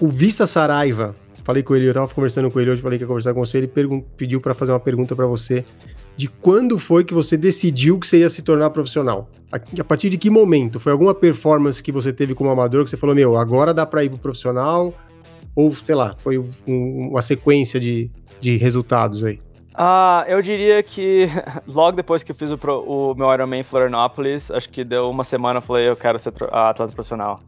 O 0.00 0.08
Vista 0.08 0.46
Saraiva, 0.46 1.14
falei 1.44 1.62
com 1.62 1.74
ele, 1.74 1.88
eu 1.88 1.94
tava 1.94 2.08
conversando 2.12 2.50
com 2.50 2.60
ele 2.60 2.70
hoje, 2.70 2.82
falei 2.82 2.98
que 2.98 3.04
ia 3.04 3.08
conversar 3.08 3.34
com 3.34 3.44
você, 3.44 3.58
ele 3.58 3.72
pediu 4.16 4.40
para 4.40 4.54
fazer 4.54 4.72
uma 4.72 4.80
pergunta 4.80 5.14
para 5.14 5.26
você 5.26 5.64
de 6.16 6.28
quando 6.28 6.78
foi 6.78 7.04
que 7.04 7.14
você 7.14 7.36
decidiu 7.36 7.98
que 7.98 8.06
você 8.06 8.18
ia 8.18 8.30
se 8.30 8.42
tornar 8.42 8.70
profissional? 8.70 9.28
A, 9.50 9.56
a, 9.56 9.84
partir 9.84 10.10
de 10.10 10.18
que 10.18 10.30
momento? 10.30 10.78
Foi 10.80 10.92
alguma 10.92 11.14
performance 11.14 11.82
que 11.82 11.92
você 11.92 12.12
teve 12.12 12.34
como 12.34 12.50
amador 12.50 12.84
que 12.84 12.90
você 12.90 12.96
falou, 12.96 13.14
meu, 13.14 13.36
agora 13.36 13.72
dá 13.72 13.86
para 13.86 14.04
ir 14.04 14.08
pro 14.08 14.18
profissional? 14.18 14.94
Ou, 15.54 15.74
sei 15.74 15.94
lá, 15.94 16.16
foi 16.18 16.38
um, 16.38 17.10
uma 17.10 17.22
sequência 17.22 17.78
de, 17.78 18.10
de 18.40 18.56
resultados 18.56 19.22
aí? 19.24 19.38
Ah, 19.74 20.24
eu 20.28 20.42
diria 20.42 20.82
que 20.82 21.28
logo 21.66 21.96
depois 21.96 22.22
que 22.22 22.30
eu 22.30 22.36
fiz 22.36 22.50
o, 22.50 22.58
pro, 22.58 22.80
o 22.80 23.14
meu 23.14 23.32
Ironman 23.32 23.60
em 23.60 23.64
Florianópolis, 23.64 24.50
acho 24.50 24.68
que 24.68 24.84
deu 24.84 25.10
uma 25.10 25.24
semana 25.24 25.58
eu 25.58 25.62
falei, 25.62 25.88
eu 25.88 25.96
quero 25.96 26.18
ser 26.18 26.32
atleta 26.50 26.92
profissional. 26.92 27.40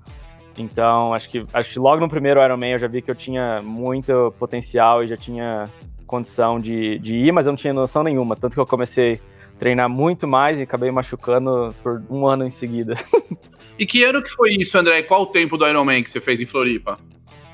Então, 0.57 1.13
acho 1.13 1.29
que, 1.29 1.45
acho 1.53 1.71
que 1.71 1.79
logo 1.79 2.01
no 2.01 2.09
primeiro 2.09 2.43
Ironman 2.43 2.73
eu 2.73 2.79
já 2.79 2.87
vi 2.87 3.03
que 3.03 3.11
eu 3.11 3.15
tinha 3.15 3.61
muito 3.63 4.33
potencial 4.39 5.03
e 5.03 5.07
já 5.07 5.17
tinha 5.17 5.69
condição 6.07 6.61
de, 6.61 6.99
de 6.99 7.17
ir, 7.17 7.33
mas 7.33 7.47
eu 7.47 7.53
não 7.53 7.57
tinha 7.57 7.73
noção 7.73 8.03
nenhuma. 8.03 8.37
Tanto 8.37 8.55
que 8.55 8.61
eu 8.61 8.67
comecei 8.67 9.21
a 9.55 9.59
treinar 9.59 9.89
muito 9.89 10.29
mais 10.29 10.61
e 10.61 10.63
acabei 10.63 10.91
machucando 10.91 11.75
por 11.83 12.03
um 12.09 12.27
ano 12.27 12.45
em 12.45 12.51
seguida. 12.51 12.95
e 13.79 13.85
que 13.85 14.05
ano 14.05 14.23
que 14.23 14.31
foi 14.31 14.53
isso, 14.53 14.79
André? 14.79 15.03
Qual 15.03 15.23
o 15.23 15.27
tempo 15.27 15.57
do 15.57 15.67
Ironman 15.67 16.03
que 16.03 16.11
você 16.11 16.21
fez 16.21 16.41
em 16.41 16.47
Floripa? 16.47 16.99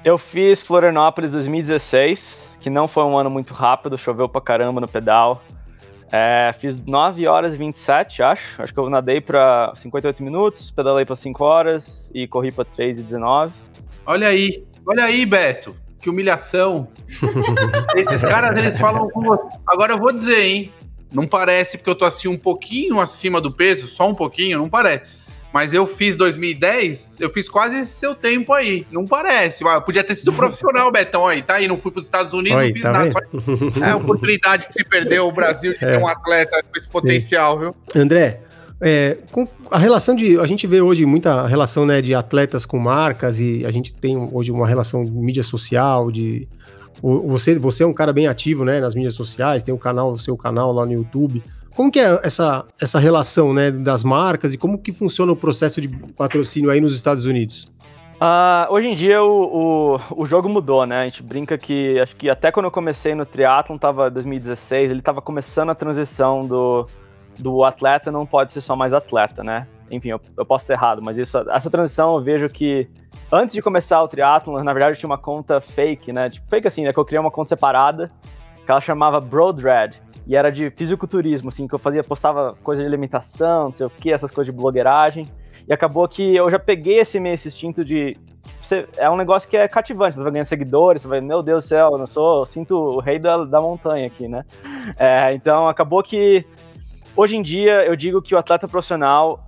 Eu 0.05 0.17
fiz 0.17 0.65
Florianópolis 0.65 1.33
2016, 1.33 2.39
que 2.61 2.71
não 2.71 2.89
foi 2.89 3.05
um 3.05 3.17
ano 3.17 3.31
muito 3.31 3.53
rápido, 3.55 3.97
choveu 3.99 4.29
pra 4.29 4.41
caramba 4.41 4.81
no 4.81 4.89
pedal. 4.89 5.43
É, 6.13 6.53
fiz 6.59 6.77
9 6.85 7.27
horas 7.27 7.55
e 7.55 7.57
27, 7.57 8.23
acho. 8.23 8.63
Acho 8.63 8.73
que 8.73 8.81
eu 8.81 8.91
nadei 8.91 9.21
para 9.21 9.73
58 9.77 10.23
minutos, 10.23 10.71
pedalei 10.71 11.05
para 11.05 11.15
5 11.15 11.45
horas 11.45 12.11
e 12.15 12.27
corri 12.27 12.51
para 12.51 12.65
3 12.65 12.99
e 12.99 13.03
19. 13.03 13.55
Olha 14.05 14.29
aí, 14.29 14.65
olha 14.85 15.05
aí, 15.05 15.25
Beto. 15.25 15.77
Que 16.01 16.11
humilhação. 16.11 16.89
Esses 17.95 18.23
caras, 18.23 18.59
eles 18.59 18.79
falam 18.79 19.09
com 19.11 19.21
você. 19.21 19.43
Agora 19.67 19.93
eu 19.93 19.99
vou 19.99 20.13
dizer, 20.13 20.43
hein? 20.43 20.73
Não 21.13 21.27
parece 21.27 21.77
porque 21.77 21.91
eu 21.91 21.95
tô 21.95 22.05
assim 22.05 22.29
um 22.29 22.39
pouquinho 22.39 23.01
acima 23.01 23.41
do 23.41 23.53
peso, 23.53 23.87
só 23.87 24.09
um 24.09 24.15
pouquinho, 24.15 24.59
não 24.59 24.69
parece. 24.69 25.20
Mas 25.53 25.75
eu 25.75 25.87
fiz 25.87 26.17
2010, 26.17 27.17
eu 27.19 27.29
fiz 27.29 27.49
quase 27.49 27.81
esse 27.81 27.93
seu 27.93 28.15
tempo 28.15 28.53
aí. 28.53 28.87
Não 28.91 29.07
parece. 29.07 29.65
Mas 29.65 29.83
podia 29.85 30.05
ter 30.05 30.15
sido 30.15 30.33
profissional, 30.33 30.91
Betão 30.93 31.27
aí, 31.27 31.43
tá 31.43 31.55
aí. 31.55 31.67
Não 31.67 31.77
fui 31.77 31.91
para 31.91 31.99
os 31.99 32.05
Estados 32.05 32.33
Unidos, 32.33 32.57
Oi, 32.57 32.67
não 32.67 32.73
fiz 32.73 32.83
tá 32.83 32.93
nada. 32.93 33.11
Só... 33.11 33.19
É 33.85 33.91
a 33.91 33.97
oportunidade 33.97 34.67
que 34.67 34.73
se 34.73 34.85
perdeu 34.85 35.27
o 35.27 35.33
Brasil 35.33 35.77
de 35.77 35.83
é. 35.85 35.93
ter 35.93 35.99
um 35.99 36.07
atleta 36.07 36.63
com 36.63 36.79
esse 36.79 36.89
potencial, 36.89 37.55
Sim. 37.55 37.61
viu? 37.61 37.75
André, 37.97 38.41
é, 38.81 39.19
a 39.71 39.79
relação 39.79 40.15
de. 40.15 40.39
A 40.39 40.47
gente 40.47 40.67
vê 40.67 40.81
hoje 40.81 41.05
muita 41.05 41.47
relação 41.47 41.85
né, 41.85 42.01
de 42.01 42.15
atletas 42.15 42.65
com 42.65 42.79
marcas 42.79 43.39
e 43.39 43.65
a 43.67 43.71
gente 43.71 43.93
tem 43.93 44.17
hoje 44.33 44.51
uma 44.51 44.67
relação 44.67 45.05
de 45.05 45.11
mídia 45.11 45.43
social, 45.43 46.11
de. 46.11 46.49
Você, 47.03 47.59
você 47.59 47.83
é 47.83 47.87
um 47.87 47.95
cara 47.95 48.13
bem 48.13 48.27
ativo 48.27 48.63
né, 48.65 48.79
nas 48.79 48.95
mídias 48.95 49.15
sociais, 49.15 49.63
tem 49.63 49.73
o 49.73 49.77
um 49.77 49.81
canal, 49.81 50.13
o 50.13 50.19
seu 50.19 50.37
canal 50.37 50.73
lá 50.73 50.85
no 50.85 50.93
YouTube. 50.93 51.43
Como 51.75 51.91
que 51.91 52.01
é 52.01 52.21
essa, 52.25 52.65
essa 52.81 52.99
relação 52.99 53.53
né, 53.53 53.71
das 53.71 54.03
marcas 54.03 54.53
e 54.53 54.59
como 54.59 54.79
que 54.79 54.93
funciona 54.93 55.33
o 55.33 55.37
processo 55.37 55.81
de 55.81 55.89
patrocínio 55.89 56.71
aí 56.71 56.81
nos 56.81 56.95
Estados 56.95 57.25
Unidos? 57.25 57.71
Uh, 58.21 58.71
hoje 58.71 58.89
em 58.89 58.95
dia 58.95 59.23
o, 59.23 59.97
o, 59.97 60.23
o, 60.23 60.27
jogo 60.27 60.47
mudou, 60.47 60.85
né? 60.85 61.01
A 61.01 61.05
gente 61.05 61.23
brinca 61.23 61.57
que 61.57 61.99
acho 61.99 62.15
que 62.17 62.29
até 62.29 62.53
quando 62.53 62.67
eu 62.67 62.71
comecei 62.71 63.15
no 63.15 63.25
triatlon, 63.25 63.79
tava 63.79 64.11
2016, 64.11 64.91
ele 64.91 65.01
tava 65.01 65.23
começando 65.23 65.71
a 65.71 65.75
transição 65.75 66.47
do, 66.47 66.87
do 67.39 67.65
atleta 67.65 68.13
não 68.13 68.27
pode 68.27 68.53
ser 68.53 68.61
só 68.61 68.77
mais 68.77 68.93
atleta, 68.93 69.43
né? 69.43 69.67
Enfim, 69.91 70.11
eu, 70.11 70.21
eu 70.37 70.45
posso 70.45 70.67
ter 70.67 70.75
errado, 70.75 71.01
mas 71.01 71.17
isso, 71.17 71.39
essa 71.51 71.71
transição 71.71 72.15
eu 72.15 72.21
vejo 72.21 72.51
que 72.51 72.91
antes 73.33 73.55
de 73.55 73.63
começar 73.63 74.03
o 74.03 74.09
triatlon, 74.09 74.63
na 74.63 74.73
verdade 74.75 74.93
eu 74.93 75.01
tinha 75.01 75.09
uma 75.09 75.19
conta 75.19 75.59
fake, 75.59 76.13
né? 76.13 76.29
Tipo, 76.29 76.47
fake 76.47 76.69
assim, 76.69 76.85
né? 76.85 76.93
Que 76.93 77.01
eu 77.01 77.07
criei 77.07 77.21
uma 77.21 77.31
conta 77.31 77.49
separada 77.49 78.13
que 78.67 78.71
ela 78.71 78.83
chamava 78.83 79.19
Broadred 79.19 79.99
e 80.31 80.37
era 80.37 80.49
de 80.49 80.71
fisiculturismo, 80.71 81.49
assim, 81.49 81.67
que 81.67 81.75
eu 81.75 81.79
fazia, 81.79 82.05
postava 82.05 82.55
coisa 82.63 82.81
de 82.81 82.87
alimentação, 82.87 83.65
não 83.65 83.73
sei 83.73 83.85
o 83.85 83.91
que, 83.91 84.13
essas 84.13 84.31
coisas 84.31 84.55
de 84.55 84.57
blogueiragem. 84.57 85.27
E 85.67 85.73
acabou 85.73 86.07
que 86.07 86.37
eu 86.37 86.49
já 86.49 86.57
peguei 86.57 87.01
esse, 87.01 87.19
esse 87.19 87.49
instinto 87.49 87.85
de 87.85 88.17
você, 88.63 88.87
é 88.97 89.11
um 89.11 89.17
negócio 89.17 89.51
que 89.51 89.57
é 89.57 89.67
cativante. 89.67 90.15
Você 90.15 90.23
vai 90.23 90.31
ganhar 90.31 90.45
seguidores, 90.45 91.03
você 91.03 91.09
vai, 91.09 91.21
meu 91.21 91.43
Deus 91.43 91.65
do 91.65 91.67
céu, 91.67 91.91
eu 91.91 91.99
não 91.99 92.07
sou, 92.07 92.43
eu 92.43 92.47
sinto 92.47 92.77
o 92.77 93.01
rei 93.01 93.19
da, 93.19 93.45
da 93.45 93.61
montanha 93.61 94.07
aqui, 94.07 94.29
né? 94.29 94.45
É, 94.97 95.35
então 95.35 95.67
acabou 95.67 96.01
que 96.01 96.47
hoje 97.17 97.35
em 97.35 97.43
dia 97.43 97.85
eu 97.85 97.97
digo 97.97 98.23
que 98.23 98.33
o 98.33 98.39
atleta 98.39 98.69
profissional 98.69 99.45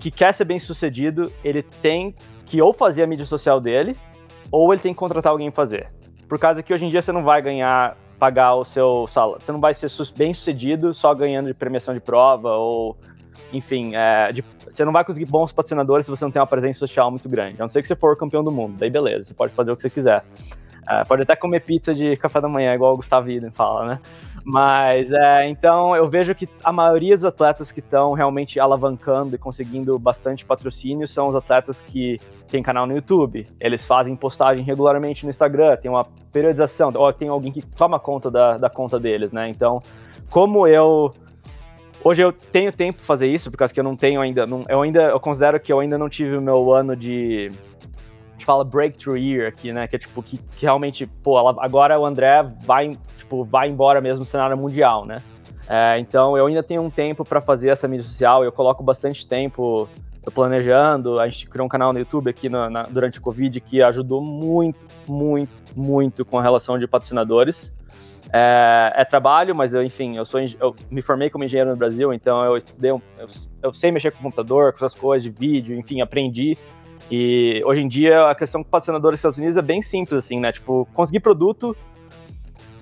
que 0.00 0.10
quer 0.10 0.34
ser 0.34 0.46
bem 0.46 0.58
sucedido, 0.58 1.32
ele 1.44 1.62
tem 1.62 2.12
que 2.44 2.60
ou 2.60 2.72
fazer 2.72 3.04
a 3.04 3.06
mídia 3.06 3.24
social 3.24 3.60
dele, 3.60 3.96
ou 4.50 4.72
ele 4.72 4.82
tem 4.82 4.92
que 4.92 4.98
contratar 4.98 5.30
alguém 5.30 5.52
fazer. 5.52 5.92
Por 6.28 6.40
causa 6.40 6.60
que 6.60 6.74
hoje 6.74 6.86
em 6.86 6.88
dia 6.88 7.00
você 7.00 7.12
não 7.12 7.22
vai 7.22 7.40
ganhar, 7.40 7.96
pagar 8.24 8.54
o 8.54 8.64
seu 8.64 9.06
salário, 9.06 9.44
você 9.44 9.52
não 9.52 9.60
vai 9.60 9.74
ser 9.74 9.90
bem 10.16 10.32
sucedido 10.32 10.94
só 10.94 11.12
ganhando 11.14 11.48
de 11.48 11.52
premiação 11.52 11.92
de 11.92 12.00
prova 12.00 12.52
ou 12.52 12.96
enfim, 13.52 13.94
é, 13.94 14.32
de, 14.32 14.42
você 14.66 14.82
não 14.82 14.92
vai 14.92 15.04
conseguir 15.04 15.26
bons 15.26 15.52
patrocinadores 15.52 16.06
se 16.06 16.10
você 16.10 16.24
não 16.24 16.32
tem 16.32 16.40
uma 16.40 16.46
presença 16.46 16.78
social 16.78 17.10
muito 17.10 17.28
grande. 17.28 17.56
A 17.60 17.64
não 17.64 17.68
ser 17.68 17.82
que 17.82 17.86
você 17.86 17.94
for 17.94 18.16
campeão 18.16 18.42
do 18.42 18.50
mundo, 18.50 18.76
daí 18.78 18.88
beleza, 18.88 19.28
você 19.28 19.34
pode 19.34 19.52
fazer 19.52 19.72
o 19.72 19.76
que 19.76 19.82
você 19.82 19.90
quiser. 19.90 20.24
É, 20.88 21.04
pode 21.04 21.22
até 21.22 21.36
comer 21.36 21.60
pizza 21.60 21.92
de 21.92 22.16
café 22.16 22.40
da 22.40 22.48
manhã, 22.48 22.74
igual 22.74 22.94
o 22.94 22.96
Gustavo 22.96 23.30
Iden 23.30 23.50
fala, 23.52 23.86
né? 23.86 24.00
Mas, 24.46 25.12
é, 25.12 25.46
então, 25.46 25.94
eu 25.94 26.08
vejo 26.08 26.34
que 26.34 26.48
a 26.62 26.72
maioria 26.72 27.14
dos 27.14 27.26
atletas 27.26 27.70
que 27.70 27.80
estão 27.80 28.14
realmente 28.14 28.58
alavancando 28.58 29.34
e 29.36 29.38
conseguindo 29.38 29.98
bastante 29.98 30.46
patrocínio 30.46 31.06
são 31.06 31.28
os 31.28 31.36
atletas 31.36 31.82
que 31.82 32.18
têm 32.48 32.62
canal 32.62 32.86
no 32.86 32.94
YouTube. 32.94 33.46
Eles 33.60 33.86
fazem 33.86 34.14
postagem 34.16 34.64
regularmente 34.64 35.24
no 35.24 35.30
Instagram, 35.30 35.76
tem 35.76 35.90
uma 35.90 36.04
periodização, 36.32 36.92
ou 36.94 37.12
tem 37.12 37.28
alguém 37.28 37.52
que 37.52 37.62
toma 37.62 37.98
conta 37.98 38.30
da, 38.30 38.58
da 38.58 38.70
conta 38.70 38.98
deles, 38.98 39.32
né? 39.32 39.48
Então, 39.48 39.82
como 40.30 40.66
eu 40.66 41.12
Hoje 42.04 42.20
eu 42.20 42.30
tenho 42.30 42.70
tempo 42.70 42.98
para 42.98 43.06
fazer 43.06 43.28
isso, 43.28 43.50
porque 43.50 43.80
eu 43.80 43.84
não 43.84 43.96
tenho 43.96 44.20
ainda. 44.20 44.46
Não, 44.46 44.62
eu 44.68 44.82
ainda. 44.82 45.04
Eu 45.04 45.18
considero 45.18 45.58
que 45.58 45.72
eu 45.72 45.80
ainda 45.80 45.96
não 45.96 46.06
tive 46.06 46.36
o 46.36 46.42
meu 46.42 46.70
ano 46.70 46.94
de. 46.94 47.50
A 47.50 48.32
gente 48.32 48.44
fala 48.44 48.62
breakthrough 48.62 49.16
year 49.16 49.48
aqui, 49.48 49.72
né? 49.72 49.88
Que 49.88 49.96
é 49.96 49.98
tipo, 49.98 50.22
que, 50.22 50.36
que 50.36 50.66
realmente, 50.66 51.06
pô, 51.06 51.38
agora 51.58 51.98
o 51.98 52.04
André 52.04 52.42
vai, 52.62 52.94
tipo, 53.16 53.42
vai 53.42 53.70
embora 53.70 54.02
mesmo 54.02 54.20
no 54.20 54.26
cenário 54.26 54.54
mundial, 54.54 55.06
né? 55.06 55.22
É, 55.66 55.98
então 55.98 56.36
eu 56.36 56.46
ainda 56.46 56.62
tenho 56.62 56.82
um 56.82 56.90
tempo 56.90 57.24
para 57.24 57.40
fazer 57.40 57.70
essa 57.70 57.88
mídia 57.88 58.04
social, 58.04 58.44
eu 58.44 58.52
coloco 58.52 58.82
bastante 58.82 59.26
tempo 59.26 59.88
planejando. 60.32 61.18
A 61.18 61.28
gente 61.28 61.48
criou 61.48 61.66
um 61.66 61.68
canal 61.68 61.92
no 61.92 61.98
YouTube 61.98 62.30
aqui 62.30 62.48
na, 62.48 62.70
na, 62.70 62.82
durante 62.84 63.18
o 63.18 63.22
Covid 63.22 63.60
que 63.60 63.82
ajudou 63.82 64.22
muito, 64.22 64.86
muito, 65.08 65.52
muito 65.76 66.24
com 66.24 66.38
a 66.38 66.42
relação 66.42 66.78
de 66.78 66.86
patrocinadores. 66.86 67.74
É, 68.32 68.92
é, 68.96 69.04
trabalho, 69.04 69.54
mas 69.54 69.74
eu, 69.74 69.82
enfim, 69.84 70.16
eu 70.16 70.24
sou 70.24 70.40
eu 70.40 70.74
me 70.90 71.00
formei 71.00 71.30
como 71.30 71.44
engenheiro 71.44 71.70
no 71.70 71.76
Brasil, 71.76 72.12
então 72.12 72.44
eu 72.44 72.56
estudei, 72.56 72.90
eu, 72.90 73.00
eu 73.62 73.72
sei 73.72 73.92
mexer 73.92 74.10
com 74.10 74.20
computador, 74.20 74.72
com 74.72 74.78
essas 74.78 74.94
coisas 74.94 75.22
de 75.22 75.30
vídeo, 75.30 75.78
enfim, 75.78 76.00
aprendi. 76.00 76.58
E 77.08 77.62
hoje 77.64 77.82
em 77.82 77.86
dia 77.86 78.28
a 78.28 78.34
questão 78.34 78.64
com 78.64 78.68
patrocinadores 78.68 79.14
dos 79.14 79.20
Estados 79.20 79.38
Unidos 79.38 79.56
é 79.56 79.62
bem 79.62 79.80
simples, 79.80 80.24
assim, 80.24 80.40
né? 80.40 80.50
Tipo, 80.50 80.88
conseguir 80.92 81.20
produto, 81.20 81.76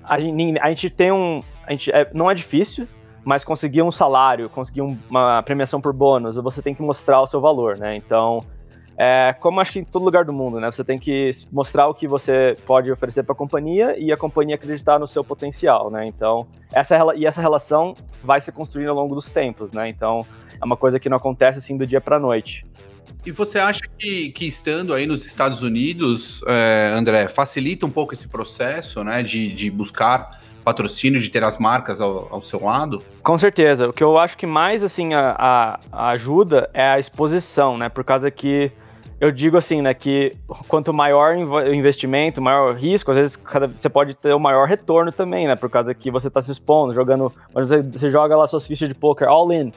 a 0.03 0.19
gente, 0.19 0.59
a 0.59 0.69
gente 0.69 0.89
tem 0.89 1.11
um, 1.11 1.43
a 1.67 1.71
gente, 1.71 1.91
é, 1.91 2.09
não 2.13 2.31
é 2.31 2.33
difícil, 2.33 2.87
mas 3.23 3.43
conseguir 3.43 3.81
um 3.81 3.91
salário, 3.91 4.49
conseguir 4.49 4.81
uma 4.81 5.41
premiação 5.43 5.79
por 5.79 5.93
bônus, 5.93 6.35
você 6.35 6.61
tem 6.61 6.75
que 6.75 6.81
mostrar 6.81 7.21
o 7.21 7.27
seu 7.27 7.39
valor, 7.39 7.77
né? 7.77 7.95
Então, 7.95 8.43
é, 8.97 9.35
como 9.39 9.59
acho 9.59 9.71
que 9.71 9.79
em 9.79 9.83
todo 9.83 10.03
lugar 10.03 10.25
do 10.25 10.33
mundo, 10.33 10.59
né? 10.59 10.71
Você 10.71 10.83
tem 10.83 10.99
que 10.99 11.31
mostrar 11.51 11.87
o 11.87 11.93
que 11.93 12.07
você 12.07 12.55
pode 12.65 12.91
oferecer 12.91 13.23
para 13.23 13.33
a 13.33 13.35
companhia 13.35 13.97
e 13.97 14.11
a 14.11 14.17
companhia 14.17 14.55
acreditar 14.55 14.99
no 14.99 15.07
seu 15.07 15.23
potencial, 15.23 15.89
né? 15.89 16.05
Então, 16.05 16.45
essa 16.71 16.97
e 17.15 17.25
essa 17.25 17.41
relação 17.41 17.95
vai 18.23 18.39
se 18.39 18.51
construindo 18.51 18.89
ao 18.89 18.95
longo 18.95 19.15
dos 19.15 19.29
tempos, 19.31 19.71
né? 19.71 19.89
Então, 19.89 20.25
é 20.61 20.65
uma 20.65 20.77
coisa 20.77 20.99
que 20.99 21.09
não 21.09 21.17
acontece 21.17 21.59
assim 21.59 21.77
do 21.77 21.87
dia 21.87 22.01
para 22.01 22.19
noite. 22.19 22.65
E 23.25 23.31
você 23.31 23.57
acha 23.57 23.81
que, 23.97 24.31
que 24.31 24.45
estando 24.45 24.93
aí 24.93 25.05
nos 25.05 25.25
Estados 25.25 25.61
Unidos, 25.61 26.41
é, 26.45 26.91
André, 26.93 27.29
facilita 27.29 27.85
um 27.85 27.89
pouco 27.89 28.13
esse 28.13 28.27
processo, 28.27 29.01
né, 29.01 29.23
de, 29.23 29.49
de 29.53 29.71
buscar 29.71 30.42
patrocínio, 30.63 31.19
de 31.19 31.29
ter 31.29 31.43
as 31.43 31.57
marcas 31.57 31.99
ao, 31.99 32.27
ao, 32.31 32.41
seu 32.41 32.63
lado? 32.63 33.01
Com 33.21 33.37
certeza. 33.37 33.89
O 33.89 33.93
que 33.93 34.03
eu 34.03 34.17
acho 34.17 34.37
que 34.37 34.45
mais 34.45 34.83
assim 34.83 35.13
a, 35.13 35.79
a, 35.91 36.09
ajuda 36.09 36.69
é 36.73 36.83
a 36.83 36.99
exposição, 36.99 37.77
né? 37.77 37.89
Por 37.89 38.03
causa 38.03 38.31
que 38.31 38.71
eu 39.19 39.31
digo 39.31 39.55
assim, 39.55 39.81
né, 39.81 39.93
que 39.93 40.35
quanto 40.67 40.93
maior 40.93 41.37
o 41.37 41.73
investimento, 41.73 42.41
maior 42.41 42.75
risco, 42.75 43.09
às 43.09 43.15
vezes 43.15 43.39
você 43.73 43.87
pode 43.87 44.15
ter 44.15 44.33
o 44.33 44.39
maior 44.39 44.67
retorno 44.67 45.13
também, 45.13 45.47
né, 45.47 45.55
por 45.55 45.69
causa 45.69 45.93
que 45.93 46.11
você 46.11 46.27
está 46.27 46.41
se 46.41 46.51
expondo, 46.51 46.91
jogando, 46.91 47.31
você, 47.53 47.81
você 47.81 48.09
joga 48.09 48.35
lá 48.35 48.45
suas 48.45 48.67
fichas 48.67 48.89
de 48.89 48.95
poker 48.95 49.29
all 49.29 49.49
in, 49.53 49.71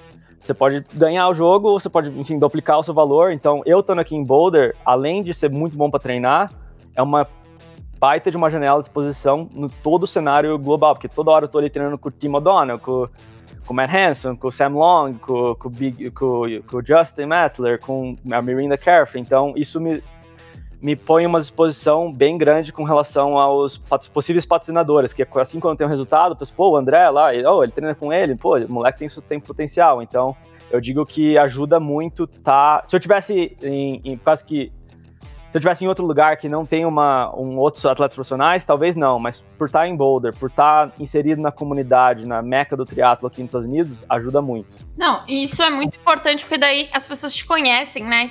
você 0.46 0.55
pode 0.55 0.85
ganhar 0.94 1.29
o 1.29 1.35
jogo, 1.35 1.79
você 1.79 1.88
pode, 1.88 2.11
enfim, 2.18 2.38
duplicar 2.38 2.79
o 2.79 2.83
seu 2.83 2.94
valor. 2.94 3.33
Então, 3.33 3.62
eu 3.66 3.81
estando 3.81 4.01
aqui 4.01 4.14
em 4.14 4.25
Boulder, 4.25 4.77
além 4.85 5.22
de 5.22 5.35
ser 5.35 5.51
muito 5.51 5.77
bom 5.77 5.90
para 5.90 6.01
treinar, 6.01 6.53
é 6.94 7.03
uma 7.03 7.27
baita 7.98 8.30
de 8.30 8.37
uma 8.37 8.50
janela 8.50 8.78
de 8.78 8.87
exposição 8.87 9.48
no 9.52 9.68
todo 9.68 10.04
o 10.04 10.06
cenário 10.06 10.59
global, 10.59 10.94
porque 10.94 11.09
toda 11.09 11.30
hora 11.30 11.44
eu 11.44 11.48
tô 11.48 11.59
ali 11.59 11.70
treinando 11.70 11.98
com 11.98 12.09
o 12.09 12.12
Tim 12.12 12.32
O'Donnell, 12.35 12.78
com 12.78 13.09
com 13.66 13.72
o 13.72 13.76
Matt 13.76 13.92
Hanson, 13.92 14.37
com 14.37 14.48
o 14.48 14.52
Sam 14.52 14.68
Long, 14.68 15.14
com, 15.14 15.54
com, 15.56 15.68
Big, 15.68 16.11
com, 16.12 16.44
com 16.70 16.76
o 16.78 16.87
Justin 16.87 17.26
Metzler, 17.26 17.80
com 17.80 18.16
a 18.30 18.40
Mirinda 18.40 18.78
Carefree. 18.78 19.20
Então, 19.20 19.52
isso 19.56 19.80
me, 19.80 20.02
me 20.80 20.94
põe 20.94 21.26
uma 21.26 21.38
exposição 21.40 22.12
bem 22.12 22.38
grande 22.38 22.72
com 22.72 22.85
relação 22.85 23.37
aos 23.37 23.76
possíveis 24.12 24.46
patrocinadores, 24.46 25.12
que 25.12 25.26
assim 25.35 25.59
quando 25.59 25.76
tem 25.76 25.87
um 25.87 25.90
resultado, 25.90 26.37
penso, 26.37 26.54
pô, 26.54 26.70
o 26.70 26.76
André 26.76 27.11
lá, 27.11 27.35
ele, 27.35 27.46
oh, 27.46 27.62
ele 27.62 27.72
treina 27.72 27.94
com 27.94 28.12
ele, 28.12 28.37
pô, 28.37 28.56
o 28.56 28.72
moleque 28.72 29.00
tem, 29.00 29.09
tem 29.22 29.40
potencial. 29.40 30.00
Então, 30.00 30.37
eu 30.70 30.80
digo 30.80 31.04
que 31.04 31.37
ajuda 31.37 31.80
muito, 31.80 32.26
tá? 32.26 32.80
Se 32.85 32.94
eu 32.94 33.00
tivesse, 33.00 33.56
em, 33.61 34.00
em, 34.04 34.16
por 34.16 34.24
causa 34.24 34.44
que 34.44 34.72
se 35.57 35.59
eu 35.59 35.61
tivesse 35.61 35.85
em 35.85 35.88
outro 35.88 36.05
lugar 36.05 36.37
que 36.37 36.49
não 36.49 36.66
tem 36.66 36.85
uma, 36.85 37.35
um 37.35 37.57
outros 37.57 37.85
atletas 37.87 38.14
profissionais, 38.14 38.64
talvez 38.64 38.95
não, 38.95 39.19
mas 39.19 39.40
por 39.57 39.66
estar 39.66 39.88
em 39.88 39.97
Boulder, 39.97 40.37
por 40.37 40.51
estar 40.51 40.92
inserido 41.01 41.40
na 41.40 41.51
comunidade, 41.51 42.27
na 42.27 42.42
meca 42.42 42.77
do 42.77 42.85
triatlo 42.85 43.27
aqui 43.27 43.40
nos 43.40 43.51
Estados 43.51 43.66
Unidos, 43.66 44.05
ajuda 44.09 44.42
muito. 44.42 44.75
Não, 44.99 45.23
e 45.27 45.42
isso 45.42 45.62
é 45.62 45.71
muito 45.71 45.97
importante 45.97 46.45
porque 46.45 46.59
daí 46.59 46.90
as 46.92 47.07
pessoas 47.07 47.35
te 47.35 47.45
conhecem, 47.45 48.05
né? 48.05 48.31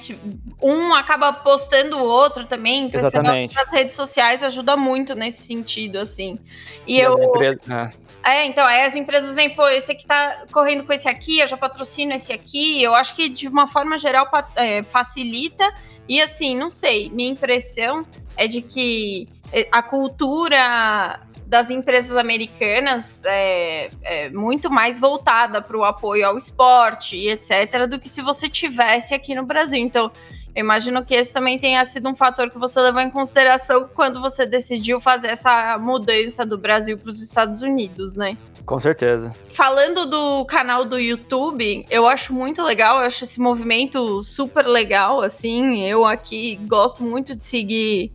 Um 0.61 0.93
acaba 0.93 1.33
postando 1.33 1.97
o 1.97 2.03
outro 2.03 2.45
também, 2.45 2.85
então 2.85 3.01
Exatamente. 3.01 3.55
nas 3.55 3.71
redes 3.71 3.95
sociais 3.95 4.43
ajuda 4.43 4.77
muito 4.77 5.15
nesse 5.15 5.43
sentido, 5.43 5.97
assim. 5.97 6.37
E, 6.85 6.97
e 6.97 6.99
eu 6.99 7.17
empresas, 7.23 7.59
é. 7.67 8.04
É, 8.25 8.43
então, 8.43 8.65
aí 8.65 8.81
as 8.81 8.95
empresas 8.95 9.35
vêm, 9.35 9.53
pô, 9.53 9.67
esse 9.67 9.91
aqui 9.91 10.03
tá 10.03 10.45
correndo 10.51 10.83
com 10.83 10.91
esse 10.91 11.07
aqui, 11.07 11.39
eu 11.39 11.45
já 11.45 11.55
patrocino 11.55 12.11
esse 12.11 12.33
aqui. 12.33 12.81
Eu 12.81 12.95
acho 12.95 13.15
que 13.15 13.29
de 13.29 13.47
uma 13.47 13.67
forma 13.67 13.99
geral 13.99 14.27
é, 14.55 14.83
facilita 14.83 15.71
e 16.09 16.19
assim, 16.19 16.57
não 16.57 16.71
sei, 16.71 17.07
minha 17.11 17.29
impressão 17.29 18.03
é 18.35 18.47
de 18.47 18.63
que 18.63 19.27
é, 19.53 19.67
a 19.71 19.83
cultura 19.83 21.19
das 21.45 21.69
empresas 21.69 22.17
americanas 22.17 23.23
é, 23.25 23.91
é 24.01 24.29
muito 24.31 24.71
mais 24.71 24.99
voltada 24.99 25.61
para 25.61 25.77
o 25.77 25.83
apoio 25.83 26.25
ao 26.25 26.35
esporte 26.35 27.15
e 27.15 27.29
etc., 27.29 27.85
do 27.87 27.99
que 27.99 28.09
se 28.09 28.23
você 28.23 28.49
tivesse 28.49 29.13
aqui 29.13 29.35
no 29.35 29.45
Brasil. 29.45 29.79
Então, 29.79 30.11
eu 30.55 30.61
imagino 30.61 31.03
que 31.03 31.13
esse 31.13 31.33
também 31.33 31.59
tenha 31.59 31.83
sido 31.83 32.07
um 32.07 32.15
fator 32.15 32.49
que 32.49 32.57
você 32.57 32.79
levou 32.79 33.01
em 33.01 33.11
consideração 33.11 33.89
quando 33.93 34.21
você 34.21 34.45
decidiu 34.45 35.01
fazer 35.01 35.27
essa 35.27 35.77
mudança 35.77 36.45
do 36.45 36.57
Brasil 36.57 36.97
para 36.97 37.09
os 37.09 37.21
Estados 37.21 37.61
Unidos, 37.61 38.15
né? 38.15 38.37
Com 38.65 38.79
certeza. 38.79 39.35
Falando 39.51 40.05
do 40.05 40.45
canal 40.45 40.85
do 40.85 40.97
YouTube, 40.97 41.85
eu 41.89 42.07
acho 42.07 42.33
muito 42.33 42.63
legal, 42.63 42.99
eu 42.99 43.05
acho 43.05 43.25
esse 43.25 43.39
movimento 43.39 44.23
super 44.23 44.65
legal, 44.65 45.21
assim. 45.21 45.83
Eu 45.83 46.05
aqui 46.05 46.55
gosto 46.67 47.03
muito 47.03 47.35
de 47.35 47.41
seguir 47.41 48.13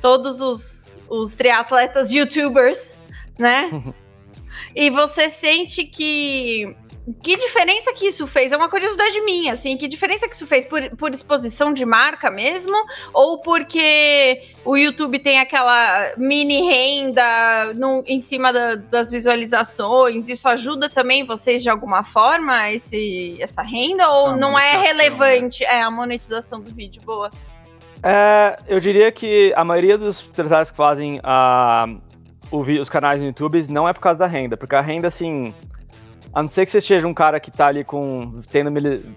todos 0.00 0.40
os, 0.40 0.96
os 1.08 1.34
triatletas 1.34 2.12
youtubers, 2.12 2.98
né? 3.38 3.70
e 4.74 4.90
você 4.90 5.28
sente 5.28 5.84
que 5.84 6.76
que 7.22 7.36
diferença 7.36 7.92
que 7.92 8.06
isso 8.06 8.26
fez? 8.26 8.50
É 8.50 8.56
uma 8.56 8.68
curiosidade 8.68 9.20
minha, 9.20 9.52
assim, 9.52 9.76
que 9.76 9.86
diferença 9.86 10.28
que 10.28 10.34
isso 10.34 10.46
fez 10.46 10.64
por, 10.64 10.82
por 10.96 11.12
exposição 11.12 11.72
de 11.72 11.84
marca 11.86 12.30
mesmo? 12.30 12.74
Ou 13.14 13.40
porque 13.40 14.42
o 14.64 14.76
YouTube 14.76 15.20
tem 15.20 15.38
aquela 15.38 16.14
mini 16.16 16.62
renda 16.62 17.72
no, 17.74 18.02
em 18.06 18.18
cima 18.18 18.52
da, 18.52 18.74
das 18.74 19.08
visualizações? 19.08 20.28
Isso 20.28 20.48
ajuda 20.48 20.88
também 20.88 21.24
vocês 21.24 21.62
de 21.62 21.70
alguma 21.70 22.02
forma, 22.02 22.70
esse, 22.70 23.36
essa 23.40 23.62
renda? 23.62 24.02
Essa 24.02 24.12
ou 24.12 24.36
não 24.36 24.58
é 24.58 24.76
relevante? 24.76 25.62
Né? 25.62 25.76
É, 25.76 25.82
a 25.82 25.90
monetização 25.90 26.60
do 26.60 26.74
vídeo, 26.74 27.00
boa. 27.02 27.30
É, 28.02 28.58
eu 28.66 28.80
diria 28.80 29.12
que 29.12 29.52
a 29.56 29.64
maioria 29.64 29.96
dos 29.96 30.20
tratados 30.20 30.72
que 30.72 30.76
fazem 30.76 31.20
uh, 31.20 32.00
os 32.50 32.88
canais 32.88 33.20
no 33.20 33.28
YouTube 33.28 33.64
não 33.68 33.88
é 33.88 33.92
por 33.92 34.00
causa 34.00 34.18
da 34.18 34.26
renda, 34.26 34.56
porque 34.56 34.74
a 34.74 34.80
renda, 34.80 35.08
assim, 35.08 35.54
a 36.36 36.42
não 36.42 36.50
ser 36.50 36.66
que 36.66 36.70
você 36.70 36.82
seja 36.82 37.08
um 37.08 37.14
cara 37.14 37.40
que 37.40 37.50
tá 37.50 37.68
ali 37.68 37.82
com 37.82 38.42
tendo 38.52 38.70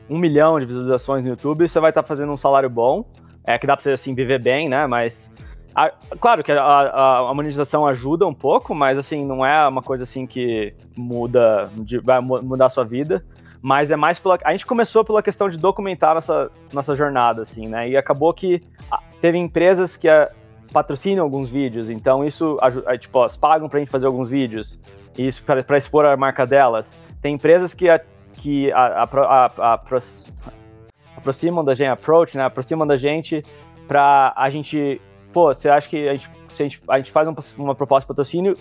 um 0.10 0.18
milhão 0.18 0.58
de 0.58 0.66
visualizações 0.66 1.22
no 1.22 1.32
YouTube, 1.32 1.68
você 1.68 1.78
vai 1.78 1.92
estar 1.92 2.02
tá 2.02 2.08
fazendo 2.08 2.32
um 2.32 2.38
salário 2.38 2.70
bom. 2.70 3.04
É 3.44 3.58
que 3.58 3.68
dá 3.68 3.76
pra 3.76 3.84
você 3.84 3.92
assim 3.92 4.16
viver 4.16 4.40
bem, 4.40 4.70
né? 4.70 4.88
Mas 4.88 5.30
a, 5.76 5.92
claro 6.18 6.42
que 6.46 6.50
a, 6.54 6.64
a, 6.64 7.30
a, 7.30 7.34
monetização 7.34 7.86
ajuda 7.86 8.26
um 8.26 8.34
pouco, 8.34 8.74
mas 8.74 8.98
assim, 8.98 9.26
não 9.26 9.46
é 9.46 9.68
uma 9.68 9.82
coisa 9.82 10.04
assim 10.04 10.26
que 10.26 10.74
muda, 10.96 11.70
de, 11.80 12.00
vai 12.00 12.22
mudar 12.22 12.68
a 12.68 12.70
sua 12.70 12.86
vida. 12.86 13.22
Mas 13.62 13.92
é 13.92 13.98
mais 13.98 14.18
pela. 14.18 14.40
A 14.46 14.52
gente 14.54 14.66
começou 14.66 15.04
pela 15.04 15.22
questão 15.22 15.50
de 15.50 15.58
documentar 15.58 16.16
nossa, 16.16 16.50
nossa 16.72 16.96
jornada, 16.96 17.42
assim, 17.42 17.68
né? 17.68 17.90
E 17.90 17.98
acabou 17.98 18.34
que 18.34 18.64
teve 19.20 19.38
empresas 19.38 19.98
que 19.98 20.08
a, 20.08 20.32
patrocinam 20.72 21.26
alguns 21.26 21.52
vídeos, 21.52 21.90
então 21.90 22.24
isso, 22.24 22.58
tipo, 22.98 23.20
elas 23.20 23.36
pagam 23.36 23.68
pra 23.68 23.80
gente 23.80 23.90
fazer 23.90 24.08
alguns 24.08 24.30
vídeos, 24.30 24.80
isso 25.28 25.44
para 25.44 25.78
expor 25.78 26.06
a 26.06 26.16
marca 26.16 26.46
delas. 26.48 26.98
Tem 27.22 27.36
empresas 27.36 27.74
que, 27.74 27.90
a, 27.90 28.00
que 28.34 28.72
a, 28.72 29.04
a, 29.04 29.82
aproximam 31.18 31.64
da 31.64 31.74
gente, 31.74 31.88
approach, 31.88 32.38
né, 32.38 32.46
aproximam 32.46 32.88
da 32.88 32.96
gente 32.96 33.44
pra 33.88 34.34
a 34.36 34.50
gente, 34.50 35.02
pô, 35.34 35.54
você 35.54 35.70
acha 35.70 35.90
que 35.90 36.08
a 36.08 36.16
gente, 36.16 36.32
a 36.50 36.54
gente, 36.54 36.82
a 36.88 36.98
gente 36.98 37.12
faz 37.12 37.28
uma, 37.28 37.36
uma 37.58 37.76
proposta 37.76 38.06
de 38.06 38.08
patrocínio, 38.08 38.58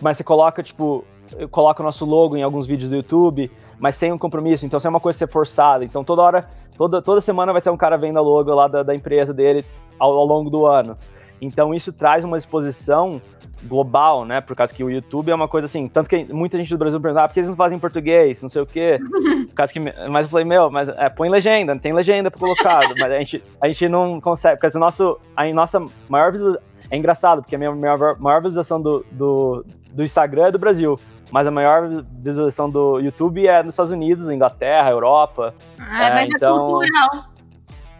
mas 0.00 0.16
você 0.16 0.24
coloca, 0.24 0.62
tipo, 0.62 1.04
coloca 1.50 1.82
o 1.82 1.84
nosso 1.84 2.04
logo 2.04 2.36
em 2.36 2.42
alguns 2.42 2.66
vídeos 2.66 2.88
do 2.88 2.96
YouTube, 2.96 3.50
mas 3.78 3.94
sem 3.94 4.12
um 4.12 4.18
compromisso, 4.18 4.66
então 4.66 4.78
isso 4.78 4.86
é 4.86 4.90
uma 4.90 5.00
coisa 5.00 5.18
ser 5.18 5.28
forçada, 5.28 5.84
então 5.84 6.02
toda 6.02 6.22
hora, 6.22 6.48
toda, 6.76 7.00
toda 7.00 7.20
semana 7.20 7.52
vai 7.52 7.62
ter 7.62 7.70
um 7.70 7.76
cara 7.76 7.96
vendo 7.96 8.18
a 8.18 8.22
logo 8.22 8.52
lá 8.52 8.66
da, 8.66 8.82
da 8.82 8.94
empresa 8.94 9.32
dele 9.32 9.64
ao, 9.98 10.12
ao 10.12 10.26
longo 10.26 10.50
do 10.50 10.66
ano. 10.66 10.98
Então 11.40 11.74
isso 11.74 11.92
traz 11.92 12.24
uma 12.24 12.36
exposição 12.36 13.20
global, 13.64 14.24
né? 14.24 14.40
Por 14.40 14.56
causa 14.56 14.74
que 14.74 14.82
o 14.82 14.90
YouTube 14.90 15.30
é 15.30 15.34
uma 15.34 15.48
coisa 15.48 15.66
assim, 15.66 15.88
tanto 15.88 16.08
que 16.08 16.24
muita 16.32 16.56
gente 16.56 16.70
do 16.70 16.78
Brasil 16.78 17.00
pergunta, 17.00 17.24
ah, 17.24 17.28
por 17.28 17.34
que 17.34 17.40
eles 17.40 17.48
não 17.48 17.56
fazem 17.56 17.76
em 17.76 17.80
português, 17.80 18.42
não 18.42 18.48
sei 18.48 18.62
o 18.62 18.66
quê. 18.66 18.98
Por 19.52 19.54
causa 19.54 19.72
que, 19.72 19.80
mas 19.80 20.24
eu 20.24 20.30
falei, 20.30 20.46
meu, 20.46 20.70
mas 20.70 20.88
é, 20.88 21.08
põe 21.10 21.28
legenda, 21.28 21.78
tem 21.78 21.92
legenda 21.92 22.30
colocado, 22.30 22.94
mas 22.98 23.12
a 23.12 23.18
gente, 23.18 23.44
a 23.60 23.66
gente 23.66 23.88
não 23.88 24.20
consegue, 24.20 24.58
porque 24.58 24.76
o 24.76 24.80
nosso, 24.80 25.20
a 25.36 25.46
nossa 25.52 25.78
maior 26.08 26.32
visualização, 26.32 26.66
é 26.90 26.96
engraçado, 26.96 27.42
porque 27.42 27.54
a 27.54 27.58
minha 27.58 27.74
maior, 27.74 28.18
maior 28.18 28.40
visualização 28.40 28.80
do, 28.80 29.04
do, 29.10 29.64
do 29.90 30.02
Instagram 30.02 30.46
é 30.46 30.50
do 30.50 30.58
Brasil, 30.58 30.98
mas 31.30 31.46
a 31.46 31.50
maior 31.50 31.88
visualização 31.88 32.70
do 32.70 32.98
YouTube 33.00 33.46
é 33.46 33.62
nos 33.62 33.74
Estados 33.74 33.92
Unidos, 33.92 34.30
Inglaterra, 34.30 34.90
Europa. 34.90 35.54
Ah, 35.78 36.06
é, 36.06 36.10
mas 36.10 36.28
é 36.28 36.36
então, 36.36 36.54
é 36.54 36.88
cultural. 36.88 37.32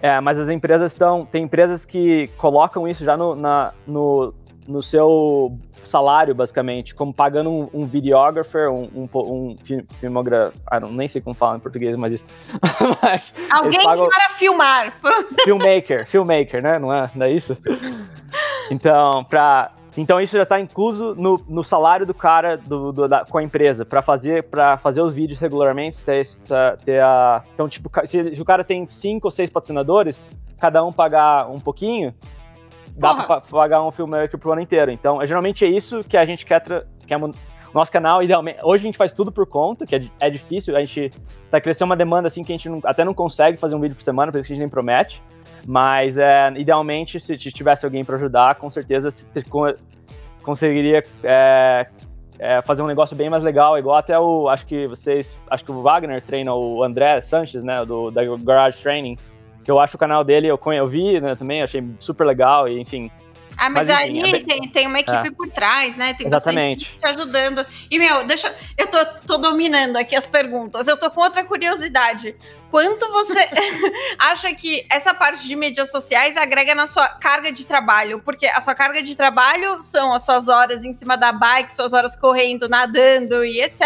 É, 0.02 0.20
mas 0.20 0.36
as 0.36 0.50
empresas 0.50 0.90
estão. 0.90 1.24
Tem 1.24 1.44
empresas 1.44 1.84
que 1.84 2.28
colocam 2.36 2.88
isso 2.88 3.04
já 3.04 3.16
no, 3.16 3.36
na, 3.36 3.72
no, 3.86 4.34
no 4.66 4.82
seu 4.82 5.58
salário, 5.84 6.34
basicamente, 6.34 6.94
como 6.94 7.12
pagando 7.12 7.50
um, 7.50 7.68
um 7.72 7.86
videographer, 7.86 8.70
um, 8.70 8.88
um, 8.94 9.08
um 9.14 9.56
filmógrafo. 9.98 10.58
Ah, 10.66 10.80
não, 10.80 10.92
nem 10.92 11.08
sei 11.08 11.20
como 11.20 11.34
fala 11.34 11.56
em 11.56 11.60
português, 11.60 11.96
mas 11.96 12.12
isso. 12.12 12.26
mas 13.02 13.34
Alguém 13.50 13.82
pagam... 13.82 14.08
para 14.08 14.30
filmar. 14.30 14.94
filmmaker, 15.44 16.06
filmmaker, 16.06 16.62
né? 16.62 16.78
Não 16.78 16.92
é, 16.92 17.10
não 17.14 17.26
é 17.26 17.30
isso? 17.32 17.56
Então, 18.70 19.24
para 19.24 19.72
então 19.96 20.20
isso 20.20 20.36
já 20.36 20.44
está 20.44 20.58
incluso 20.58 21.14
no, 21.16 21.38
no, 21.46 21.62
salário 21.62 22.06
do 22.06 22.14
cara 22.14 22.56
do, 22.56 22.92
do, 22.92 23.08
da, 23.08 23.26
com 23.26 23.36
a 23.36 23.42
empresa 23.42 23.84
para 23.84 24.00
fazer 24.00 24.44
para 24.44 24.78
fazer 24.78 25.02
os 25.02 25.12
vídeos 25.12 25.38
regularmente 25.38 26.02
ter, 26.02 26.26
ter 26.82 27.02
a 27.02 27.42
então 27.52 27.68
tipo 27.68 27.90
se, 28.06 28.34
se, 28.34 28.40
o 28.40 28.44
cara 28.44 28.64
tem 28.64 28.86
cinco 28.86 29.26
ou 29.26 29.30
seis 29.30 29.50
patrocinadores 29.50 30.30
cada 30.58 30.82
um 30.82 30.90
pagar 30.90 31.50
um 31.50 31.60
pouquinho 31.60 32.14
dá 32.96 33.14
para 33.14 33.40
pagar 33.40 33.84
um 33.84 33.90
filmmaker 33.90 34.38
pro 34.38 34.52
ano 34.52 34.60
inteiro 34.60 34.90
então 34.90 35.20
é, 35.20 35.26
geralmente 35.26 35.64
é 35.64 35.68
isso 35.68 36.02
que 36.04 36.16
a 36.16 36.24
gente 36.24 36.44
quer 36.44 36.62
que 37.06 37.14
o 37.14 37.32
nosso 37.74 37.90
canal 37.90 38.22
idealmente 38.22 38.58
hoje 38.62 38.84
a 38.84 38.86
gente 38.86 38.98
faz 38.98 39.12
tudo 39.12 39.32
por 39.32 39.46
conta 39.46 39.86
que 39.86 39.96
é, 39.96 40.00
é 40.20 40.30
difícil 40.30 40.76
a 40.76 40.80
gente 40.80 41.12
tá 41.50 41.60
crescendo 41.60 41.90
uma 41.90 41.96
demanda 41.96 42.28
assim 42.28 42.44
que 42.44 42.52
a 42.52 42.56
gente 42.56 42.68
não, 42.68 42.80
até 42.84 43.04
não 43.04 43.14
consegue 43.14 43.56
fazer 43.56 43.74
um 43.74 43.80
vídeo 43.80 43.96
por 43.96 44.02
semana 44.02 44.30
por 44.30 44.38
isso 44.38 44.48
que 44.48 44.52
a 44.52 44.56
gente 44.56 44.62
nem 44.62 44.70
promete 44.70 45.22
mas, 45.66 46.18
é, 46.18 46.52
idealmente, 46.56 47.20
se 47.20 47.36
tivesse 47.36 47.84
alguém 47.84 48.04
para 48.04 48.16
ajudar, 48.16 48.56
com 48.56 48.68
certeza 48.68 49.08
conseguiria 50.42 51.04
é, 51.22 51.86
é, 52.38 52.62
fazer 52.62 52.82
um 52.82 52.86
negócio 52.86 53.16
bem 53.16 53.30
mais 53.30 53.42
legal, 53.42 53.78
igual 53.78 53.96
até 53.96 54.18
o. 54.18 54.48
Acho 54.48 54.66
que 54.66 54.88
vocês. 54.88 55.40
Acho 55.48 55.64
que 55.64 55.70
o 55.70 55.80
Wagner 55.82 56.20
treina 56.20 56.52
o 56.52 56.82
André 56.82 57.20
Sanches, 57.20 57.62
né? 57.62 57.84
Do, 57.84 58.10
da 58.10 58.22
Garage 58.36 58.82
Training. 58.82 59.16
Que 59.64 59.70
eu 59.70 59.78
acho 59.78 59.96
o 59.96 59.98
canal 59.98 60.24
dele, 60.24 60.48
eu, 60.48 60.58
eu 60.72 60.86
vi 60.86 61.20
né, 61.20 61.34
também, 61.36 61.62
achei 61.62 61.84
super 61.98 62.24
legal, 62.24 62.68
e 62.68 62.80
enfim. 62.80 63.10
Ah, 63.56 63.68
mas, 63.68 63.86
mas 63.86 64.08
enfim, 64.10 64.24
aí 64.24 64.34
é 64.34 64.44
tem, 64.44 64.68
tem 64.68 64.86
uma 64.86 64.98
equipe 64.98 65.28
é. 65.28 65.30
por 65.30 65.48
trás, 65.48 65.96
né? 65.96 66.14
Tem 66.14 66.26
Exatamente. 66.26 66.98
te 66.98 67.06
ajudando. 67.06 67.64
E, 67.90 67.98
meu, 67.98 68.24
deixa. 68.26 68.52
Eu 68.76 68.86
tô, 68.86 69.04
tô 69.26 69.38
dominando 69.38 69.96
aqui 69.96 70.16
as 70.16 70.26
perguntas. 70.26 70.88
Eu 70.88 70.96
tô 70.96 71.10
com 71.10 71.20
outra 71.20 71.44
curiosidade. 71.44 72.34
Quanto 72.72 73.06
você 73.10 73.38
acha 74.18 74.54
que 74.54 74.86
essa 74.90 75.12
parte 75.12 75.46
de 75.46 75.54
mídias 75.54 75.90
sociais 75.90 76.38
agrega 76.38 76.74
na 76.74 76.86
sua 76.86 77.06
carga 77.06 77.52
de 77.52 77.66
trabalho? 77.66 78.22
Porque 78.24 78.46
a 78.46 78.62
sua 78.62 78.74
carga 78.74 79.02
de 79.02 79.14
trabalho 79.14 79.82
são 79.82 80.14
as 80.14 80.24
suas 80.24 80.48
horas 80.48 80.82
em 80.82 80.94
cima 80.94 81.14
da 81.14 81.32
bike, 81.32 81.70
suas 81.70 81.92
horas 81.92 82.16
correndo, 82.16 82.70
nadando 82.70 83.44
e 83.44 83.60
etc. 83.60 83.82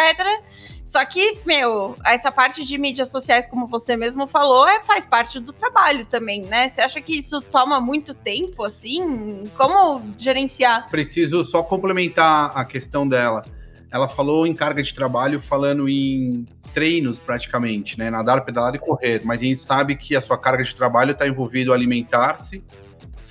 Só 0.84 1.04
que, 1.04 1.40
meu, 1.44 1.96
essa 2.04 2.30
parte 2.30 2.64
de 2.64 2.78
mídias 2.78 3.10
sociais, 3.10 3.48
como 3.48 3.66
você 3.66 3.96
mesmo 3.96 4.28
falou, 4.28 4.68
é, 4.68 4.84
faz 4.84 5.04
parte 5.04 5.40
do 5.40 5.52
trabalho 5.52 6.06
também, 6.06 6.42
né? 6.42 6.68
Você 6.68 6.80
acha 6.80 7.00
que 7.00 7.18
isso 7.18 7.40
toma 7.40 7.80
muito 7.80 8.14
tempo, 8.14 8.62
assim? 8.62 9.50
Como 9.56 10.14
gerenciar? 10.16 10.88
Preciso 10.90 11.42
só 11.42 11.60
complementar 11.60 12.52
a 12.54 12.64
questão 12.64 13.08
dela. 13.08 13.44
Ela 13.90 14.08
falou 14.08 14.46
em 14.46 14.54
carga 14.54 14.80
de 14.80 14.94
trabalho, 14.94 15.40
falando 15.40 15.88
em 15.88 16.46
treinos 16.76 17.18
praticamente, 17.18 17.98
né? 17.98 18.10
Nadar, 18.10 18.44
pedalar 18.44 18.74
e 18.74 18.78
correr. 18.78 19.22
Mas 19.24 19.40
a 19.40 19.44
gente 19.44 19.62
sabe 19.62 19.96
que 19.96 20.14
a 20.14 20.20
sua 20.20 20.36
carga 20.36 20.62
de 20.62 20.74
trabalho 20.74 21.12
está 21.12 21.26
envolvido 21.26 21.72
alimentar-se 21.72 22.62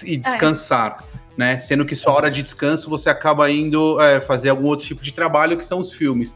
e 0.04 0.18
descansar. 0.18 1.06
É. 1.12 1.16
Né? 1.38 1.58
Sendo 1.60 1.86
que 1.86 1.96
sua 1.96 2.12
hora 2.12 2.32
de 2.32 2.42
descanso 2.42 2.90
você 2.90 3.08
acaba 3.08 3.52
indo 3.52 4.02
é, 4.02 4.20
fazer 4.20 4.50
algum 4.50 4.66
outro 4.66 4.88
tipo 4.88 5.04
de 5.04 5.14
trabalho 5.14 5.56
que 5.58 5.64
são 5.64 5.80
os 5.80 5.94
filmes. 5.94 6.36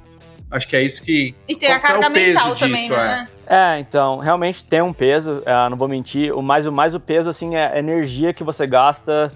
Acho 0.51 0.67
que 0.67 0.75
é 0.75 0.83
isso 0.83 1.01
que. 1.01 1.33
E 1.47 1.55
tem 1.55 1.71
a 1.71 1.79
carga 1.79 2.05
é 2.05 2.09
mental 2.09 2.53
disso, 2.53 2.67
também, 2.67 2.89
né? 2.89 3.27
É. 3.47 3.55
é. 3.55 3.79
então, 3.79 4.19
realmente 4.19 4.63
tem 4.63 4.81
um 4.83 4.93
peso, 4.93 5.41
é, 5.47 5.67
não 5.67 5.77
vou 5.77 5.87
mentir. 5.87 6.31
O 6.31 6.43
mais, 6.43 6.67
o 6.67 6.71
mais 6.71 6.93
o 6.93 6.99
peso, 6.99 7.27
assim, 7.27 7.55
é 7.55 7.73
a 7.73 7.79
energia 7.79 8.33
que 8.33 8.43
você 8.43 8.67
gasta 8.67 9.31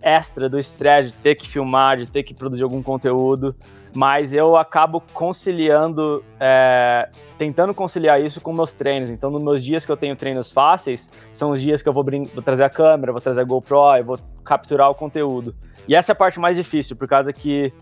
extra 0.00 0.48
do 0.48 0.58
estresse 0.58 1.10
de 1.10 1.16
ter 1.16 1.34
que 1.34 1.46
filmar, 1.46 1.98
de 1.98 2.06
ter 2.06 2.22
que 2.22 2.32
produzir 2.32 2.62
algum 2.62 2.82
conteúdo. 2.82 3.54
Mas 3.98 4.32
eu 4.32 4.56
acabo 4.56 5.02
conciliando, 5.12 6.24
é, 6.38 7.08
tentando 7.36 7.74
conciliar 7.74 8.20
isso 8.20 8.40
com 8.40 8.52
meus 8.52 8.70
treinos. 8.70 9.10
Então, 9.10 9.28
nos 9.28 9.42
meus 9.42 9.64
dias 9.64 9.84
que 9.84 9.90
eu 9.90 9.96
tenho 9.96 10.14
treinos 10.14 10.52
fáceis, 10.52 11.10
são 11.32 11.50
os 11.50 11.60
dias 11.60 11.82
que 11.82 11.88
eu 11.88 11.92
vou, 11.92 12.04
vou 12.04 12.40
trazer 12.40 12.62
a 12.62 12.70
câmera, 12.70 13.10
vou 13.10 13.20
trazer 13.20 13.40
a 13.40 13.44
GoPro, 13.44 13.96
eu 13.96 14.04
vou 14.04 14.18
capturar 14.44 14.88
o 14.88 14.94
conteúdo. 14.94 15.52
E 15.88 15.96
essa 15.96 16.12
é 16.12 16.14
a 16.14 16.16
parte 16.16 16.38
mais 16.38 16.56
difícil, 16.56 16.94
por 16.94 17.08
causa 17.08 17.32
que 17.32 17.72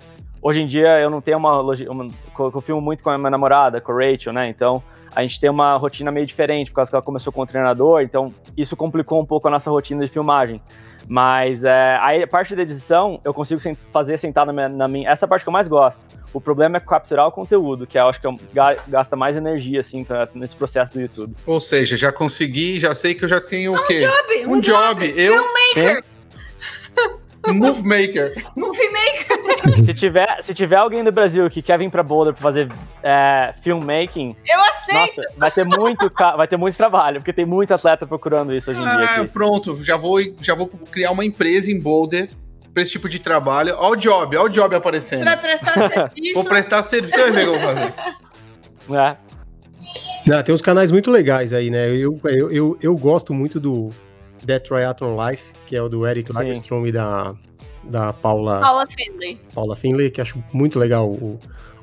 Hoje 0.40 0.62
em 0.62 0.66
dia 0.66 1.00
eu 1.00 1.10
não 1.10 1.20
tenho 1.20 1.38
uma, 1.38 1.60
uma 1.60 2.08
eu 2.38 2.60
filmo 2.60 2.80
muito 2.80 3.02
com 3.02 3.10
a 3.10 3.18
minha 3.18 3.30
namorada, 3.30 3.80
com 3.80 3.90
a 3.90 3.94
Rachel, 3.94 4.32
né? 4.32 4.48
Então 4.48 4.82
a 5.16 5.22
gente 5.22 5.40
tem 5.40 5.48
uma 5.48 5.78
rotina 5.78 6.12
meio 6.12 6.26
diferente, 6.26 6.70
por 6.70 6.76
causa 6.76 6.90
que 6.90 6.94
ela 6.94 7.02
começou 7.02 7.32
com 7.32 7.40
o 7.40 7.46
treinador, 7.46 8.02
então 8.02 8.34
isso 8.54 8.76
complicou 8.76 9.18
um 9.18 9.24
pouco 9.24 9.48
a 9.48 9.50
nossa 9.50 9.70
rotina 9.70 10.04
de 10.04 10.10
filmagem. 10.10 10.60
Mas 11.08 11.64
é, 11.64 11.96
a 11.96 12.26
parte 12.26 12.54
da 12.54 12.60
edição 12.60 13.18
eu 13.24 13.32
consigo 13.32 13.58
fazer 13.90 14.18
sentado 14.18 14.48
na 14.48 14.52
minha, 14.52 14.68
na 14.68 14.88
minha, 14.88 15.08
Essa 15.08 15.26
parte 15.26 15.42
que 15.42 15.48
eu 15.48 15.52
mais 15.52 15.68
gosto. 15.68 16.06
O 16.34 16.40
problema 16.40 16.76
é 16.76 16.80
capturar 16.80 17.26
o 17.26 17.32
conteúdo, 17.32 17.86
que 17.86 17.96
eu 17.96 18.06
acho 18.06 18.20
que 18.20 18.26
eu, 18.26 18.38
gasta 18.86 19.16
mais 19.16 19.38
energia, 19.38 19.80
assim, 19.80 20.04
pra, 20.04 20.24
nesse 20.34 20.54
processo 20.54 20.92
do 20.92 21.00
YouTube. 21.00 21.34
Ou 21.46 21.62
seja, 21.62 21.96
já 21.96 22.12
consegui, 22.12 22.78
já 22.78 22.94
sei 22.94 23.14
que 23.14 23.24
eu 23.24 23.28
já 23.28 23.40
tenho 23.40 23.72
um 23.72 23.76
o 23.76 23.86
quê? 23.86 23.94
Job, 23.94 24.46
um, 24.46 24.52
um 24.56 24.60
job. 24.60 25.06
job. 25.06 25.14
Eu. 25.18 25.32
Filmmaker! 25.32 26.04
Movie 27.52 27.82
Maker. 27.82 28.44
Movie 28.56 28.90
Maker. 28.90 29.84
se, 29.84 29.94
tiver, 29.94 30.42
se 30.42 30.54
tiver 30.54 30.76
alguém 30.76 31.02
do 31.04 31.12
Brasil 31.12 31.48
que 31.48 31.62
quer 31.62 31.78
vir 31.78 31.90
pra 31.90 32.02
Boulder 32.02 32.32
pra 32.32 32.42
fazer 32.42 32.70
é, 33.02 33.54
filmmaking. 33.60 34.36
Eu 34.46 34.60
aceito! 34.60 35.16
Nossa, 35.16 35.22
vai 35.36 35.50
ter, 35.50 35.64
muito, 35.64 36.12
vai 36.14 36.48
ter 36.48 36.56
muito 36.56 36.76
trabalho, 36.76 37.20
porque 37.20 37.32
tem 37.32 37.46
muito 37.46 37.72
atleta 37.72 38.06
procurando 38.06 38.54
isso 38.54 38.70
hoje 38.70 38.80
em 38.80 38.82
dia. 38.82 39.22
Ah, 39.22 39.24
pronto. 39.24 39.82
Já 39.82 39.96
vou, 39.96 40.18
já 40.40 40.54
vou 40.54 40.68
criar 40.68 41.10
uma 41.10 41.24
empresa 41.24 41.70
em 41.70 41.78
Boulder 41.78 42.30
pra 42.72 42.82
esse 42.82 42.92
tipo 42.92 43.08
de 43.08 43.18
trabalho. 43.18 43.74
Olha 43.78 43.92
o 43.92 43.96
job, 43.96 44.36
olha 44.36 44.46
o 44.46 44.48
job 44.48 44.74
aparecendo. 44.74 45.20
Você 45.20 45.24
vai 45.24 45.36
prestar 45.36 45.72
serviço? 45.88 46.34
Vou 46.34 46.44
prestar 46.44 46.82
serviço, 46.82 47.18
eu 47.18 47.58
vou 47.58 47.60
fazer. 47.60 47.94
É. 48.90 49.16
Não, 50.26 50.42
tem 50.42 50.54
uns 50.54 50.62
canais 50.62 50.90
muito 50.90 51.10
legais 51.10 51.52
aí, 51.52 51.70
né? 51.70 51.88
Eu, 51.88 52.20
eu, 52.24 52.50
eu, 52.50 52.78
eu 52.82 52.96
gosto 52.96 53.32
muito 53.32 53.60
do 53.60 53.92
Death 54.46 54.68
Triathlon 54.68 55.16
Life, 55.28 55.52
que 55.66 55.74
é 55.76 55.82
o 55.82 55.88
do 55.88 56.06
Eric 56.06 56.32
Lagerstrom 56.32 56.86
e 56.86 56.92
da, 56.92 57.34
da 57.84 58.12
Paula... 58.12 58.60
Paula 58.60 58.86
Finley. 58.86 59.40
Paula 59.52 59.76
Finley, 59.76 60.10
que 60.10 60.20
acho 60.20 60.42
muito 60.52 60.78
legal 60.78 61.10
o, 61.10 61.38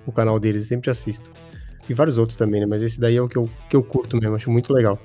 o 0.05 0.11
canal 0.11 0.39
deles, 0.39 0.67
sempre 0.67 0.89
assisto. 0.89 1.29
E 1.87 1.93
vários 1.93 2.17
outros 2.17 2.37
também, 2.37 2.61
né? 2.61 2.65
Mas 2.65 2.81
esse 2.81 2.99
daí 2.99 3.17
é 3.17 3.21
o 3.21 3.27
que 3.27 3.37
eu, 3.37 3.49
que 3.69 3.75
eu 3.75 3.83
curto 3.83 4.15
mesmo, 4.15 4.35
acho 4.35 4.49
muito 4.49 4.71
legal. 4.71 4.97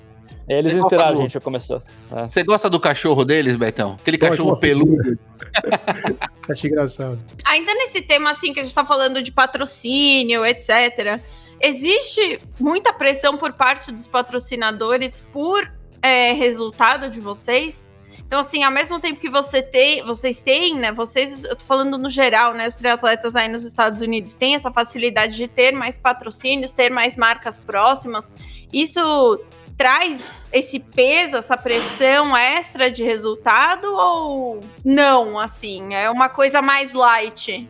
Eles 0.48 0.72
Você 0.72 0.80
inspiraram 0.80 1.18
a 1.18 1.22
gente 1.22 1.36
a 1.36 1.40
começar. 1.40 1.82
É. 2.10 2.26
Você 2.26 2.42
gosta 2.42 2.70
do 2.70 2.80
cachorro 2.80 3.22
deles, 3.24 3.56
Betão? 3.56 3.98
Aquele 4.00 4.16
cachorro 4.16 4.56
peludo. 4.56 5.18
Acho 6.50 6.66
engraçado. 6.66 7.20
Ainda 7.44 7.74
nesse 7.74 8.00
tema, 8.00 8.30
assim, 8.30 8.54
que 8.54 8.60
a 8.60 8.62
gente 8.62 8.74
tá 8.74 8.84
falando 8.84 9.22
de 9.22 9.30
patrocínio, 9.30 10.46
etc. 10.46 11.20
Existe 11.60 12.40
muita 12.58 12.94
pressão 12.94 13.36
por 13.36 13.52
parte 13.52 13.92
dos 13.92 14.06
patrocinadores 14.06 15.20
por 15.20 15.70
é, 16.02 16.32
resultado 16.32 17.10
de 17.10 17.20
vocês. 17.20 17.90
Então, 18.28 18.40
assim, 18.40 18.62
ao 18.62 18.70
mesmo 18.70 19.00
tempo 19.00 19.18
que 19.18 19.30
você 19.30 19.62
tem, 19.62 20.04
vocês 20.04 20.42
têm, 20.42 20.74
né? 20.74 20.92
Vocês, 20.92 21.44
eu 21.44 21.56
tô 21.56 21.64
falando 21.64 21.96
no 21.96 22.10
geral, 22.10 22.52
né? 22.52 22.68
Os 22.68 22.76
triatletas 22.76 23.34
aí 23.34 23.48
nos 23.48 23.64
Estados 23.64 24.02
Unidos 24.02 24.34
têm 24.34 24.54
essa 24.54 24.70
facilidade 24.70 25.34
de 25.34 25.48
ter 25.48 25.72
mais 25.72 25.96
patrocínios, 25.96 26.72
ter 26.72 26.90
mais 26.90 27.16
marcas 27.16 27.58
próximas. 27.58 28.30
Isso 28.70 29.40
traz 29.78 30.50
esse 30.52 30.78
peso, 30.78 31.38
essa 31.38 31.56
pressão 31.56 32.36
extra 32.36 32.90
de 32.90 33.02
resultado 33.02 33.86
ou 33.94 34.60
não, 34.84 35.38
assim? 35.38 35.94
É 35.94 36.10
uma 36.10 36.28
coisa 36.28 36.60
mais 36.60 36.92
light? 36.92 37.66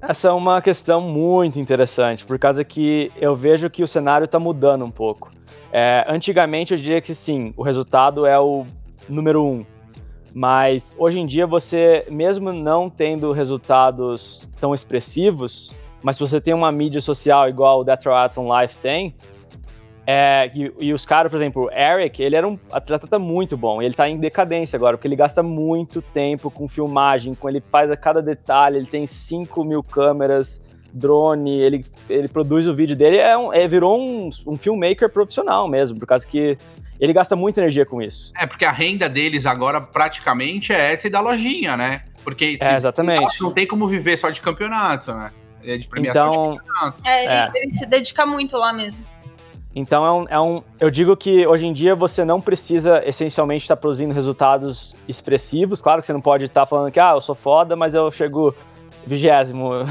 Essa 0.00 0.28
é 0.28 0.32
uma 0.32 0.62
questão 0.62 1.00
muito 1.00 1.58
interessante, 1.58 2.24
por 2.24 2.38
causa 2.38 2.64
que 2.64 3.10
eu 3.16 3.34
vejo 3.34 3.68
que 3.68 3.82
o 3.82 3.86
cenário 3.86 4.24
está 4.24 4.38
mudando 4.38 4.84
um 4.84 4.90
pouco. 4.90 5.30
É, 5.72 6.04
antigamente 6.08 6.72
eu 6.72 6.78
diria 6.78 7.00
que 7.00 7.14
sim, 7.14 7.52
o 7.56 7.62
resultado 7.62 8.24
é 8.26 8.38
o 8.38 8.64
número 9.08 9.44
um. 9.44 9.64
Mas 10.34 10.94
hoje 10.98 11.18
em 11.18 11.26
dia 11.26 11.46
você, 11.46 12.06
mesmo 12.10 12.52
não 12.52 12.88
tendo 12.88 13.32
resultados 13.32 14.48
tão 14.60 14.74
expressivos, 14.74 15.74
mas 16.02 16.16
se 16.16 16.20
você 16.20 16.40
tem 16.40 16.54
uma 16.54 16.70
mídia 16.70 17.00
social 17.00 17.48
igual 17.48 17.80
o 17.80 17.84
Triathlon 17.84 18.60
Life 18.60 18.76
tem, 18.78 19.14
é, 20.10 20.50
e, 20.54 20.72
e, 20.80 20.94
os 20.94 21.04
caras, 21.04 21.30
por 21.30 21.36
exemplo, 21.36 21.64
o 21.64 21.70
Eric, 21.70 22.22
ele 22.22 22.34
era 22.34 22.48
um 22.48 22.58
atleta 22.72 23.18
muito 23.18 23.58
bom, 23.58 23.82
ele 23.82 23.92
tá 23.92 24.08
em 24.08 24.16
decadência 24.16 24.74
agora, 24.74 24.96
porque 24.96 25.06
ele 25.06 25.14
gasta 25.14 25.42
muito 25.42 26.00
tempo 26.00 26.50
com 26.50 26.66
filmagem, 26.66 27.34
com 27.34 27.46
ele 27.46 27.62
faz 27.70 27.90
a 27.90 27.96
cada 27.96 28.22
detalhe, 28.22 28.78
ele 28.78 28.86
tem 28.86 29.04
5 29.04 29.62
mil 29.64 29.82
câmeras, 29.82 30.64
drone, 30.92 31.60
ele, 31.60 31.84
ele 32.08 32.28
produz 32.28 32.66
o 32.66 32.74
vídeo 32.74 32.96
dele, 32.96 33.16
é, 33.18 33.36
um, 33.36 33.52
é 33.52 33.66
virou 33.68 34.00
um, 34.00 34.30
um 34.46 34.56
filmmaker 34.56 35.10
profissional 35.10 35.68
mesmo, 35.68 35.98
por 35.98 36.06
causa 36.06 36.26
que 36.26 36.58
ele 37.00 37.12
gasta 37.12 37.36
muita 37.36 37.60
energia 37.60 37.86
com 37.86 38.02
isso. 38.02 38.32
É, 38.36 38.46
porque 38.46 38.64
a 38.64 38.72
renda 38.72 39.08
deles 39.08 39.46
agora 39.46 39.80
praticamente 39.80 40.72
é 40.72 40.92
essa 40.92 41.06
e 41.06 41.10
da 41.10 41.20
lojinha, 41.20 41.76
né? 41.76 42.02
Porque 42.24 42.58
é, 42.60 42.76
exatamente. 42.76 43.40
não 43.40 43.52
tem 43.52 43.66
como 43.66 43.86
viver 43.86 44.16
só 44.16 44.30
de 44.30 44.40
campeonato, 44.40 45.12
né? 45.12 45.30
É 45.64 45.76
de 45.76 45.88
premiação 45.88 46.30
então, 46.30 46.52
de 46.52 46.58
campeonato. 46.58 47.02
É, 47.04 47.24
ele, 47.24 47.32
é. 47.32 47.50
ele 47.54 47.74
se 47.74 47.86
dedica 47.86 48.26
muito 48.26 48.56
lá 48.56 48.72
mesmo. 48.72 49.02
Então 49.74 50.04
é 50.04 50.12
um, 50.12 50.24
é 50.28 50.40
um, 50.40 50.62
Eu 50.80 50.90
digo 50.90 51.16
que 51.16 51.46
hoje 51.46 51.66
em 51.66 51.72
dia 51.72 51.94
você 51.94 52.24
não 52.24 52.40
precisa 52.40 53.02
essencialmente 53.06 53.62
estar 53.62 53.76
produzindo 53.76 54.12
resultados 54.12 54.96
expressivos. 55.06 55.80
Claro 55.80 56.00
que 56.00 56.06
você 56.06 56.12
não 56.12 56.20
pode 56.20 56.46
estar 56.46 56.66
falando 56.66 56.90
que 56.90 56.98
ah, 56.98 57.12
eu 57.14 57.20
sou 57.20 57.34
foda, 57.34 57.76
mas 57.76 57.94
eu 57.94 58.10
chego 58.10 58.54
vigésimo. 59.08 59.70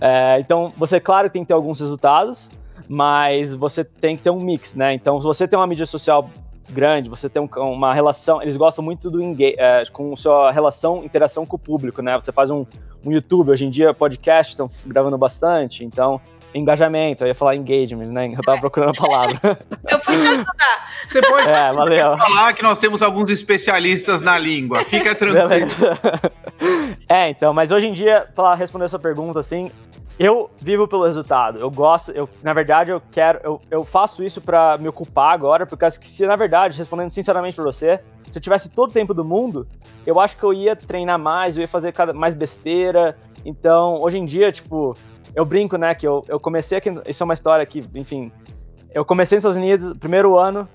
É, 0.00 0.38
então 0.38 0.72
você, 0.76 1.00
claro, 1.00 1.30
tem 1.30 1.42
que 1.42 1.48
ter 1.48 1.54
alguns 1.54 1.80
resultados, 1.80 2.50
mas 2.86 3.54
você 3.54 3.82
tem 3.82 4.16
que 4.16 4.22
ter 4.22 4.30
um 4.30 4.38
mix, 4.38 4.74
né? 4.74 4.92
Então, 4.92 5.18
se 5.18 5.26
você 5.26 5.48
tem 5.48 5.58
uma 5.58 5.66
mídia 5.66 5.86
social 5.86 6.30
grande, 6.70 7.08
você 7.08 7.28
tem 7.28 7.42
um, 7.42 7.48
uma 7.62 7.94
relação. 7.94 8.40
Eles 8.42 8.56
gostam 8.56 8.84
muito 8.84 9.10
do 9.10 9.20
é, 9.42 9.82
com 9.90 10.14
sua 10.14 10.52
relação, 10.52 11.02
interação 11.02 11.46
com 11.46 11.56
o 11.56 11.58
público, 11.58 12.02
né? 12.02 12.14
Você 12.20 12.30
faz 12.30 12.50
um, 12.50 12.66
um 13.04 13.10
YouTube, 13.10 13.50
hoje 13.50 13.64
em 13.64 13.70
dia 13.70 13.94
podcast 13.94 14.52
estão 14.52 14.70
gravando 14.86 15.16
bastante, 15.16 15.84
então 15.84 16.20
engajamento, 16.58 17.24
eu 17.24 17.28
ia 17.28 17.34
falar 17.34 17.56
engagement, 17.56 18.06
né? 18.06 18.32
Eu 18.36 18.42
tava 18.42 18.60
procurando 18.60 18.90
a 18.90 19.00
palavra. 19.00 19.38
eu 19.88 20.00
fui 20.00 20.16
te 20.16 20.26
ajudar. 20.26 20.88
Você 21.06 21.20
pode 21.22 21.48
é, 21.48 21.72
valeu. 21.72 22.16
falar 22.16 22.52
que 22.52 22.62
nós 22.62 22.78
temos 22.78 23.02
alguns 23.02 23.30
especialistas 23.30 24.22
na 24.22 24.38
língua, 24.38 24.84
fica 24.84 25.14
tranquilo. 25.14 25.70
é, 27.08 27.30
então, 27.30 27.52
mas 27.54 27.72
hoje 27.72 27.86
em 27.86 27.92
dia, 27.92 28.26
para 28.34 28.54
responder 28.54 28.86
a 28.86 28.88
sua 28.88 28.98
pergunta, 28.98 29.40
assim, 29.40 29.70
eu 30.18 30.50
vivo 30.60 30.88
pelo 30.88 31.06
resultado. 31.06 31.58
Eu 31.58 31.70
gosto, 31.70 32.10
eu, 32.10 32.28
na 32.42 32.52
verdade, 32.52 32.90
eu 32.90 33.00
quero, 33.12 33.40
eu, 33.44 33.60
eu 33.70 33.84
faço 33.84 34.24
isso 34.24 34.40
para 34.40 34.76
me 34.76 34.88
ocupar 34.88 35.32
agora, 35.32 35.64
porque 35.64 35.86
que 35.86 36.08
se, 36.08 36.26
na 36.26 36.34
verdade, 36.34 36.76
respondendo 36.76 37.10
sinceramente 37.10 37.54
pra 37.54 37.64
você, 37.64 38.00
se 38.30 38.36
eu 38.36 38.42
tivesse 38.42 38.68
todo 38.70 38.90
o 38.90 38.92
tempo 38.92 39.14
do 39.14 39.24
mundo, 39.24 39.66
eu 40.04 40.18
acho 40.18 40.36
que 40.36 40.42
eu 40.42 40.52
ia 40.52 40.74
treinar 40.74 41.18
mais, 41.18 41.56
eu 41.56 41.62
ia 41.62 41.68
fazer 41.68 41.92
cada, 41.92 42.12
mais 42.12 42.34
besteira. 42.34 43.16
Então, 43.44 44.00
hoje 44.02 44.18
em 44.18 44.26
dia, 44.26 44.50
tipo, 44.50 44.96
eu 45.38 45.44
brinco, 45.44 45.76
né, 45.76 45.94
que 45.94 46.04
eu, 46.04 46.24
eu 46.26 46.40
comecei 46.40 46.78
aqui, 46.78 46.92
isso 47.06 47.22
é 47.22 47.24
uma 47.24 47.32
história 47.32 47.64
que, 47.64 47.84
enfim, 47.94 48.32
eu 48.92 49.04
comecei 49.04 49.36
nos 49.36 49.44
Estados 49.44 49.56
Unidos, 49.56 49.96
primeiro 49.96 50.36
ano, 50.36 50.68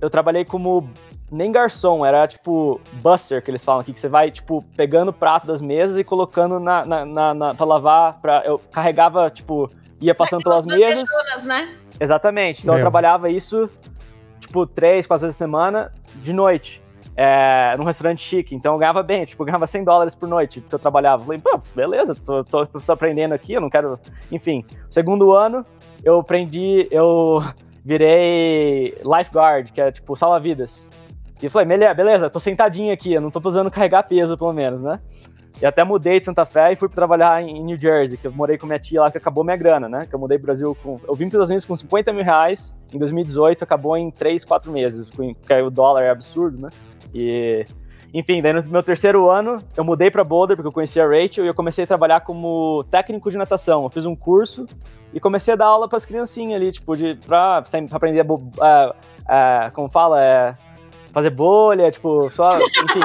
eu 0.00 0.10
trabalhei 0.10 0.44
como 0.44 0.90
nem 1.30 1.52
garçom, 1.52 2.04
era 2.04 2.26
tipo 2.26 2.80
buster 2.94 3.40
que 3.40 3.48
eles 3.48 3.64
falam 3.64 3.80
aqui, 3.80 3.92
que 3.92 4.00
você 4.00 4.08
vai, 4.08 4.32
tipo, 4.32 4.64
pegando 4.76 5.10
o 5.10 5.12
prato 5.12 5.46
das 5.46 5.60
mesas 5.60 5.96
e 5.96 6.02
colocando 6.02 6.58
na, 6.58 6.84
na, 6.84 7.04
na, 7.04 7.32
na 7.32 7.54
pra 7.54 7.64
lavar, 7.64 8.20
pra, 8.20 8.42
eu 8.44 8.58
carregava, 8.72 9.30
tipo, 9.30 9.70
ia 10.00 10.16
passando 10.16 10.42
pelas 10.42 10.66
mesas. 10.66 11.08
Pessoas, 11.08 11.44
né? 11.44 11.76
Exatamente, 12.00 12.62
então 12.62 12.74
eu 12.74 12.80
trabalhava 12.80 13.30
isso, 13.30 13.70
tipo, 14.40 14.66
três, 14.66 15.06
quatro 15.06 15.26
vezes 15.26 15.36
a 15.36 15.38
semana, 15.38 15.92
de 16.16 16.32
noite 16.32 16.82
é, 17.20 17.74
num 17.76 17.82
restaurante 17.82 18.22
chique, 18.22 18.54
então 18.54 18.74
eu 18.74 18.78
ganhava 18.78 19.02
bem, 19.02 19.24
tipo, 19.24 19.42
eu 19.42 19.46
ganhava 19.46 19.66
100 19.66 19.82
dólares 19.82 20.14
por 20.14 20.28
noite 20.28 20.60
que 20.60 20.72
eu 20.72 20.78
trabalhava. 20.78 21.24
Falei, 21.24 21.40
pô, 21.40 21.60
beleza, 21.74 22.14
tô, 22.14 22.44
tô, 22.44 22.64
tô, 22.64 22.92
aprendendo 22.92 23.34
aqui, 23.34 23.54
eu 23.54 23.60
não 23.60 23.68
quero. 23.68 23.98
Enfim, 24.30 24.64
segundo 24.88 25.32
ano, 25.32 25.66
eu 26.04 26.20
aprendi, 26.20 26.86
eu 26.92 27.42
virei 27.84 28.96
lifeguard, 29.04 29.72
que 29.72 29.80
é 29.80 29.90
tipo 29.90 30.14
salva-vidas. 30.14 30.88
E 31.42 31.46
eu 31.46 31.50
falei, 31.50 31.76
beleza, 31.92 32.30
tô 32.30 32.38
sentadinho 32.38 32.92
aqui, 32.92 33.14
eu 33.14 33.20
não 33.20 33.32
tô 33.32 33.40
precisando 33.40 33.68
carregar 33.68 34.04
peso, 34.04 34.38
pelo 34.38 34.52
menos, 34.52 34.80
né? 34.80 35.00
E 35.60 35.66
até 35.66 35.82
mudei 35.82 36.20
de 36.20 36.24
Santa 36.24 36.44
Fé 36.44 36.72
e 36.72 36.76
fui 36.76 36.88
trabalhar 36.88 37.42
em 37.42 37.64
New 37.64 37.80
Jersey, 37.80 38.16
que 38.16 38.28
eu 38.28 38.32
morei 38.32 38.56
com 38.56 38.64
minha 38.64 38.78
tia 38.78 39.00
lá, 39.00 39.10
que 39.10 39.18
acabou 39.18 39.42
minha 39.42 39.56
grana, 39.56 39.88
né? 39.88 40.06
Que 40.06 40.14
eu 40.14 40.18
mudei 40.20 40.38
pro 40.38 40.46
Brasil 40.46 40.76
com. 40.80 41.00
Eu 41.04 41.16
vim 41.16 41.28
para 41.28 41.40
os 41.40 41.50
Estados 41.50 41.50
Unidos 41.50 41.64
com 41.66 41.74
50 41.74 42.12
mil 42.12 42.22
reais 42.22 42.76
em 42.92 42.98
2018, 42.98 43.64
acabou 43.64 43.96
em 43.96 44.08
3, 44.08 44.44
4 44.44 44.70
meses, 44.70 45.10
porque 45.10 45.52
o 45.54 45.68
dólar 45.68 46.02
é 46.02 46.10
absurdo, 46.10 46.58
né? 46.58 46.68
E, 47.14 47.66
enfim, 48.12 48.40
daí 48.40 48.52
no 48.52 48.62
meu 48.64 48.82
terceiro 48.82 49.30
ano, 49.30 49.58
eu 49.76 49.84
mudei 49.84 50.10
para 50.10 50.24
Boulder, 50.24 50.56
porque 50.56 50.68
eu 50.68 50.72
conhecia 50.72 51.04
a 51.04 51.08
Rachel, 51.08 51.44
e 51.44 51.48
eu 51.48 51.54
comecei 51.54 51.84
a 51.84 51.86
trabalhar 51.86 52.20
como 52.20 52.84
técnico 52.90 53.30
de 53.30 53.38
natação. 53.38 53.84
Eu 53.84 53.90
fiz 53.90 54.06
um 54.06 54.16
curso 54.16 54.66
e 55.12 55.20
comecei 55.20 55.54
a 55.54 55.56
dar 55.56 55.66
aula 55.66 55.88
para 55.88 55.98
as 55.98 56.06
criancinhas 56.06 56.60
ali, 56.60 56.72
tipo, 56.72 56.96
de, 56.96 57.16
pra, 57.26 57.62
pra 57.62 57.80
aprender 57.92 58.26
a, 58.60 58.94
a, 59.26 59.70
como 59.72 59.88
fala, 59.88 60.22
é, 60.22 60.54
fazer 61.12 61.30
bolha, 61.30 61.90
tipo, 61.90 62.28
só, 62.30 62.50
enfim. 62.84 63.00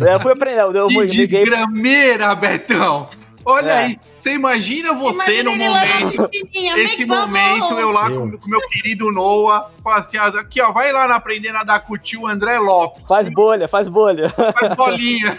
eu 0.00 0.20
fui 0.20 0.32
aprender. 0.32 0.60
Eu, 0.60 0.72
eu, 0.72 0.88
que 0.88 1.26
desgrameira, 1.26 2.34
Betão! 2.34 3.08
Olha 3.44 3.70
é. 3.70 3.84
aí, 3.84 4.00
você 4.16 4.34
imagina 4.34 4.92
você 4.94 5.40
imagina 5.40 5.50
no 5.50 5.56
momento, 5.56 6.30
esse 6.76 7.04
momento, 7.04 7.74
eu 7.74 7.90
lá 7.90 8.08
com 8.08 8.24
o 8.24 8.48
meu 8.48 8.60
querido 8.68 9.10
Noah, 9.10 9.70
assim, 9.86 10.16
ah, 10.16 10.26
aqui 10.26 10.60
ó, 10.60 10.70
vai 10.72 10.92
lá 10.92 11.08
na 11.08 11.16
aprender 11.16 11.48
a 11.48 11.54
nadar 11.54 11.80
com 11.80 11.94
o 11.94 11.98
tio 11.98 12.26
André 12.26 12.58
Lopes. 12.58 13.08
Faz 13.08 13.28
bolha, 13.28 13.66
faz 13.66 13.88
bolha. 13.88 14.30
Faz 14.30 14.76
bolinha. 14.76 15.38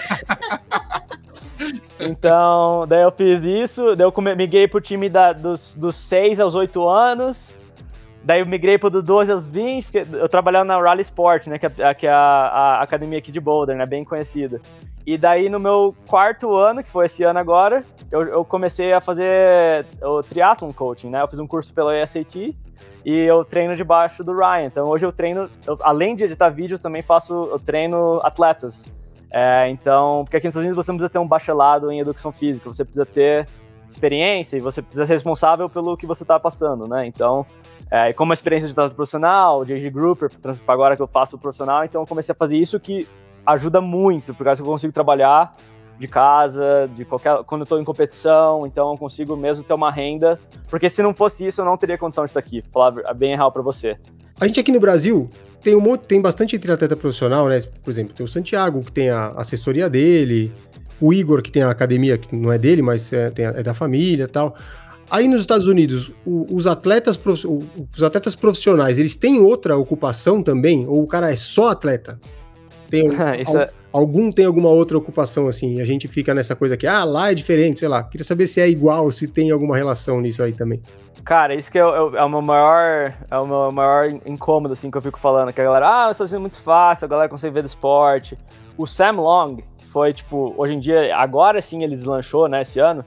então, 1.99 2.85
daí 2.87 3.03
eu 3.03 3.11
fiz 3.11 3.43
isso, 3.43 3.95
daí 3.95 4.05
eu 4.05 4.35
migrei 4.35 4.67
pro 4.67 4.81
time 4.81 5.09
da, 5.09 5.31
dos, 5.31 5.75
dos 5.75 5.95
6 5.95 6.39
aos 6.39 6.55
8 6.55 6.87
anos, 6.87 7.55
daí 8.23 8.39
eu 8.39 8.45
migrei 8.45 8.77
pro 8.77 8.89
do 8.89 9.03
12 9.03 9.31
aos 9.31 9.49
20, 9.49 9.91
eu 10.13 10.29
trabalhava 10.29 10.65
na 10.65 10.79
Rally 10.79 11.01
Sport, 11.01 11.47
né, 11.47 11.59
que 11.59 11.65
é, 11.65 11.93
que 11.93 12.07
é 12.07 12.11
a, 12.11 12.15
a 12.15 12.81
academia 12.81 13.19
aqui 13.19 13.31
de 13.31 13.39
Boulder, 13.39 13.75
né, 13.75 13.85
bem 13.85 14.03
conhecida. 14.03 14.61
E 15.05 15.17
daí, 15.17 15.49
no 15.49 15.59
meu 15.59 15.93
quarto 16.07 16.55
ano, 16.55 16.81
que 16.81 16.89
foi 16.89 17.05
esse 17.05 17.23
ano 17.23 17.37
agora, 17.37 17.83
eu, 18.09 18.21
eu 18.23 18.45
comecei 18.45 18.93
a 18.93 19.01
fazer 19.01 19.85
o 20.01 20.23
triathlon 20.23 20.71
coaching, 20.71 21.09
né? 21.09 21.21
Eu 21.21 21.27
fiz 21.27 21.39
um 21.39 21.47
curso 21.47 21.73
pela 21.73 21.93
SAT 22.05 22.55
e 23.05 23.13
eu 23.13 23.43
treino 23.43 23.75
debaixo 23.75 24.23
do 24.23 24.33
Ryan. 24.33 24.65
Então, 24.65 24.87
hoje 24.87 25.05
eu 25.05 25.11
treino, 25.11 25.49
eu, 25.67 25.77
além 25.81 26.15
de 26.15 26.23
editar 26.23 26.49
vídeo, 26.49 26.79
também 26.79 27.01
faço, 27.01 27.33
eu 27.33 27.59
treino 27.59 28.21
atletas. 28.23 28.85
É, 29.29 29.67
então, 29.69 30.21
porque 30.23 30.37
aqui 30.37 30.45
nos 30.45 30.53
Estados 30.53 30.65
Unidos 30.65 30.85
você 30.85 30.91
não 30.91 30.97
precisa 30.97 31.11
ter 31.11 31.19
um 31.19 31.27
bacharelado 31.27 31.91
em 31.91 31.99
educação 31.99 32.31
física, 32.31 32.71
você 32.71 32.85
precisa 32.85 33.05
ter 33.05 33.47
experiência 33.89 34.57
e 34.57 34.59
você 34.59 34.81
precisa 34.81 35.05
ser 35.05 35.13
responsável 35.13 35.67
pelo 35.69 35.97
que 35.97 36.05
você 36.05 36.23
está 36.23 36.39
passando, 36.39 36.87
né? 36.87 37.05
Então, 37.07 37.45
é, 37.93 38.11
como 38.11 38.31
a 38.31 38.33
experiência 38.33 38.67
de 38.67 38.73
tratamento 38.73 38.95
profissional, 38.95 39.61
age 39.61 39.87
grouper, 39.91 40.31
agora 40.67 40.95
que 40.95 41.01
eu 41.03 41.05
faço 41.05 41.37
profissional, 41.37 41.85
então 41.85 42.01
eu 42.01 42.07
comecei 42.07 42.33
a 42.33 42.35
fazer 42.35 42.57
isso 42.57 42.79
que 42.79 43.07
ajuda 43.45 43.79
muito, 43.79 44.33
porque 44.33 44.49
eu 44.49 44.65
consigo 44.65 44.91
trabalhar 44.91 45.55
de 45.99 46.07
casa, 46.07 46.89
de 46.95 47.05
qualquer 47.05 47.43
quando 47.43 47.61
eu 47.61 47.67
tô 47.67 47.77
em 47.77 47.83
competição, 47.83 48.65
então 48.65 48.91
eu 48.91 48.97
consigo 48.97 49.37
mesmo 49.37 49.63
ter 49.63 49.75
uma 49.75 49.91
renda, 49.91 50.39
porque 50.71 50.89
se 50.89 51.03
não 51.03 51.13
fosse 51.13 51.45
isso 51.45 51.61
eu 51.61 51.65
não 51.65 51.77
teria 51.77 51.95
condição 51.95 52.23
de 52.23 52.31
estar 52.31 52.39
aqui, 52.39 52.63
falar 52.73 53.13
bem 53.13 53.35
real 53.35 53.51
para 53.51 53.61
você. 53.61 53.95
A 54.41 54.47
gente 54.47 54.59
aqui 54.59 54.71
no 54.71 54.79
Brasil 54.79 55.29
tem 55.61 55.75
um 55.75 55.79
monte, 55.79 56.07
tem 56.07 56.19
bastante 56.19 56.57
triatleta 56.57 56.97
profissional, 56.97 57.47
né? 57.47 57.59
Por 57.83 57.91
exemplo, 57.91 58.15
tem 58.15 58.25
o 58.25 58.27
Santiago 58.27 58.83
que 58.83 58.91
tem 58.91 59.11
a 59.11 59.33
assessoria 59.37 59.87
dele, 59.87 60.51
o 60.99 61.13
Igor 61.13 61.43
que 61.43 61.51
tem 61.51 61.61
a 61.61 61.69
academia 61.69 62.17
que 62.17 62.35
não 62.35 62.51
é 62.51 62.57
dele, 62.57 62.81
mas 62.81 63.13
é, 63.13 63.29
tem, 63.29 63.45
é 63.45 63.61
da 63.61 63.75
família, 63.75 64.27
tal. 64.27 64.55
Aí 65.13 65.27
nos 65.27 65.41
Estados 65.41 65.67
Unidos, 65.67 66.11
o, 66.25 66.47
os, 66.49 66.65
atletas, 66.65 67.19
os 67.23 68.01
atletas 68.01 68.33
profissionais, 68.33 68.97
eles 68.97 69.15
têm 69.15 69.39
outra 69.39 69.77
ocupação 69.77 70.41
também? 70.41 70.87
Ou 70.87 71.03
o 71.03 71.07
cara 71.07 71.31
é 71.31 71.35
só 71.35 71.67
atleta? 71.69 72.19
Tem 72.89 73.07
al, 73.15 73.61
é... 73.61 73.69
algum 73.91 74.31
tem 74.31 74.43
alguma 74.43 74.69
outra 74.69 74.97
ocupação 74.97 75.47
assim? 75.47 75.79
A 75.79 75.85
gente 75.85 76.07
fica 76.07 76.33
nessa 76.33 76.55
coisa 76.55 76.75
que 76.75 76.87
ah, 76.87 77.03
lá 77.03 77.29
é 77.29 77.35
diferente, 77.35 77.81
sei 77.81 77.87
lá. 77.87 78.01
Queria 78.01 78.25
saber 78.25 78.47
se 78.47 78.59
é 78.59 78.67
igual, 78.67 79.11
se 79.11 79.27
tem 79.27 79.51
alguma 79.51 79.77
relação 79.77 80.19
nisso 80.19 80.41
aí 80.41 80.51
também. 80.51 80.81
Cara, 81.23 81.53
isso 81.53 81.71
que 81.71 81.77
é, 81.77 81.83
é, 81.83 81.85
é, 81.85 82.23
o 82.23 82.29
meu 82.29 82.41
maior, 82.41 83.13
é 83.29 83.37
o 83.37 83.45
meu 83.45 83.71
maior 83.71 84.09
incômodo, 84.25 84.73
assim, 84.73 84.89
que 84.89 84.97
eu 84.97 85.01
fico 85.03 85.19
falando. 85.19 85.53
Que 85.53 85.61
a 85.61 85.63
galera, 85.63 86.07
ah, 86.07 86.09
isso 86.09 86.23
é 86.23 86.39
muito 86.39 86.59
fácil, 86.59 87.05
a 87.05 87.07
galera 87.07 87.29
consegue 87.29 87.53
ver 87.53 87.61
do 87.61 87.67
esporte. 87.67 88.35
O 88.75 88.87
Sam 88.87 89.21
Long, 89.21 89.57
que 89.77 89.85
foi, 89.85 90.11
tipo, 90.11 90.55
hoje 90.57 90.73
em 90.73 90.79
dia, 90.79 91.15
agora 91.15 91.61
sim 91.61 91.83
ele 91.83 91.95
deslanchou, 91.95 92.47
né, 92.47 92.63
esse 92.63 92.79
ano. 92.79 93.05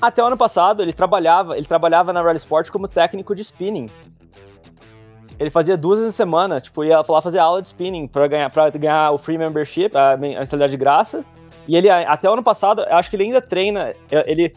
Até 0.00 0.22
o 0.22 0.26
ano 0.26 0.36
passado, 0.36 0.82
ele 0.82 0.92
trabalhava, 0.92 1.56
ele 1.56 1.66
trabalhava 1.66 2.12
na 2.12 2.22
Rally 2.22 2.38
Sport 2.38 2.70
como 2.70 2.88
técnico 2.88 3.34
de 3.34 3.42
spinning. 3.42 3.90
ele 5.38 5.50
fazia 5.50 5.76
duas 5.76 5.98
vezes 5.98 6.14
a 6.14 6.16
semana, 6.16 6.60
tipo, 6.60 6.84
ia 6.84 7.02
lá 7.06 7.22
fazer 7.22 7.38
aula 7.38 7.60
de 7.60 7.68
spinning 7.68 8.06
para 8.06 8.26
ganhar, 8.26 8.50
pra 8.50 8.70
ganhar 8.70 9.10
o 9.12 9.18
free 9.18 9.38
membership, 9.38 9.90
a 9.94 10.16
mensalidade 10.16 10.72
de 10.72 10.76
graça. 10.76 11.24
E 11.68 11.76
ele, 11.76 11.90
até 11.90 12.28
o 12.28 12.32
ano 12.32 12.42
passado, 12.42 12.82
eu 12.82 12.96
acho 12.96 13.08
que 13.10 13.16
ele 13.16 13.24
ainda 13.24 13.40
treina, 13.40 13.94
ele, 14.10 14.54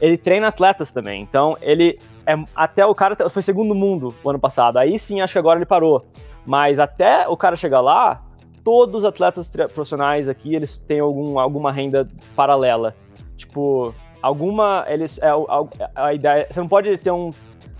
ele 0.00 0.16
treina 0.16 0.48
atletas 0.48 0.90
também. 0.90 1.22
Então, 1.22 1.56
ele 1.60 1.98
é, 2.26 2.34
até 2.54 2.84
o 2.86 2.94
cara 2.94 3.16
foi 3.28 3.42
segundo 3.42 3.74
mundo 3.74 4.14
o 4.22 4.30
ano 4.30 4.38
passado. 4.38 4.76
Aí 4.78 4.98
sim, 4.98 5.20
acho 5.20 5.32
que 5.32 5.38
agora 5.38 5.58
ele 5.58 5.66
parou. 5.66 6.04
Mas 6.46 6.78
até 6.78 7.28
o 7.28 7.36
cara 7.36 7.56
chegar 7.56 7.80
lá, 7.80 8.22
todos 8.64 8.96
os 8.96 9.04
atletas 9.04 9.50
profissionais 9.72 10.28
aqui, 10.28 10.54
eles 10.54 10.76
têm 10.78 11.00
algum, 11.00 11.38
alguma 11.38 11.72
renda 11.72 12.08
paralela. 12.36 12.94
Tipo, 13.36 13.94
alguma, 14.22 14.84
eles, 14.88 15.18
é, 15.22 15.28
a, 15.28 16.06
a 16.06 16.14
ideia, 16.14 16.46
você 16.50 16.60
não 16.60 16.68
pode 16.68 16.96
ter 16.98 17.10
um, 17.10 17.32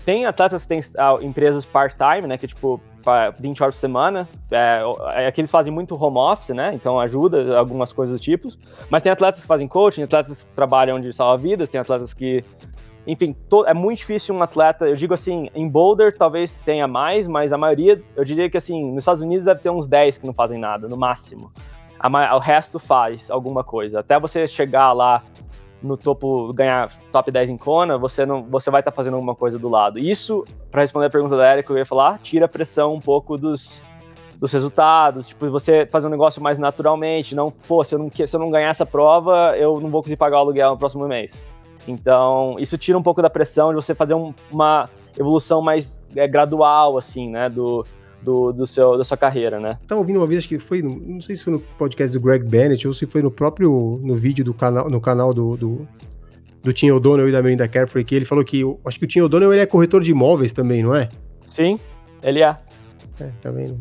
tem 0.05 0.25
atletas 0.25 0.63
que 0.63 0.67
têm 0.67 0.79
uh, 0.79 1.21
empresas 1.21 1.65
part-time, 1.65 2.27
né, 2.27 2.37
que 2.37 2.47
tipo, 2.47 2.81
20 3.39 3.63
horas 3.63 3.75
por 3.75 3.79
semana, 3.79 4.27
é, 4.51 4.81
é, 5.15 5.27
aqui 5.27 5.41
eles 5.41 5.51
fazem 5.51 5.73
muito 5.73 5.95
home 5.95 6.17
office, 6.17 6.49
né, 6.49 6.71
então 6.73 6.99
ajuda 6.99 7.57
algumas 7.57 7.91
coisas 7.91 8.19
do 8.19 8.23
tipo, 8.23 8.49
mas 8.89 9.03
tem 9.03 9.11
atletas 9.11 9.41
que 9.41 9.47
fazem 9.47 9.67
coaching, 9.67 10.03
atletas 10.03 10.43
que 10.43 10.53
trabalham 10.53 10.99
de 10.99 11.11
salva 11.13 11.41
vidas, 11.41 11.69
tem 11.69 11.79
atletas 11.79 12.13
que 12.13 12.43
enfim, 13.05 13.35
é 13.65 13.73
muito 13.73 13.97
difícil 13.97 14.35
um 14.35 14.43
atleta, 14.43 14.87
eu 14.87 14.95
digo 14.95 15.13
assim, 15.13 15.49
em 15.55 15.67
Boulder 15.67 16.15
talvez 16.15 16.53
tenha 16.53 16.87
mais, 16.87 17.27
mas 17.27 17.51
a 17.51 17.57
maioria, 17.57 18.01
eu 18.15 18.23
diria 18.23 18.47
que 18.47 18.57
assim, 18.57 18.91
nos 18.91 18.99
Estados 18.99 19.23
Unidos 19.23 19.45
deve 19.45 19.59
ter 19.59 19.71
uns 19.71 19.87
10 19.87 20.19
que 20.19 20.25
não 20.25 20.33
fazem 20.33 20.59
nada, 20.59 20.87
no 20.87 20.95
máximo. 20.95 21.51
A, 21.99 22.35
o 22.35 22.39
resto 22.39 22.77
faz 22.79 23.29
alguma 23.29 23.63
coisa. 23.63 23.99
Até 23.99 24.19
você 24.19 24.47
chegar 24.47 24.91
lá 24.91 25.23
no 25.81 25.97
topo, 25.97 26.53
ganhar 26.53 26.89
top 27.11 27.31
10 27.31 27.49
em 27.49 27.57
Kona, 27.57 27.97
você 27.97 28.25
não, 28.25 28.43
você 28.43 28.69
vai 28.69 28.81
estar 28.81 28.91
tá 28.91 28.95
fazendo 28.95 29.15
alguma 29.15 29.35
coisa 29.35 29.57
do 29.57 29.67
lado. 29.67 29.97
Isso, 29.99 30.45
para 30.69 30.81
responder 30.81 31.07
a 31.07 31.09
pergunta 31.09 31.35
da 31.35 31.51
Erika, 31.51 31.73
eu 31.73 31.77
ia 31.77 31.85
falar, 31.85 32.19
tira 32.19 32.45
a 32.45 32.49
pressão 32.49 32.93
um 32.93 32.99
pouco 32.99 33.37
dos, 33.37 33.81
dos 34.39 34.51
resultados, 34.51 35.27
tipo, 35.27 35.49
você 35.49 35.87
fazer 35.91 36.07
um 36.07 36.11
negócio 36.11 36.41
mais 36.41 36.57
naturalmente, 36.57 37.35
não, 37.35 37.51
pô, 37.51 37.83
se 37.83 37.95
eu 37.95 37.99
não, 37.99 38.09
se 38.13 38.35
eu 38.35 38.39
não 38.39 38.49
ganhar 38.49 38.69
essa 38.69 38.85
prova, 38.85 39.55
eu 39.57 39.79
não 39.79 39.89
vou 39.89 40.01
conseguir 40.01 40.17
pagar 40.17 40.37
o 40.37 40.39
aluguel 40.41 40.71
no 40.71 40.77
próximo 40.77 41.07
mês. 41.07 41.45
Então, 41.87 42.55
isso 42.59 42.77
tira 42.77 42.97
um 42.97 43.03
pouco 43.03 43.21
da 43.21 43.29
pressão 43.29 43.69
de 43.69 43.75
você 43.75 43.95
fazer 43.95 44.13
um, 44.13 44.33
uma 44.51 44.89
evolução 45.17 45.61
mais 45.61 45.99
é, 46.15 46.27
gradual, 46.27 46.97
assim, 46.97 47.29
né, 47.29 47.49
do, 47.49 47.85
do, 48.21 48.51
do, 48.51 48.65
seu, 48.65 48.97
da 48.97 49.03
sua 49.03 49.17
carreira, 49.17 49.59
né? 49.59 49.77
Tava 49.87 49.99
ouvindo 49.99 50.17
uma 50.17 50.27
vez, 50.27 50.39
acho 50.39 50.47
que 50.47 50.59
foi, 50.59 50.81
no, 50.81 50.95
não 50.95 51.21
sei 51.21 51.35
se 51.35 51.43
foi 51.43 51.53
no 51.53 51.59
podcast 51.59 52.15
do 52.15 52.21
Greg 52.23 52.45
Bennett 52.45 52.87
ou 52.87 52.93
se 52.93 53.05
foi 53.05 53.21
no 53.21 53.31
próprio, 53.31 53.99
no 54.03 54.15
vídeo 54.15 54.43
do 54.43 54.53
canal, 54.53 54.89
no 54.89 55.01
canal 55.01 55.33
do, 55.33 55.57
do, 55.57 55.87
do 56.63 56.73
Tim 56.73 56.91
O'Donnell 56.91 57.29
e 57.29 57.31
da 57.31 57.41
Melinda 57.41 57.67
Carefree, 57.67 58.03
que 58.03 58.15
ele 58.15 58.25
falou 58.25 58.43
que, 58.43 58.61
acho 58.85 58.99
que 58.99 59.05
o 59.05 59.07
Tim 59.07 59.21
O'Donnell 59.21 59.53
ele 59.53 59.61
é 59.61 59.65
corretor 59.65 60.03
de 60.03 60.11
imóveis 60.11 60.53
também, 60.53 60.83
não 60.83 60.95
é? 60.95 61.09
Sim, 61.45 61.79
ele 62.21 62.41
é. 62.41 62.57
É, 63.19 63.29
tá 63.41 63.51
vendo? 63.51 63.79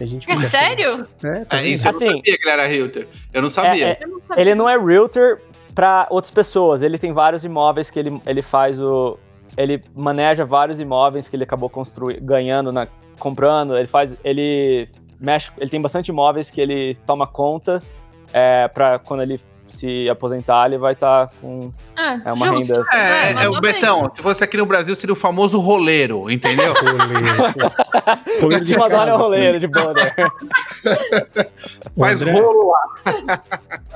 A 0.00 0.04
gente 0.04 0.28
é 0.28 0.36
sério? 0.36 1.06
É, 1.22 1.44
tá 1.44 1.62
é 1.62 1.68
isso, 1.68 1.88
assim, 1.88 2.06
eu 2.06 2.12
não 2.12 2.18
sabia 2.18 2.36
que 2.38 2.42
ele 2.42 2.50
era 2.50 2.66
realtor. 2.66 3.06
Eu 3.32 3.42
não 3.42 3.50
sabia. 3.50 3.86
É, 3.86 4.00
é, 4.36 4.40
ele 4.40 4.54
não 4.54 4.68
é 4.68 4.76
realtor, 4.76 5.40
para 5.74 6.06
outras 6.10 6.30
pessoas. 6.30 6.82
Ele 6.82 6.96
tem 6.96 7.12
vários 7.12 7.44
imóveis 7.44 7.90
que 7.90 7.98
ele, 7.98 8.20
ele 8.24 8.42
faz 8.42 8.80
o. 8.80 9.18
Ele 9.56 9.82
maneja 9.94 10.44
vários 10.44 10.80
imóveis 10.80 11.28
que 11.28 11.36
ele 11.36 11.44
acabou 11.44 11.68
construindo, 11.68 12.20
ganhando, 12.22 12.72
na, 12.72 12.88
comprando. 13.18 13.76
Ele 13.76 13.86
faz. 13.86 14.16
Ele 14.24 14.88
mexe. 15.20 15.50
Ele 15.58 15.70
tem 15.70 15.80
bastante 15.80 16.08
imóveis 16.08 16.50
que 16.50 16.60
ele 16.60 16.96
toma 17.06 17.26
conta 17.26 17.82
é, 18.32 18.68
para 18.68 18.98
quando 18.98 19.22
ele 19.22 19.38
se 19.74 20.08
aposentar, 20.08 20.66
ele 20.66 20.78
vai 20.78 20.92
estar 20.92 21.26
tá 21.26 21.32
com 21.40 21.72
ah, 21.96 22.20
é 22.24 22.32
uma 22.32 22.46
justo. 22.48 22.74
renda. 22.74 22.86
É, 22.92 22.98
é, 22.98 23.44
é 23.44 23.48
o 23.48 23.60
Betão, 23.60 24.10
se 24.14 24.22
fosse 24.22 24.44
aqui 24.44 24.56
no 24.56 24.66
Brasil, 24.66 24.94
seria 24.94 25.12
o 25.12 25.16
famoso 25.16 25.58
roleiro, 25.58 26.30
entendeu? 26.30 26.72
roleiro. 28.40 28.64
de 28.64 28.78
Madonna 28.78 29.10
é 29.10 29.16
roleiro 29.16 29.58
de 29.58 29.66
banda. 29.66 30.00
Faz 31.98 32.22
André, 32.22 32.32
rolo 32.32 32.70
lá. 32.70 33.42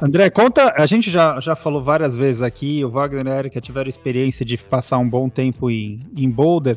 André, 0.03 0.31
conta, 0.31 0.75
a 0.77 0.87
gente 0.87 1.11
já, 1.11 1.39
já 1.41 1.55
falou 1.55 1.83
várias 1.83 2.17
vezes 2.17 2.43
aqui, 2.43 2.85
o 2.85 2.91
Wagner 2.91 3.27
e 3.27 3.31
a 3.31 3.39
Erika 3.39 3.61
tiveram 3.61 3.89
experiência 3.89 4.45
de 4.45 4.57
passar 4.57 4.99
um 4.99 5.09
bom 5.09 5.29
tempo 5.29 5.71
em, 5.71 6.01
em 6.17 6.29
Boulder. 6.29 6.77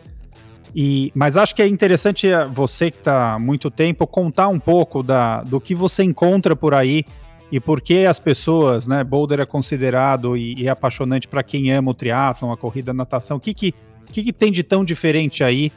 E, 0.75 1.11
mas 1.13 1.35
acho 1.35 1.53
que 1.53 1.61
é 1.61 1.67
interessante 1.67 2.27
você 2.53 2.89
que 2.89 2.97
está 2.97 3.33
há 3.33 3.39
muito 3.39 3.69
tempo 3.69 4.07
contar 4.07 4.47
um 4.47 4.59
pouco 4.59 5.03
da, 5.03 5.43
do 5.43 5.59
que 5.59 5.75
você 5.75 6.03
encontra 6.03 6.55
por 6.55 6.73
aí 6.73 7.03
e 7.51 7.59
por 7.59 7.81
que 7.81 8.05
as 8.05 8.17
pessoas, 8.17 8.87
né, 8.87 9.03
Boulder 9.03 9.41
é 9.41 9.45
considerado 9.45 10.37
e, 10.37 10.53
e 10.61 10.67
é 10.67 10.69
apaixonante 10.69 11.27
para 11.27 11.43
quem 11.43 11.71
ama 11.71 11.91
o 11.91 11.93
triatlon, 11.93 12.51
a 12.51 12.57
corrida, 12.57 12.91
a 12.91 12.93
natação. 12.93 13.35
O 13.37 13.39
que 13.39 13.53
que, 13.53 13.73
que, 14.07 14.23
que 14.23 14.31
tem 14.31 14.51
de 14.51 14.63
tão 14.63 14.85
diferente 14.85 15.43
aí 15.43 15.71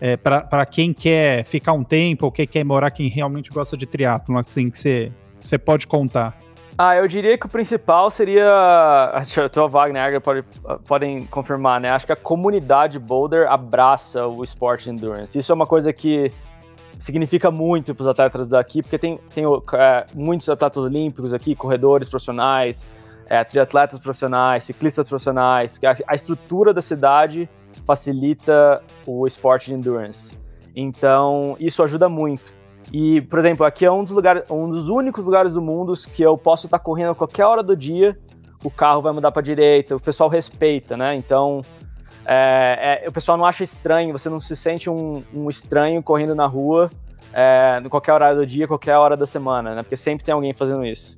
é, 0.00 0.16
para 0.16 0.64
quem 0.64 0.94
quer 0.94 1.44
ficar 1.44 1.74
um 1.74 1.84
tempo 1.84 2.24
ou 2.24 2.32
quem 2.32 2.46
quer 2.46 2.64
morar, 2.64 2.90
quem 2.90 3.08
realmente 3.08 3.50
gosta 3.50 3.76
de 3.76 3.84
triatlon, 3.84 4.38
assim, 4.38 4.70
que 4.70 4.78
você 4.78 5.58
pode 5.58 5.86
contar? 5.86 6.40
Ah, 6.78 6.96
eu 6.96 7.06
diria 7.06 7.36
que 7.36 7.46
o 7.46 7.48
principal 7.48 8.10
seria. 8.10 8.48
Acho 9.14 9.48
que 9.48 9.60
o 9.60 9.68
Wagner 9.68 10.20
pode, 10.20 10.44
podem 10.86 11.26
confirmar, 11.26 11.80
né? 11.80 11.90
Acho 11.90 12.06
que 12.06 12.12
a 12.12 12.16
comunidade 12.16 12.98
Boulder 12.98 13.50
abraça 13.50 14.26
o 14.26 14.42
esporte 14.42 14.88
endurance. 14.88 15.38
Isso 15.38 15.52
é 15.52 15.54
uma 15.54 15.66
coisa 15.66 15.92
que 15.92 16.32
significa 16.98 17.50
muito 17.50 17.94
para 17.94 18.02
os 18.02 18.08
atletas 18.08 18.50
daqui, 18.50 18.82
porque 18.82 18.98
tem, 18.98 19.18
tem 19.34 19.44
é, 19.74 20.06
muitos 20.14 20.48
atletas 20.48 20.82
olímpicos 20.82 21.32
aqui, 21.32 21.54
corredores 21.54 22.08
profissionais, 22.08 22.86
é, 23.26 23.42
triatletas 23.42 23.98
profissionais, 23.98 24.64
ciclistas 24.64 25.08
profissionais. 25.08 25.80
A, 25.82 26.12
a 26.12 26.14
estrutura 26.14 26.74
da 26.74 26.82
cidade 26.82 27.48
facilita 27.84 28.82
o 29.06 29.26
esporte 29.26 29.66
de 29.66 29.74
endurance. 29.74 30.38
Então, 30.76 31.56
isso 31.58 31.82
ajuda 31.82 32.08
muito. 32.08 32.59
E, 32.92 33.20
por 33.22 33.38
exemplo, 33.38 33.64
aqui 33.64 33.84
é 33.84 33.90
um 33.90 34.02
dos, 34.02 34.12
lugares, 34.12 34.42
um 34.50 34.68
dos 34.68 34.88
únicos 34.88 35.24
lugares 35.24 35.54
do 35.54 35.62
mundo 35.62 35.92
que 36.12 36.22
eu 36.22 36.36
posso 36.36 36.66
estar 36.66 36.78
correndo 36.78 37.12
a 37.12 37.14
qualquer 37.14 37.44
hora 37.44 37.62
do 37.62 37.76
dia, 37.76 38.18
o 38.64 38.70
carro 38.70 39.00
vai 39.00 39.12
mudar 39.12 39.30
para 39.30 39.42
direita, 39.42 39.96
o 39.96 40.00
pessoal 40.00 40.28
respeita, 40.28 40.96
né? 40.96 41.14
Então, 41.14 41.64
é, 42.26 43.00
é, 43.04 43.08
o 43.08 43.12
pessoal 43.12 43.38
não 43.38 43.44
acha 43.44 43.62
estranho, 43.62 44.12
você 44.12 44.28
não 44.28 44.40
se 44.40 44.56
sente 44.56 44.90
um, 44.90 45.22
um 45.32 45.48
estranho 45.48 46.02
correndo 46.02 46.34
na 46.34 46.46
rua 46.46 46.90
é, 47.32 47.80
em 47.84 47.88
qualquer 47.88 48.12
horário 48.12 48.38
do 48.38 48.46
dia, 48.46 48.66
qualquer 48.66 48.96
hora 48.96 49.16
da 49.16 49.26
semana, 49.26 49.74
né? 49.74 49.82
Porque 49.82 49.96
sempre 49.96 50.24
tem 50.24 50.34
alguém 50.34 50.52
fazendo 50.52 50.84
isso. 50.84 51.16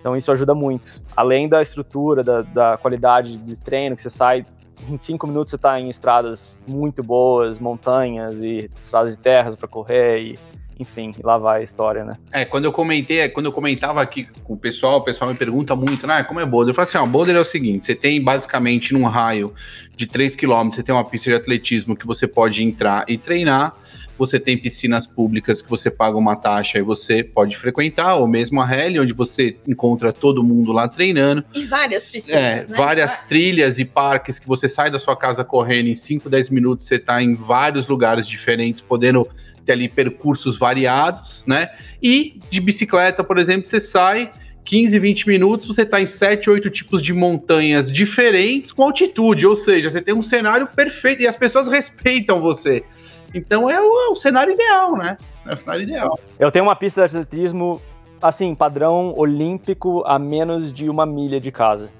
Então 0.00 0.16
isso 0.16 0.32
ajuda 0.32 0.54
muito. 0.54 1.02
Além 1.14 1.48
da 1.48 1.60
estrutura, 1.60 2.24
da, 2.24 2.42
da 2.42 2.78
qualidade 2.78 3.36
de 3.36 3.60
treino, 3.60 3.94
que 3.94 4.02
você 4.02 4.10
sai 4.10 4.46
em 4.88 4.96
cinco 4.98 5.26
minutos 5.26 5.50
você 5.50 5.56
está 5.56 5.78
em 5.78 5.90
estradas 5.90 6.56
muito 6.66 7.02
boas, 7.02 7.58
montanhas 7.58 8.40
e 8.40 8.70
estradas 8.80 9.14
de 9.14 9.22
terras 9.22 9.54
para 9.54 9.68
correr 9.68 10.20
e 10.20 10.38
enfim, 10.80 11.14
lá 11.22 11.36
vai 11.36 11.60
a 11.60 11.62
história, 11.62 12.04
né? 12.04 12.16
É, 12.32 12.44
quando 12.44 12.64
eu 12.64 12.72
comentei, 12.72 13.28
quando 13.28 13.46
eu 13.46 13.52
comentava 13.52 14.00
aqui 14.00 14.26
com 14.42 14.54
o 14.54 14.56
pessoal, 14.56 14.96
o 14.96 15.00
pessoal 15.02 15.30
me 15.30 15.36
pergunta 15.36 15.76
muito, 15.76 16.06
né, 16.06 16.22
como 16.22 16.40
é 16.40 16.46
boulder? 16.46 16.70
Eu 16.70 16.74
falo 16.74 16.88
assim, 16.88 16.98
ó, 16.98 17.06
boulder 17.06 17.36
é 17.36 17.40
o 17.40 17.44
seguinte, 17.44 17.86
você 17.86 17.94
tem 17.94 18.22
basicamente 18.22 18.94
num 18.94 19.04
raio 19.04 19.52
de 19.94 20.06
3 20.06 20.34
km, 20.34 20.70
você 20.72 20.82
tem 20.82 20.94
uma 20.94 21.04
pista 21.04 21.28
de 21.30 21.36
atletismo 21.36 21.94
que 21.94 22.06
você 22.06 22.26
pode 22.26 22.62
entrar 22.64 23.04
e 23.06 23.18
treinar, 23.18 23.76
você 24.16 24.38
tem 24.38 24.56
piscinas 24.56 25.06
públicas 25.06 25.62
que 25.62 25.70
você 25.70 25.90
paga 25.90 26.16
uma 26.16 26.36
taxa 26.36 26.78
e 26.78 26.82
você 26.82 27.24
pode 27.24 27.56
frequentar, 27.56 28.16
ou 28.16 28.26
mesmo 28.26 28.60
a 28.60 28.66
rally, 28.66 29.00
onde 29.00 29.14
você 29.14 29.56
encontra 29.66 30.12
todo 30.12 30.44
mundo 30.44 30.72
lá 30.72 30.86
treinando. 30.88 31.42
E 31.54 31.64
várias 31.64 32.12
piscinas, 32.12 32.42
é, 32.42 32.66
né? 32.68 32.76
Várias 32.76 33.20
trilhas 33.20 33.78
e 33.78 33.84
parques 33.84 34.38
que 34.38 34.46
você 34.46 34.68
sai 34.68 34.90
da 34.90 34.98
sua 34.98 35.16
casa 35.16 35.42
correndo 35.42 35.88
em 35.88 35.94
5, 35.94 36.28
10 36.28 36.50
minutos, 36.50 36.86
você 36.86 36.96
está 36.96 37.22
em 37.22 37.34
vários 37.34 37.88
lugares 37.88 38.26
diferentes, 38.26 38.82
podendo 38.82 39.26
ter 39.70 39.72
ali 39.72 39.88
percursos 39.88 40.58
variados, 40.58 41.44
né? 41.46 41.70
E 42.02 42.40
de 42.50 42.60
bicicleta, 42.60 43.22
por 43.22 43.38
exemplo, 43.38 43.68
você 43.68 43.80
sai 43.80 44.32
15, 44.64 44.98
20 44.98 45.28
minutos, 45.28 45.66
você 45.66 45.82
está 45.82 46.00
em 46.00 46.06
7, 46.06 46.50
8 46.50 46.70
tipos 46.70 47.00
de 47.02 47.14
montanhas 47.14 47.90
diferentes 47.90 48.72
com 48.72 48.82
altitude, 48.82 49.46
ou 49.46 49.56
seja, 49.56 49.90
você 49.90 50.02
tem 50.02 50.14
um 50.14 50.22
cenário 50.22 50.66
perfeito 50.66 51.22
e 51.22 51.26
as 51.26 51.36
pessoas 51.36 51.68
respeitam 51.68 52.40
você. 52.40 52.84
Então 53.32 53.70
é 53.70 53.80
o, 53.80 53.84
é 53.84 54.08
o 54.10 54.16
cenário 54.16 54.52
ideal, 54.52 54.96
né? 54.96 55.16
É 55.46 55.54
o 55.54 55.56
cenário 55.56 55.82
ideal. 55.82 56.18
Eu 56.38 56.50
tenho 56.50 56.64
uma 56.64 56.74
pista 56.74 57.06
de 57.06 57.16
atletismo, 57.16 57.80
assim, 58.20 58.54
padrão 58.54 59.14
olímpico 59.16 60.02
a 60.04 60.18
menos 60.18 60.72
de 60.72 60.88
uma 60.88 61.06
milha 61.06 61.40
de 61.40 61.52
casa 61.52 61.90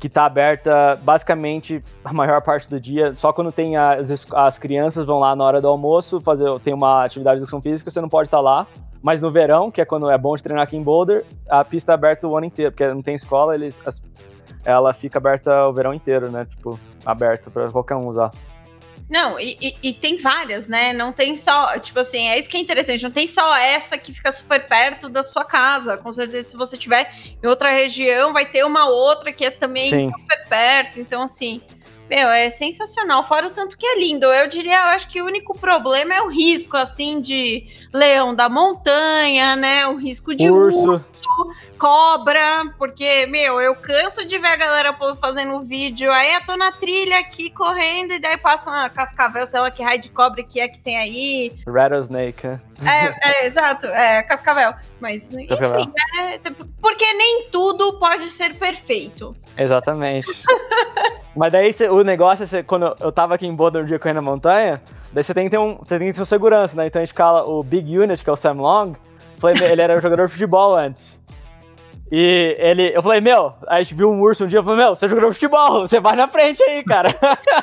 que 0.00 0.06
está 0.06 0.24
aberta 0.24 0.98
basicamente 1.02 1.84
a 2.02 2.12
maior 2.12 2.40
parte 2.40 2.68
do 2.68 2.80
dia. 2.80 3.14
Só 3.14 3.32
quando 3.32 3.52
tem 3.52 3.76
as, 3.76 4.26
as 4.32 4.58
crianças 4.58 5.04
vão 5.04 5.18
lá 5.18 5.36
na 5.36 5.44
hora 5.44 5.60
do 5.60 5.68
almoço 5.68 6.20
fazer 6.22 6.48
tem 6.60 6.72
uma 6.72 7.04
atividade 7.04 7.36
de 7.36 7.42
educação 7.42 7.60
física, 7.60 7.90
você 7.90 8.00
não 8.00 8.08
pode 8.08 8.28
estar 8.28 8.38
tá 8.38 8.42
lá. 8.42 8.66
Mas 9.02 9.20
no 9.20 9.30
verão, 9.30 9.70
que 9.70 9.80
é 9.80 9.84
quando 9.84 10.10
é 10.10 10.18
bom 10.18 10.34
de 10.34 10.42
treinar 10.42 10.64
aqui 10.64 10.76
em 10.76 10.82
Boulder, 10.82 11.24
a 11.48 11.64
pista 11.64 11.92
é 11.92 11.94
aberta 11.94 12.26
o 12.26 12.36
ano 12.36 12.46
inteiro, 12.46 12.72
porque 12.72 12.86
não 12.86 13.02
tem 13.02 13.14
escola, 13.14 13.54
eles 13.54 13.78
as, 13.86 14.02
ela 14.64 14.92
fica 14.92 15.18
aberta 15.18 15.66
o 15.68 15.72
verão 15.72 15.94
inteiro, 15.94 16.30
né? 16.30 16.44
Tipo, 16.44 16.78
aberta 17.04 17.50
para 17.50 17.70
qualquer 17.70 17.94
um 17.94 18.06
usar. 18.06 18.30
Não, 19.10 19.40
e, 19.40 19.58
e, 19.60 19.76
e, 19.82 19.92
tem 19.92 20.16
várias, 20.16 20.68
né? 20.68 20.92
Não 20.92 21.12
tem 21.12 21.34
só, 21.34 21.76
tipo 21.80 21.98
assim, 21.98 22.28
é 22.28 22.38
isso 22.38 22.48
que 22.48 22.56
é 22.56 22.60
interessante. 22.60 23.02
Não 23.02 23.10
tem 23.10 23.26
só 23.26 23.56
essa 23.56 23.98
que 23.98 24.12
fica 24.12 24.30
super 24.30 24.68
perto 24.68 25.08
da 25.08 25.24
sua 25.24 25.44
casa. 25.44 25.96
Com 25.96 26.12
certeza, 26.12 26.50
se 26.50 26.56
você 26.56 26.76
tiver 26.78 27.12
em 27.42 27.46
outra 27.48 27.72
região, 27.72 28.32
vai 28.32 28.46
ter 28.46 28.64
uma 28.64 28.88
outra 28.88 29.32
que 29.32 29.44
é 29.44 29.50
também 29.50 29.90
Sim. 29.90 30.10
super 30.10 30.48
perto. 30.48 31.00
Então, 31.00 31.24
assim, 31.24 31.60
meu, 32.10 32.28
é 32.28 32.50
sensacional. 32.50 33.22
Fora 33.22 33.46
o 33.46 33.50
tanto 33.50 33.78
que 33.78 33.86
é 33.86 34.00
lindo. 34.00 34.26
Eu 34.26 34.48
diria, 34.48 34.80
eu 34.80 34.86
acho 34.86 35.08
que 35.08 35.22
o 35.22 35.26
único 35.26 35.56
problema 35.56 36.12
é 36.12 36.20
o 36.20 36.26
risco, 36.28 36.76
assim, 36.76 37.20
de 37.20 37.68
leão 37.94 38.34
da 38.34 38.48
montanha, 38.48 39.54
né? 39.54 39.86
O 39.86 39.96
risco 39.96 40.34
de 40.34 40.50
urso, 40.50 40.90
urso 40.90 41.54
cobra. 41.78 42.64
Porque, 42.76 43.26
meu, 43.26 43.60
eu 43.60 43.76
canso 43.76 44.26
de 44.26 44.38
ver 44.38 44.48
a 44.48 44.56
galera 44.56 44.96
fazendo 45.20 45.60
vídeo. 45.60 46.10
Aí 46.10 46.34
eu 46.34 46.44
tô 46.44 46.56
na 46.56 46.72
trilha 46.72 47.20
aqui 47.20 47.48
correndo 47.48 48.12
e 48.12 48.18
daí 48.18 48.36
passa 48.36 48.70
uma 48.70 48.90
cascavel, 48.90 49.46
sei 49.46 49.60
lá 49.60 49.70
que 49.70 49.80
raio 49.80 50.00
de 50.00 50.08
cobra 50.08 50.42
que 50.42 50.58
é 50.58 50.66
que 50.66 50.80
tem 50.80 50.98
aí. 50.98 51.52
Rattlesnake, 51.64 52.44
né? 52.44 52.60
É, 52.84 53.42
é 53.42 53.46
exato, 53.46 53.86
é 53.86 54.20
cascavel. 54.24 54.74
Mas, 55.00 55.30
cascavel. 55.48 55.80
enfim, 55.80 55.92
é, 56.18 56.40
porque 56.82 57.12
nem 57.12 57.48
tudo 57.52 58.00
pode 58.00 58.28
ser 58.28 58.54
perfeito. 58.54 59.36
Exatamente. 59.56 60.26
Mas 61.40 61.52
daí 61.52 61.72
cê, 61.72 61.88
o 61.88 62.04
negócio, 62.04 62.46
cê, 62.46 62.62
quando 62.62 62.94
eu 63.00 63.10
tava 63.10 63.34
aqui 63.34 63.46
em 63.46 63.54
Boulder 63.54 63.82
um 63.82 63.86
dia 63.86 63.98
correndo 63.98 64.16
na 64.16 64.20
montanha, 64.20 64.82
daí 65.10 65.24
você 65.24 65.32
tem 65.32 65.44
que 65.44 65.50
ter 65.50 65.56
um. 65.56 65.78
Você 65.78 65.98
tem 65.98 66.08
que 66.08 66.14
ter 66.14 66.20
um 66.20 66.24
segurança, 66.26 66.76
né? 66.76 66.86
Então 66.86 67.00
a 67.00 67.04
gente 67.04 67.14
fala 67.14 67.44
o 67.44 67.62
Big 67.62 67.98
Unit, 67.98 68.22
que 68.22 68.28
é 68.28 68.32
o 68.34 68.36
Sam 68.36 68.60
Long, 68.60 68.92
falei, 69.38 69.56
ele 69.72 69.80
era 69.80 69.96
um 69.96 70.00
jogador 70.02 70.26
de 70.26 70.32
futebol 70.32 70.76
antes. 70.76 71.18
E 72.12 72.56
ele, 72.58 72.94
eu 72.94 73.02
falei, 73.02 73.22
meu, 73.22 73.54
a 73.66 73.80
gente 73.80 73.94
viu 73.94 74.10
um 74.10 74.20
urso 74.20 74.44
um 74.44 74.48
dia, 74.48 74.58
eu 74.58 74.64
falei, 74.64 74.84
meu, 74.84 74.94
você 74.94 75.06
é 75.06 75.08
de 75.08 75.14
futebol, 75.14 75.80
você 75.80 75.98
vai 75.98 76.14
na 76.14 76.28
frente 76.28 76.62
aí, 76.62 76.84
cara. 76.84 77.08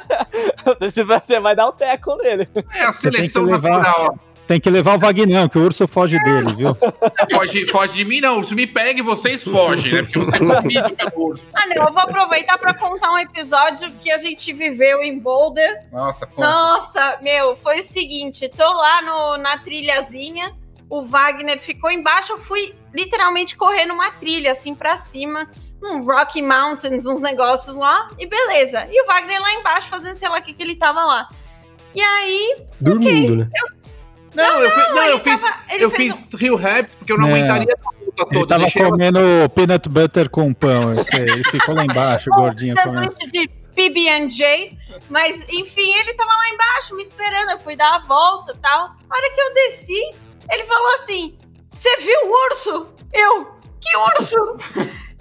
você 0.80 1.39
vai 1.39 1.55
dar 1.55 1.67
o 1.67 1.71
teco 1.71 2.15
nele. 2.15 2.49
É 2.73 2.84
a 2.84 2.91
seleção 2.91 3.45
natural. 3.45 4.17
Tem 4.47 4.61
que 4.61 4.69
levar 4.69 4.95
o 4.95 4.99
Vagnão, 4.99 5.49
que 5.49 5.57
o 5.57 5.63
urso 5.63 5.85
foge 5.89 6.17
dele, 6.23 6.55
viu? 6.55 6.77
Foge, 7.29 7.67
foge 7.67 7.93
de 7.95 8.05
mim, 8.05 8.21
não. 8.21 8.35
O 8.35 8.37
urso 8.37 8.55
me 8.55 8.65
pega 8.65 8.99
e 8.99 9.03
vocês 9.03 9.43
fogem, 9.43 9.91
né? 9.91 10.03
Porque 10.03 10.19
você 10.19 10.35
é 10.35 10.39
comido 10.39 10.95
pelo 10.95 11.27
urso. 11.27 11.45
Ah, 11.53 11.67
não. 11.67 11.85
Eu 11.85 11.91
vou 11.91 12.01
aproveitar 12.01 12.57
pra 12.57 12.73
contar 12.73 13.11
um 13.11 13.17
episódio 13.17 13.91
que 13.99 14.09
a 14.09 14.17
gente 14.17 14.53
viveu 14.53 15.03
em 15.03 15.19
Boulder. 15.19 15.85
Nossa, 15.91 16.25
conta. 16.25 16.47
Nossa, 16.47 17.19
meu, 17.21 17.57
foi 17.57 17.79
o 17.79 17.83
seguinte. 17.83 18.49
Tô 18.49 18.63
lá 18.63 19.01
no, 19.01 19.37
na 19.37 19.57
trilhazinha. 19.57 20.55
O 20.89 21.01
Wagner 21.01 21.59
ficou 21.59 21.91
embaixo. 21.91 22.31
Eu 22.33 22.39
fui 22.39 22.73
literalmente 22.93 23.55
correndo 23.57 23.93
uma 23.93 24.11
trilha, 24.11 24.51
assim, 24.51 24.73
pra 24.73 24.95
cima. 24.95 25.49
Um 25.83 26.05
Rocky 26.05 26.41
Mountains, 26.41 27.05
uns 27.05 27.19
negócios 27.19 27.75
lá. 27.75 28.09
E 28.17 28.25
beleza. 28.25 28.87
E 28.89 29.01
o 29.01 29.05
Wagner 29.05 29.41
lá 29.41 29.53
embaixo 29.53 29.87
fazendo 29.87 30.15
sei 30.15 30.29
lá 30.29 30.39
o 30.39 30.41
que, 30.41 30.53
que 30.53 30.63
ele 30.63 30.75
tava 30.75 31.03
lá. 31.03 31.27
E 31.93 32.01
aí. 32.01 32.57
Dormindo, 32.79 33.09
okay, 33.09 33.37
né? 33.37 33.49
Eu, 33.55 33.76
não, 34.34 34.53
não, 34.53 34.61
eu, 34.61 34.71
fui, 34.71 34.84
não, 34.84 35.05
eu 35.05 35.17
fiz, 35.19 35.41
eu 35.80 35.89
fiz 35.89 36.34
um... 36.34 36.38
Rio 36.38 36.55
Rap 36.55 36.89
porque 36.97 37.11
eu 37.11 37.17
não 37.17 37.30
é. 37.30 37.41
aguentaria 37.41 37.75
a 37.86 38.05
luta 38.05 38.25
toda. 38.25 38.55
Ele 38.55 38.71
tava 38.71 38.89
comendo 38.89 39.19
eu... 39.19 39.49
peanut 39.49 39.89
butter 39.89 40.30
com 40.30 40.53
pão, 40.53 40.93
eu 40.93 41.03
sei. 41.03 41.21
Ele 41.21 41.43
ficou 41.45 41.75
lá 41.75 41.84
embaixo, 41.84 42.30
gordinho. 42.32 42.75
Sanduíche 42.75 43.30
de 43.32 43.47
PB&J, 43.75 44.78
mas 45.09 45.45
enfim, 45.49 45.93
ele 45.93 46.13
tava 46.15 46.32
lá 46.32 46.49
embaixo 46.49 46.95
me 46.95 47.03
esperando, 47.03 47.51
eu 47.51 47.59
fui 47.59 47.75
dar 47.75 47.95
a 47.95 47.99
volta 47.99 48.53
e 48.53 48.57
tal. 48.57 48.95
A 49.09 49.15
hora 49.15 49.34
que 49.34 49.41
eu 49.41 49.53
desci, 49.53 50.15
ele 50.51 50.63
falou 50.63 50.93
assim, 50.95 51.38
você 51.71 51.95
viu 51.97 52.19
o 52.25 52.45
urso? 52.47 52.88
Eu, 53.13 53.47
que 53.80 53.95
urso? 53.95 54.57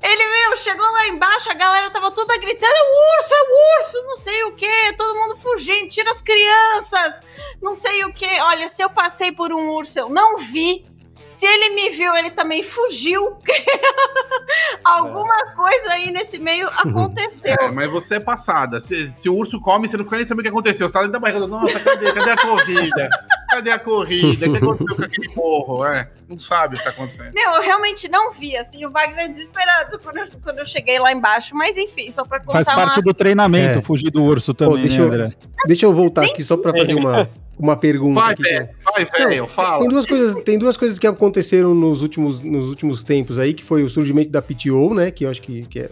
Ele, 0.07 0.25
meu, 0.25 0.57
chegou 0.57 0.89
lá 0.93 1.09
embaixo, 1.09 1.51
a 1.51 1.55
galera 1.55 1.91
tava 1.91 2.13
toda 2.13 2.39
gritando: 2.39 2.73
é 2.73 2.83
o 2.83 3.19
urso, 3.19 3.35
é 3.35 3.43
o 3.43 3.79
urso, 3.79 4.07
não 4.07 4.17
sei 4.17 4.45
o 4.45 4.53
que, 4.53 4.93
todo 4.97 5.19
mundo 5.19 5.37
fugindo, 5.37 5.89
tira 5.89 6.11
as 6.13 6.23
crianças, 6.23 7.21
não 7.61 7.75
sei 7.75 8.05
o 8.05 8.13
que. 8.13 8.41
Olha, 8.41 8.69
se 8.69 8.83
eu 8.83 8.89
passei 8.89 9.33
por 9.33 9.53
um 9.53 9.71
urso, 9.71 9.99
eu 9.99 10.09
não 10.09 10.39
vi. 10.39 10.87
Se 11.29 11.45
ele 11.45 11.75
me 11.75 11.91
viu, 11.91 12.15
ele 12.15 12.31
também 12.31 12.63
fugiu. 12.63 13.37
Alguma 14.83 15.37
é. 15.37 15.55
coisa 15.55 15.93
aí 15.93 16.11
nesse 16.11 16.39
meio 16.39 16.67
aconteceu. 16.69 17.57
É, 17.61 17.71
mas 17.71 17.91
você 17.91 18.15
é 18.15 18.21
passada. 18.21 18.81
Se, 18.81 19.11
se, 19.11 19.29
o 19.29 19.35
urso 19.35 19.61
come, 19.61 19.87
você 19.87 19.99
não 19.99 20.05
fica 20.05 20.17
nem 20.17 20.25
sabendo 20.25 20.41
o 20.41 20.45
que 20.45 20.49
aconteceu. 20.49 20.89
Você 20.89 20.95
tá 20.95 21.01
dentro 21.01 21.13
da 21.13 21.19
barriga. 21.19 21.47
Nossa, 21.47 21.79
cadê? 21.81 22.11
Cadê 22.13 22.31
a 22.31 22.37
corrida? 22.39 23.11
Cadê 23.57 23.71
a 23.71 23.79
corrida? 23.79 24.47
O 24.47 24.53
que 24.53 24.59
aconteceu 24.59 24.97
com 24.97 25.03
aquele 25.03 25.35
morro? 25.35 25.85
É, 25.87 26.11
não 26.29 26.39
sabe 26.39 26.75
o 26.75 26.79
que 26.79 26.85
tá 26.85 26.91
acontecendo. 26.91 27.33
Meu, 27.33 27.53
eu 27.53 27.63
realmente 27.63 28.07
não 28.07 28.31
vi, 28.31 28.55
assim, 28.55 28.85
o 28.85 28.91
Wagner 28.91 29.33
desesperado 29.33 29.99
quando 29.99 30.19
eu, 30.19 30.25
quando 30.43 30.59
eu 30.59 30.67
cheguei 30.67 30.99
lá 30.99 31.11
embaixo. 31.11 31.57
Mas 31.57 31.79
enfim, 31.79 32.11
só 32.11 32.23
pra 32.23 32.39
contar 32.39 32.65
Faz 32.65 32.67
parte 32.67 32.99
uma... 32.99 33.03
do 33.03 33.15
treinamento, 33.15 33.79
é. 33.79 33.83
fugir 33.83 34.11
do 34.11 34.23
urso 34.23 34.53
também, 34.53 34.83
Pô, 34.83 34.89
deixa, 34.89 35.09
né, 35.09 35.33
eu, 35.33 35.67
deixa 35.67 35.87
eu 35.87 35.95
voltar 35.95 36.25
aqui 36.25 36.45
só 36.45 36.55
pra 36.59 36.71
fazer 36.73 36.95
uma 36.95 37.31
uma 37.59 37.75
pergunta. 37.75 38.21
Vai, 38.21 38.35
velho, 38.35 38.69
vai, 38.85 39.05
velho, 39.07 39.47
fala. 39.47 39.79
Tem 39.79 39.89
duas, 39.89 40.05
coisas, 40.05 40.45
tem 40.45 40.59
duas 40.59 40.77
coisas 40.77 40.99
que 40.99 41.07
aconteceram 41.07 41.75
nos 41.75 42.03
últimos, 42.03 42.39
nos 42.41 42.69
últimos 42.69 43.03
tempos 43.03 43.39
aí, 43.39 43.55
que 43.55 43.65
foi 43.65 43.83
o 43.83 43.89
surgimento 43.89 44.31
da 44.31 44.43
PTO, 44.43 44.93
né? 44.93 45.11
Que 45.11 45.25
eu 45.25 45.31
acho 45.31 45.41
que, 45.41 45.63
que, 45.63 45.79
é, 45.79 45.91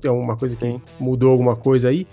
que 0.00 0.08
é 0.08 0.10
uma 0.10 0.38
coisa 0.38 0.56
Sim. 0.56 0.78
que 0.78 1.02
mudou 1.04 1.30
alguma 1.30 1.54
coisa 1.54 1.90
aí. 1.90 2.06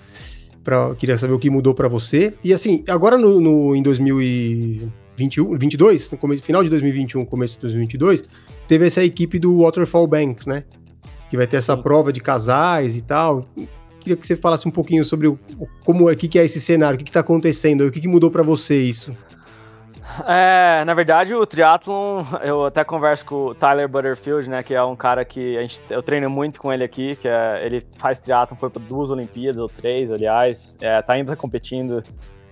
Pra, 0.63 0.93
queria 0.95 1.17
saber 1.17 1.33
o 1.33 1.39
que 1.39 1.49
mudou 1.49 1.73
para 1.73 1.87
você. 1.87 2.33
E 2.43 2.53
assim, 2.53 2.83
agora 2.87 3.17
no, 3.17 3.41
no, 3.41 3.75
em 3.75 3.81
2021, 3.81 5.57
22, 5.57 6.11
no 6.11 6.17
começo, 6.17 6.43
final 6.43 6.63
de 6.63 6.69
2021, 6.69 7.25
começo 7.25 7.55
de 7.55 7.61
2022, 7.61 8.23
teve 8.67 8.85
essa 8.85 9.03
equipe 9.03 9.39
do 9.39 9.61
Waterfall 9.61 10.05
Bank, 10.07 10.47
né? 10.47 10.63
Que 11.29 11.37
vai 11.37 11.47
ter 11.47 11.57
essa 11.57 11.75
Sim. 11.75 11.81
prova 11.81 12.13
de 12.13 12.19
casais 12.19 12.95
e 12.95 13.01
tal. 13.01 13.47
Queria 13.99 14.15
que 14.15 14.25
você 14.25 14.35
falasse 14.35 14.67
um 14.67 14.71
pouquinho 14.71 15.03
sobre 15.05 15.27
o, 15.27 15.39
como 15.83 16.09
é, 16.09 16.15
que, 16.15 16.27
que 16.27 16.39
é 16.39 16.45
esse 16.45 16.59
cenário, 16.59 16.99
o 16.99 17.03
que 17.03 17.09
está 17.09 17.19
acontecendo, 17.19 17.85
o 17.85 17.91
que, 17.91 18.01
que 18.01 18.07
mudou 18.07 18.29
para 18.29 18.43
você 18.43 18.81
isso. 18.81 19.15
É, 20.27 20.83
na 20.85 20.93
verdade, 20.93 21.33
o 21.33 21.45
triatlon, 21.45 22.23
eu 22.43 22.65
até 22.65 22.83
converso 22.83 23.25
com 23.25 23.47
o 23.47 23.55
Tyler 23.55 23.87
Butterfield, 23.87 24.49
né, 24.49 24.63
que 24.63 24.73
é 24.73 24.83
um 24.83 24.95
cara 24.95 25.23
que 25.23 25.57
a 25.57 25.61
gente, 25.61 25.81
eu 25.89 26.01
treino 26.01 26.29
muito 26.29 26.59
com 26.59 26.71
ele 26.73 26.83
aqui, 26.83 27.15
que 27.15 27.27
é, 27.27 27.61
ele 27.63 27.81
faz 27.97 28.19
triatlon, 28.19 28.57
foi 28.57 28.69
para 28.69 28.81
duas 28.81 29.09
Olimpíadas 29.09 29.61
ou 29.61 29.69
três, 29.69 30.11
aliás, 30.11 30.77
é, 30.81 31.01
tá 31.01 31.13
ainda 31.13 31.35
competindo. 31.35 32.03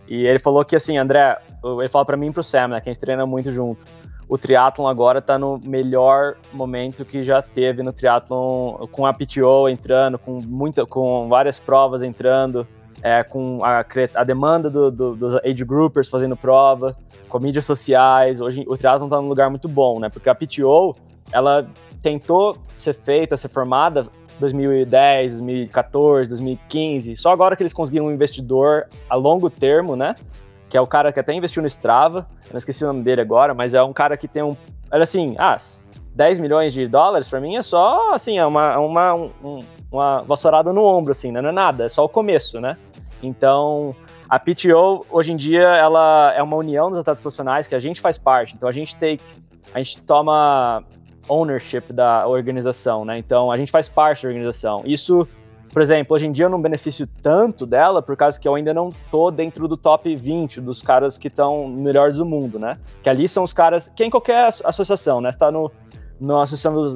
E 0.08 0.26
ele 0.26 0.39
falou 0.39 0.64
que 0.64 0.76
assim, 0.76 0.97
André, 0.97 1.38
ele 1.80 1.89
falou 1.89 2.06
para 2.06 2.18
mim 2.18 2.28
e 2.28 2.32
pro 2.32 2.43
Sam, 2.43 2.70
né, 2.70 2.82
que 2.82 2.89
a 2.89 2.93
gente 2.93 3.02
treina 3.02 3.26
muito 3.26 3.52
junto 3.52 3.86
o 4.30 4.38
triatlon 4.38 4.88
agora 4.88 5.18
está 5.18 5.39
no 5.39 5.58
melhor 5.58 6.36
momento 6.54 7.04
que 7.04 7.24
já 7.24 7.41
teve 7.41 7.82
no 7.82 7.91
triatlon, 7.91 8.88
com 8.91 9.08
a 9.08 9.12
PTO 9.12 9.68
entrando, 9.68 10.20
com 10.20 10.39
muita, 10.45 10.86
com 10.86 11.28
várias 11.28 11.60
provas 11.60 12.04
entrando, 12.04 12.66
é, 13.02 13.24
com 13.24 13.60
a, 13.64 13.84
a 14.14 14.24
demanda 14.24 14.70
do, 14.70 14.91
do, 14.91 15.16
dos 15.16 15.36
age 15.38 15.66
groupers 15.66 16.08
fazendo 16.08 16.38
prova, 16.38 16.95
com 17.30 17.40
mídias 17.40 17.66
sociais. 17.66 18.42
Hoje 18.42 18.66
o 18.68 18.76
triatlon 18.76 19.06
está 19.06 19.22
num 19.22 19.30
lugar 19.30 19.50
muito 19.50 19.70
bom, 19.70 20.00
né? 20.00 20.10
Porque 20.10 20.30
a 20.30 20.36
PTO 20.36 20.96
ela 21.32 21.68
tentou 22.02 22.58
ser 22.78 22.94
feita, 22.94 23.38
ser 23.38 23.50
formada 23.50 24.08
2010, 24.40 25.34
2014, 25.34 26.30
2015. 26.30 27.16
Só 27.16 27.32
agora 27.32 27.56
que 27.56 27.64
eles 27.64 27.74
conseguiram 27.74 28.08
um 28.08 28.12
investidor 28.12 28.88
a 29.10 29.16
longo 29.16 29.50
termo, 29.50 29.96
né? 29.96 30.16
que 30.70 30.78
é 30.78 30.82
o 30.82 30.88
cara 30.88 31.12
que 31.12 31.20
até 31.20 31.34
investiu 31.34 31.62
no 31.62 31.68
Strava, 31.68 32.28
eu 32.46 32.52
não 32.52 32.60
esqueci 32.60 32.84
o 32.84 32.88
nome 32.88 33.02
dele 33.02 33.22
agora, 33.22 33.54
mas 33.54 33.74
é 33.74 33.82
um 33.82 33.92
cara 33.92 34.16
que 34.16 34.28
tem 34.28 34.44
um. 34.44 34.56
Olha 34.92 35.04
assim, 35.04 35.36
ah, 35.40 35.58
10 36.16 36.40
milhões 36.40 36.72
de 36.72 36.88
dólares 36.88 37.28
para 37.28 37.42
mim 37.42 37.56
é 37.56 37.62
só, 37.62 38.14
assim, 38.14 38.38
é 38.38 38.46
uma, 38.46 38.78
uma, 38.78 39.14
um, 39.16 39.66
uma 39.92 40.22
vassourada 40.22 40.72
no 40.72 40.84
ombro, 40.84 41.12
assim, 41.12 41.32
né? 41.32 41.42
não 41.42 41.50
é 41.50 41.52
nada, 41.52 41.86
é 41.86 41.90
só 41.90 42.06
o 42.06 42.10
começo, 42.10 42.62
né? 42.62 42.78
Então, 43.22 43.96
a 44.30 44.40
PTO, 44.40 45.06
hoje 45.10 45.32
em 45.32 45.36
dia, 45.36 45.64
ela 45.64 46.34
é 46.36 46.44
uma 46.44 46.56
união 46.56 46.90
dos 46.90 47.00
atletas 47.00 47.22
profissionais 47.22 47.68
que 47.68 47.76
a 47.76 47.80
gente 47.80 48.00
faz 48.00 48.18
parte, 48.18 48.56
então 48.56 48.70
a 48.70 48.72
gente 48.72 48.96
tem, 48.96 49.20
a 49.74 49.80
gente 49.80 50.02
toma 50.04 50.84
ownership 51.28 51.92
da 51.92 52.28
organização, 52.28 53.04
né? 53.04 53.18
Então, 53.18 53.52
a 53.52 53.58
gente 53.58 53.72
faz 53.72 53.90
parte 53.90 54.24
da 54.24 54.30
organização. 54.30 54.84
Isso 54.86 55.28
por 55.72 55.84
exemplo, 55.84 56.16
hoje 56.16 56.26
em 56.26 56.32
dia 56.32 56.46
eu 56.46 56.50
não 56.50 56.60
beneficio 56.60 57.08
tanto 57.22 57.66
dela 57.66 58.02
por 58.02 58.18
causa 58.18 58.40
que 58.40 58.48
eu 58.48 58.56
ainda 58.56 58.74
não 58.74 58.90
tô 59.12 59.30
dentro 59.30 59.68
do 59.68 59.78
top 59.78 60.16
20 60.16 60.60
dos 60.62 60.82
caras 60.82 61.18
que 61.18 61.28
estão 61.28 61.68
melhores 61.68 62.18
do 62.18 62.26
mundo, 62.26 62.58
né? 62.58 62.76
Que 63.04 63.10
ali 63.10 63.28
são 63.28 63.44
os 63.44 63.54
caras, 63.54 63.88
que 63.96 64.02
é 64.02 64.06
em 64.08 64.10
qualquer 64.10 64.48
associação, 64.66 65.22
né? 65.22 65.30
Está 65.30 65.52
no, 65.52 65.72
na 66.20 66.42
associação 66.42 66.74
dos 66.74 66.96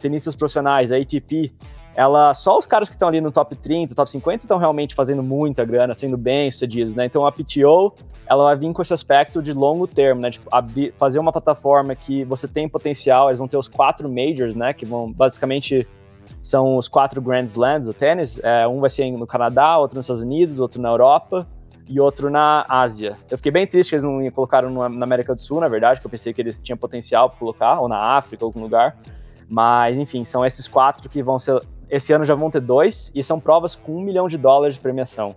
tenistas 0.00 0.34
profissionais, 0.34 0.90
a 0.90 0.96
ATP, 0.96 1.54
ela 1.98 2.32
só 2.32 2.56
os 2.56 2.64
caras 2.64 2.88
que 2.88 2.94
estão 2.94 3.08
ali 3.08 3.20
no 3.20 3.32
top 3.32 3.56
30, 3.56 3.92
top 3.92 4.08
50 4.08 4.44
estão 4.44 4.56
realmente 4.56 4.94
fazendo 4.94 5.20
muita 5.20 5.64
grana, 5.64 5.92
sendo 5.94 6.16
bem 6.16 6.48
sucedidos, 6.48 6.94
né? 6.94 7.04
Então 7.04 7.26
a 7.26 7.32
PTO, 7.32 7.92
ela 8.24 8.44
vai 8.44 8.56
vir 8.56 8.72
com 8.72 8.80
esse 8.80 8.94
aspecto 8.94 9.42
de 9.42 9.52
longo 9.52 9.84
termo, 9.88 10.20
né? 10.20 10.30
Tipo, 10.30 10.48
abrir, 10.52 10.94
fazer 10.94 11.18
uma 11.18 11.32
plataforma 11.32 11.96
que 11.96 12.22
você 12.22 12.46
tem 12.46 12.68
potencial, 12.68 13.30
eles 13.30 13.40
vão 13.40 13.48
ter 13.48 13.56
os 13.56 13.68
quatro 13.68 14.08
majors, 14.08 14.54
né? 14.54 14.72
Que 14.72 14.86
vão 14.86 15.12
basicamente 15.12 15.88
são 16.40 16.76
os 16.76 16.86
quatro 16.86 17.20
Grand 17.20 17.46
Slams 17.46 17.86
do 17.86 17.92
tênis. 17.92 18.38
É, 18.44 18.64
um 18.68 18.78
vai 18.78 18.90
ser 18.90 19.10
no 19.10 19.26
Canadá, 19.26 19.76
outro 19.76 19.96
nos 19.96 20.06
Estados 20.06 20.22
Unidos, 20.22 20.60
outro 20.60 20.80
na 20.80 20.90
Europa 20.90 21.48
e 21.88 21.98
outro 21.98 22.30
na 22.30 22.64
Ásia. 22.68 23.18
Eu 23.28 23.36
fiquei 23.36 23.50
bem 23.50 23.66
triste 23.66 23.90
que 23.90 23.96
eles 23.96 24.04
não 24.04 24.30
colocaram 24.30 24.70
na 24.70 25.04
América 25.04 25.34
do 25.34 25.40
Sul, 25.40 25.58
na 25.58 25.66
verdade, 25.66 25.98
porque 25.98 26.06
eu 26.06 26.10
pensei 26.12 26.32
que 26.32 26.40
eles 26.40 26.60
tinham 26.60 26.78
potencial 26.78 27.28
para 27.28 27.40
colocar, 27.40 27.80
ou 27.80 27.88
na 27.88 28.16
África, 28.16 28.44
ou 28.44 28.50
algum 28.50 28.60
lugar. 28.60 28.96
Mas, 29.48 29.98
enfim, 29.98 30.22
são 30.22 30.46
esses 30.46 30.68
quatro 30.68 31.08
que 31.08 31.20
vão 31.24 31.40
ser. 31.40 31.60
Esse 31.90 32.12
ano 32.12 32.24
já 32.24 32.34
vão 32.34 32.50
ter 32.50 32.60
dois, 32.60 33.10
e 33.14 33.22
são 33.22 33.40
provas 33.40 33.74
com 33.74 33.96
um 33.96 34.00
milhão 34.00 34.28
de 34.28 34.36
dólares 34.36 34.74
de 34.74 34.80
premiação. 34.80 35.34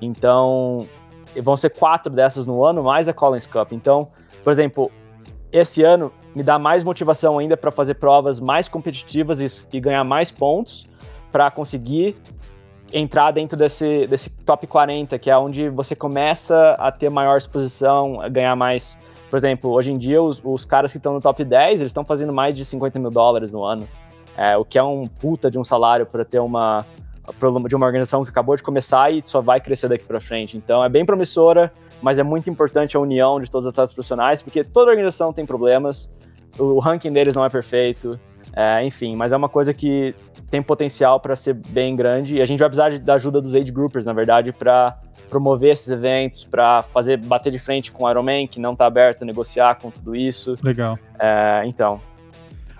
Então, 0.00 0.86
vão 1.42 1.56
ser 1.56 1.70
quatro 1.70 2.12
dessas 2.12 2.46
no 2.46 2.64
ano, 2.64 2.82
mais 2.82 3.08
a 3.08 3.12
Collins 3.12 3.46
Cup. 3.46 3.72
Então, 3.72 4.08
por 4.44 4.50
exemplo, 4.50 4.90
esse 5.52 5.82
ano 5.82 6.12
me 6.34 6.42
dá 6.42 6.58
mais 6.58 6.84
motivação 6.84 7.38
ainda 7.38 7.56
para 7.56 7.70
fazer 7.70 7.94
provas 7.94 8.38
mais 8.38 8.68
competitivas 8.68 9.40
e, 9.40 9.66
e 9.76 9.80
ganhar 9.80 10.04
mais 10.04 10.30
pontos 10.30 10.88
para 11.32 11.50
conseguir 11.50 12.16
entrar 12.92 13.32
dentro 13.32 13.56
desse, 13.56 14.06
desse 14.06 14.30
top 14.30 14.66
40, 14.66 15.18
que 15.18 15.30
é 15.30 15.36
onde 15.36 15.68
você 15.68 15.94
começa 15.94 16.72
a 16.78 16.90
ter 16.90 17.10
maior 17.10 17.36
exposição, 17.36 18.20
a 18.20 18.28
ganhar 18.28 18.56
mais. 18.56 18.98
Por 19.30 19.36
exemplo, 19.36 19.70
hoje 19.70 19.92
em 19.92 19.98
dia, 19.98 20.22
os, 20.22 20.40
os 20.42 20.64
caras 20.64 20.90
que 20.90 20.96
estão 20.96 21.12
no 21.12 21.20
top 21.20 21.44
10, 21.44 21.80
eles 21.80 21.90
estão 21.90 22.04
fazendo 22.04 22.32
mais 22.32 22.54
de 22.54 22.64
50 22.64 22.98
mil 22.98 23.10
dólares 23.10 23.52
no 23.52 23.62
ano. 23.62 23.86
É, 24.38 24.56
o 24.56 24.64
que 24.64 24.78
é 24.78 24.82
um 24.82 25.04
puta 25.08 25.50
de 25.50 25.58
um 25.58 25.64
salário 25.64 26.06
para 26.06 26.24
ter 26.24 26.38
uma 26.38 26.86
de 27.68 27.76
uma 27.76 27.84
organização 27.84 28.24
que 28.24 28.30
acabou 28.30 28.56
de 28.56 28.62
começar 28.62 29.12
e 29.12 29.20
só 29.22 29.42
vai 29.42 29.60
crescer 29.60 29.88
daqui 29.88 30.04
para 30.04 30.18
frente. 30.18 30.56
Então 30.56 30.82
é 30.82 30.88
bem 30.88 31.04
promissora, 31.04 31.70
mas 32.00 32.18
é 32.18 32.22
muito 32.22 32.48
importante 32.48 32.96
a 32.96 33.00
união 33.00 33.38
de 33.38 33.50
todos 33.50 33.66
os 33.66 33.72
atletas 33.72 33.92
profissionais, 33.92 34.40
porque 34.40 34.64
toda 34.64 34.90
organização 34.90 35.30
tem 35.30 35.44
problemas, 35.44 36.10
o 36.58 36.78
ranking 36.78 37.12
deles 37.12 37.34
não 37.34 37.44
é 37.44 37.50
perfeito, 37.50 38.18
é, 38.54 38.82
enfim, 38.82 39.14
mas 39.14 39.32
é 39.32 39.36
uma 39.36 39.48
coisa 39.48 39.74
que 39.74 40.14
tem 40.48 40.62
potencial 40.62 41.20
para 41.20 41.36
ser 41.36 41.52
bem 41.52 41.94
grande 41.94 42.36
e 42.36 42.40
a 42.40 42.46
gente 42.46 42.60
vai 42.60 42.68
precisar 42.68 42.88
de, 42.88 42.98
da 42.98 43.14
ajuda 43.14 43.40
dos 43.40 43.54
age 43.54 43.70
groupers, 43.70 44.06
na 44.06 44.12
verdade, 44.14 44.52
para 44.52 44.98
promover 45.28 45.72
esses 45.72 45.90
eventos, 45.90 46.44
para 46.44 46.82
fazer 46.82 47.18
bater 47.18 47.52
de 47.52 47.58
frente 47.58 47.92
com 47.92 48.04
o 48.04 48.10
Ironman, 48.10 48.46
que 48.46 48.58
não 48.58 48.72
está 48.72 48.86
aberto 48.86 49.22
a 49.22 49.26
negociar 49.26 49.74
com 49.74 49.90
tudo 49.90 50.16
isso. 50.16 50.56
Legal. 50.62 50.98
É, 51.18 51.62
então, 51.66 52.00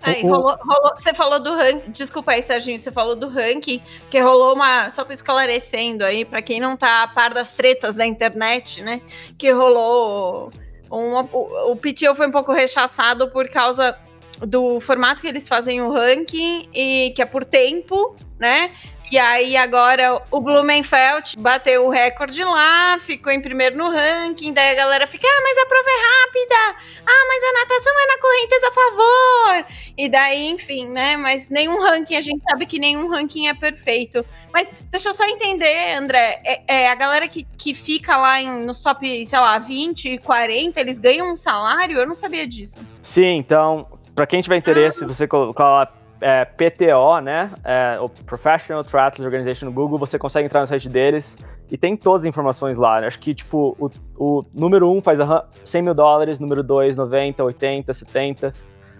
Aí, 0.02 0.22
rolou, 0.22 0.56
rolou, 0.60 0.92
você 0.96 1.12
falou 1.12 1.40
do 1.40 1.54
ranking. 1.54 1.90
Desculpa 1.90 2.32
aí, 2.32 2.42
Serginho, 2.42 2.78
você 2.78 2.90
falou 2.90 3.16
do 3.16 3.28
ranking, 3.28 3.82
que 4.10 4.20
rolou 4.20 4.54
uma. 4.54 4.90
Só 4.90 5.04
para 5.04 5.12
esclarecendo 5.12 6.04
aí, 6.04 6.24
para 6.24 6.40
quem 6.40 6.60
não 6.60 6.76
tá 6.76 7.02
a 7.02 7.08
par 7.08 7.34
das 7.34 7.52
tretas 7.52 7.96
da 7.96 8.06
internet, 8.06 8.82
né? 8.82 9.02
Que 9.36 9.50
rolou. 9.50 10.52
Uma, 10.90 11.28
o, 11.32 11.72
o 11.72 12.14
foi 12.14 12.28
um 12.28 12.32
pouco 12.32 12.52
rechaçado 12.52 13.30
por 13.30 13.48
causa 13.48 13.96
do 14.40 14.80
formato 14.80 15.20
que 15.20 15.28
eles 15.28 15.48
fazem 15.48 15.80
o 15.80 15.92
ranking, 15.92 16.68
e 16.74 17.12
que 17.14 17.22
é 17.22 17.26
por 17.26 17.44
tempo, 17.44 18.16
né? 18.38 18.70
E 19.10 19.16
aí 19.16 19.56
agora 19.56 20.22
o 20.30 20.38
Blumenfeld 20.38 21.34
bateu 21.38 21.86
o 21.86 21.88
recorde 21.88 22.44
lá, 22.44 22.98
ficou 23.00 23.32
em 23.32 23.40
primeiro 23.40 23.74
no 23.74 23.88
ranking, 23.90 24.52
daí 24.52 24.72
a 24.72 24.74
galera 24.74 25.06
fica, 25.06 25.26
ah, 25.26 25.40
mas 25.42 25.56
a 25.56 25.66
prova 25.66 25.88
é 25.88 26.26
rápida, 26.26 26.78
ah, 27.06 27.26
mas 27.26 27.42
a 27.42 27.52
natação 27.58 27.92
é 28.00 28.06
na 28.06 28.18
correnteza 28.20 28.68
a 28.68 28.72
favor. 28.72 29.72
E 29.96 30.08
daí, 30.10 30.48
enfim, 30.48 30.88
né? 30.88 31.16
Mas 31.16 31.48
nenhum 31.48 31.80
ranking, 31.80 32.16
a 32.16 32.20
gente 32.20 32.42
sabe 32.50 32.66
que 32.66 32.78
nenhum 32.78 33.08
ranking 33.08 33.48
é 33.48 33.54
perfeito. 33.54 34.24
Mas 34.52 34.70
deixa 34.90 35.08
eu 35.08 35.14
só 35.14 35.24
entender, 35.24 35.94
André, 35.94 36.42
é, 36.44 36.82
é 36.82 36.90
a 36.90 36.94
galera 36.94 37.26
que, 37.28 37.46
que 37.56 37.72
fica 37.72 38.14
lá 38.18 38.42
em, 38.42 38.66
nos 38.66 38.80
top, 38.80 39.24
sei 39.24 39.38
lá, 39.38 39.56
20, 39.56 40.18
40, 40.18 40.78
eles 40.80 40.98
ganham 40.98 41.32
um 41.32 41.36
salário? 41.36 41.96
Eu 41.96 42.06
não 42.06 42.14
sabia 42.14 42.46
disso. 42.46 42.76
Sim, 43.00 43.36
então, 43.38 43.97
para 44.18 44.26
quem 44.26 44.40
tiver 44.40 44.56
interesse, 44.56 45.04
você 45.04 45.28
colocar 45.28 45.70
lá 45.70 45.92
é, 46.20 46.44
PTO, 46.44 47.20
né? 47.22 47.52
É, 47.62 48.00
o 48.00 48.08
Professional 48.08 48.82
Triathlon 48.82 49.24
Organization 49.24 49.66
no 49.66 49.72
Google, 49.72 49.96
você 49.96 50.18
consegue 50.18 50.44
entrar 50.44 50.58
no 50.60 50.66
site 50.66 50.88
deles 50.88 51.38
e 51.70 51.78
tem 51.78 51.96
todas 51.96 52.22
as 52.22 52.26
informações 52.26 52.78
lá. 52.78 52.98
Acho 52.98 53.16
que, 53.20 53.32
tipo, 53.32 53.76
o, 53.78 53.88
o 54.16 54.44
número 54.52 54.90
1 54.90 54.96
um 54.96 55.00
faz 55.00 55.20
100 55.64 55.82
mil 55.82 55.94
dólares, 55.94 56.40
número 56.40 56.64
2, 56.64 56.96
90, 56.96 57.44
80, 57.44 57.94
70, 57.94 58.54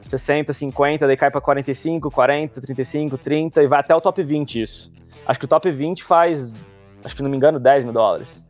60, 0.07 0.53
50, 0.53 1.07
daí 1.09 1.17
cai 1.17 1.33
para 1.33 1.41
45, 1.41 2.13
40, 2.13 2.61
35, 2.61 3.19
30 3.19 3.63
e 3.65 3.67
vai 3.67 3.81
até 3.81 3.97
o 3.97 4.01
top 4.01 4.23
20 4.23 4.63
isso. 4.63 4.93
Acho 5.27 5.41
que 5.41 5.47
o 5.47 5.49
top 5.49 5.69
20 5.69 6.05
faz, 6.05 6.55
acho 7.03 7.17
que 7.17 7.25
não 7.25 7.29
me 7.29 7.37
engano, 7.37 7.59
10 7.59 7.83
mil 7.83 7.93
dólares. 7.93 8.47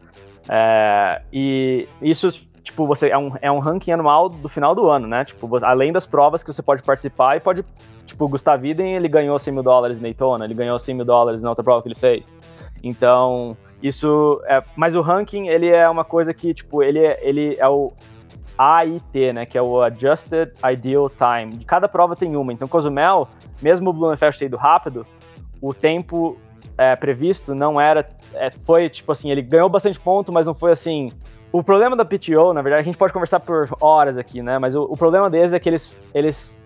É, 0.46 1.22
e 1.32 1.88
isso, 2.02 2.47
tipo, 2.68 2.86
você 2.86 3.08
é 3.08 3.18
um, 3.18 3.32
é 3.40 3.50
um 3.50 3.58
ranking 3.58 3.92
anual 3.92 4.28
do 4.28 4.48
final 4.48 4.74
do 4.74 4.88
ano, 4.88 5.06
né? 5.06 5.24
Tipo, 5.24 5.48
além 5.64 5.92
das 5.92 6.06
provas 6.06 6.42
que 6.42 6.52
você 6.52 6.62
pode 6.62 6.82
participar 6.82 7.36
e 7.36 7.40
pode 7.40 7.64
Tipo, 8.08 8.24
o 8.24 8.28
Gustav 8.28 8.64
Iden, 8.64 8.94
ele 8.94 9.06
ganhou 9.06 9.38
100 9.38 9.52
mil 9.52 9.62
dólares 9.62 9.98
na 9.98 10.04
Daytona, 10.04 10.46
ele 10.46 10.54
ganhou 10.54 10.78
100 10.78 10.94
mil 10.94 11.04
dólares 11.04 11.42
na 11.42 11.50
outra 11.50 11.62
prova 11.62 11.82
que 11.82 11.88
ele 11.88 11.94
fez. 11.94 12.34
Então, 12.82 13.54
isso 13.82 14.40
é... 14.46 14.62
Mas 14.74 14.96
o 14.96 15.02
ranking, 15.02 15.48
ele 15.48 15.68
é 15.68 15.86
uma 15.88 16.04
coisa 16.04 16.32
que, 16.32 16.54
tipo, 16.54 16.82
ele 16.82 17.00
é, 17.00 17.20
ele 17.22 17.56
é 17.58 17.68
o 17.68 17.92
AIT, 18.56 19.34
né, 19.34 19.44
que 19.44 19.58
é 19.58 19.62
o 19.62 19.82
Adjusted 19.82 20.52
Ideal 20.72 21.10
Time. 21.10 21.58
De 21.58 21.66
cada 21.66 21.86
prova 21.86 22.16
tem 22.16 22.34
uma. 22.34 22.50
Então, 22.50 22.66
Cozumel, 22.66 23.28
mesmo 23.60 23.90
o 23.90 23.92
Blumenfeld 23.92 24.38
ter 24.38 24.46
ido 24.46 24.56
rápido, 24.56 25.06
o 25.60 25.74
tempo 25.74 26.38
é, 26.78 26.96
previsto 26.96 27.54
não 27.54 27.78
era... 27.78 28.08
É, 28.32 28.50
foi, 28.50 28.88
tipo 28.88 29.12
assim, 29.12 29.30
ele 29.30 29.42
ganhou 29.42 29.68
bastante 29.68 30.00
ponto, 30.00 30.32
mas 30.32 30.46
não 30.46 30.54
foi 30.54 30.72
assim... 30.72 31.12
O 31.50 31.62
problema 31.62 31.96
da 31.96 32.04
PTO, 32.04 32.52
na 32.52 32.60
verdade, 32.60 32.80
a 32.80 32.84
gente 32.84 32.98
pode 32.98 33.12
conversar 33.12 33.40
por 33.40 33.68
horas 33.80 34.18
aqui, 34.18 34.42
né, 34.42 34.58
mas 34.58 34.74
o, 34.74 34.82
o 34.82 34.96
problema 34.96 35.30
deles 35.30 35.52
é 35.52 35.58
que 35.58 35.68
eles, 35.68 35.96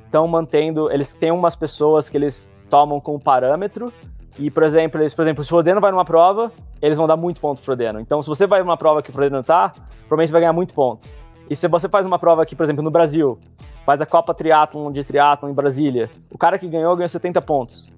estão 0.05 0.26
mantendo. 0.26 0.91
Eles 0.91 1.14
têm 1.14 1.30
umas 1.30 1.55
pessoas 1.55 2.09
que 2.09 2.16
eles 2.16 2.53
tomam 2.68 3.01
como 3.01 3.20
parâmetro. 3.20 3.93
E, 4.39 4.51
por 4.51 4.62
exemplo, 4.62 5.01
eles, 5.01 5.14
por 5.14 5.22
exemplo, 5.22 5.45
se 5.45 5.49
o 5.49 5.51
Frodeno 5.51 5.80
vai 5.80 5.93
numa 5.93 6.05
prova, 6.05 6.51
eles 6.80 6.97
vão 6.97 7.07
dar 7.07 7.16
muito 7.16 7.41
ponto 7.41 7.57
pro 7.59 7.64
Frodeno. 7.64 8.01
Então, 8.01 8.20
se 8.22 8.28
você 8.28 8.47
vai 8.47 8.61
numa 8.61 8.76
prova 8.76 9.03
que 9.03 9.11
o 9.11 9.12
Frodeno 9.12 9.43
tá, 9.43 9.72
provavelmente 10.09 10.28
você 10.28 10.33
vai 10.33 10.41
ganhar 10.41 10.53
muito 10.53 10.74
ponto. 10.74 11.07
E 11.49 11.55
se 11.55 11.68
você 11.68 11.89
faz 11.89 12.05
uma 12.05 12.18
prova 12.18 12.43
aqui, 12.43 12.57
por 12.57 12.64
exemplo, 12.64 12.83
no 12.83 12.91
Brasil, 12.91 13.39
faz 13.85 14.01
a 14.01 14.07
Copa 14.07 14.35
Triathlon 14.35 14.91
de 14.91 15.05
Triathlon 15.05 15.51
em 15.51 15.55
Brasília, 15.55 16.11
o 16.30 16.39
cara 16.39 16.59
que 16.59 16.66
ganhou 16.66 16.97
ganhou 16.97 17.09
70 17.09 17.41
pontos. 17.43 17.91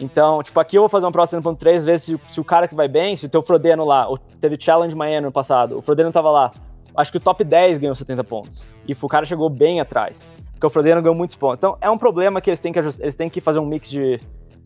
Então, 0.00 0.42
tipo, 0.42 0.58
aqui 0.58 0.76
eu 0.76 0.82
vou 0.82 0.88
fazer 0.88 1.06
uma 1.06 1.12
prova 1.12 1.30
100.3 1.30 1.84
vezes 1.84 2.02
se, 2.06 2.20
se, 2.28 2.40
o 2.40 2.44
cara 2.44 2.66
que 2.66 2.74
vai 2.74 2.88
bem, 2.88 3.16
se 3.16 3.26
o 3.26 3.28
teu 3.28 3.42
Frodeno 3.42 3.84
lá, 3.84 4.08
teve 4.40 4.56
Challenge 4.58 4.96
Miami 4.96 5.26
no 5.26 5.32
passado, 5.32 5.76
o 5.76 5.82
Frodeno 5.82 6.10
tava 6.10 6.30
lá, 6.30 6.52
acho 6.96 7.12
que 7.12 7.18
o 7.18 7.20
top 7.20 7.44
10 7.44 7.78
ganhou 7.78 7.94
70 7.94 8.24
pontos. 8.24 8.68
E 8.88 8.92
o 9.00 9.08
cara 9.08 9.24
chegou 9.24 9.50
bem 9.50 9.80
atrás 9.80 10.26
porque 10.60 10.66
o 10.66 10.70
Frodeno 10.70 11.00
ganhou 11.00 11.16
muitos 11.16 11.36
pontos. 11.36 11.56
Então 11.56 11.78
é 11.80 11.88
um 11.88 11.96
problema 11.96 12.38
que 12.40 12.50
eles 12.50 12.60
têm 12.60 12.70
que 12.70 12.78
eles 12.78 13.16
têm 13.16 13.30
que 13.30 13.40
fazer 13.40 13.58
um 13.58 13.66
mix 13.66 13.88
de 13.88 14.20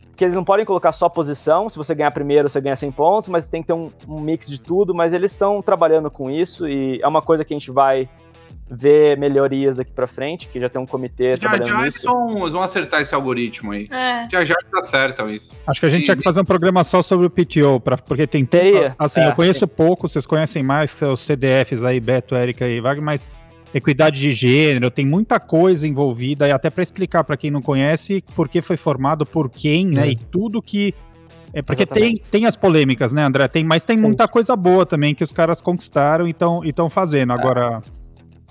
porque 0.09 0.23
eles 0.23 0.35
não 0.35 0.45
podem 0.45 0.65
colocar 0.65 0.93
só 0.93 1.09
posição, 1.09 1.67
se 1.67 1.77
você 1.77 1.93
ganhar 1.93 2.09
primeiro, 2.11 2.47
você 2.47 2.61
ganha 2.61 2.75
100 2.75 2.91
pontos, 2.93 3.27
mas 3.27 3.49
tem 3.49 3.59
que 3.59 3.67
ter 3.67 3.73
um, 3.73 3.91
um 4.07 4.21
mix 4.21 4.47
de 4.47 4.61
tudo, 4.61 4.95
mas 4.95 5.11
eles 5.11 5.31
estão 5.31 5.61
trabalhando 5.61 6.09
com 6.09 6.29
isso 6.29 6.65
e 6.69 6.99
é 7.03 7.07
uma 7.07 7.21
coisa 7.21 7.43
que 7.43 7.53
a 7.53 7.57
gente 7.57 7.69
vai 7.69 8.09
ver 8.69 9.17
melhorias 9.17 9.75
daqui 9.75 9.91
para 9.91 10.07
frente, 10.07 10.47
que 10.47 10.59
já 10.59 10.67
tem 10.67 10.81
um 10.81 10.85
comitê 10.85 11.35
já, 11.35 11.49
trabalhando 11.49 11.67
já 11.67 11.85
nisso. 11.85 12.01
Já 12.01 12.39
eles 12.39 12.51
vão 12.51 12.61
acertar 12.61 13.01
esse 13.01 13.13
algoritmo 13.13 13.71
aí. 13.71 13.87
É. 13.91 14.27
Já 14.31 14.43
já 14.43 14.55
tá 14.71 14.83
certo 14.83 15.29
isso. 15.29 15.53
Acho 15.67 15.79
que 15.79 15.85
a 15.85 15.89
gente 15.89 16.01
e... 16.01 16.05
tinha 16.05 16.17
que 16.17 16.23
fazer 16.23 16.41
um 16.41 16.45
programa 16.45 16.83
só 16.83 17.01
sobre 17.01 17.27
o 17.27 17.29
PTO, 17.29 17.79
pra, 17.79 17.97
porque 17.97 18.25
tem... 18.25 18.45
Teria. 18.45 18.95
Assim, 18.97 19.21
é, 19.21 19.29
eu 19.29 19.33
conheço 19.33 19.59
sim. 19.59 19.67
pouco, 19.67 20.09
vocês 20.09 20.25
conhecem 20.25 20.63
mais, 20.63 20.99
os 21.01 21.21
CDFs 21.21 21.83
aí, 21.83 21.99
Beto, 21.99 22.35
Érica 22.35 22.67
e 22.67 22.81
Wagner, 22.81 23.03
mas 23.03 23.27
equidade 23.73 24.19
de 24.19 24.31
gênero, 24.31 24.89
tem 24.89 25.05
muita 25.05 25.39
coisa 25.39 25.87
envolvida, 25.87 26.47
e 26.47 26.51
até 26.51 26.69
para 26.69 26.81
explicar 26.81 27.23
para 27.23 27.37
quem 27.37 27.51
não 27.51 27.61
conhece 27.61 28.23
por 28.35 28.47
que 28.47 28.61
foi 28.61 28.77
formado, 28.77 29.25
por 29.25 29.49
quem, 29.49 29.87
né? 29.87 30.07
É. 30.07 30.11
E 30.11 30.15
tudo 30.15 30.61
que. 30.61 30.93
É 31.53 31.61
porque 31.61 31.85
tem, 31.85 32.15
tem 32.29 32.45
as 32.45 32.55
polêmicas, 32.55 33.13
né, 33.13 33.23
André? 33.23 33.47
Tem, 33.47 33.63
mas 33.63 33.85
tem 33.85 33.97
Sim. 33.97 34.03
muita 34.03 34.27
coisa 34.27 34.55
boa 34.55 34.85
também 34.85 35.13
que 35.13 35.23
os 35.23 35.31
caras 35.31 35.61
conquistaram 35.61 36.27
e 36.27 36.31
estão 36.31 36.89
fazendo. 36.89 37.31
É. 37.33 37.35
Agora. 37.35 37.83
É, 37.85 38.04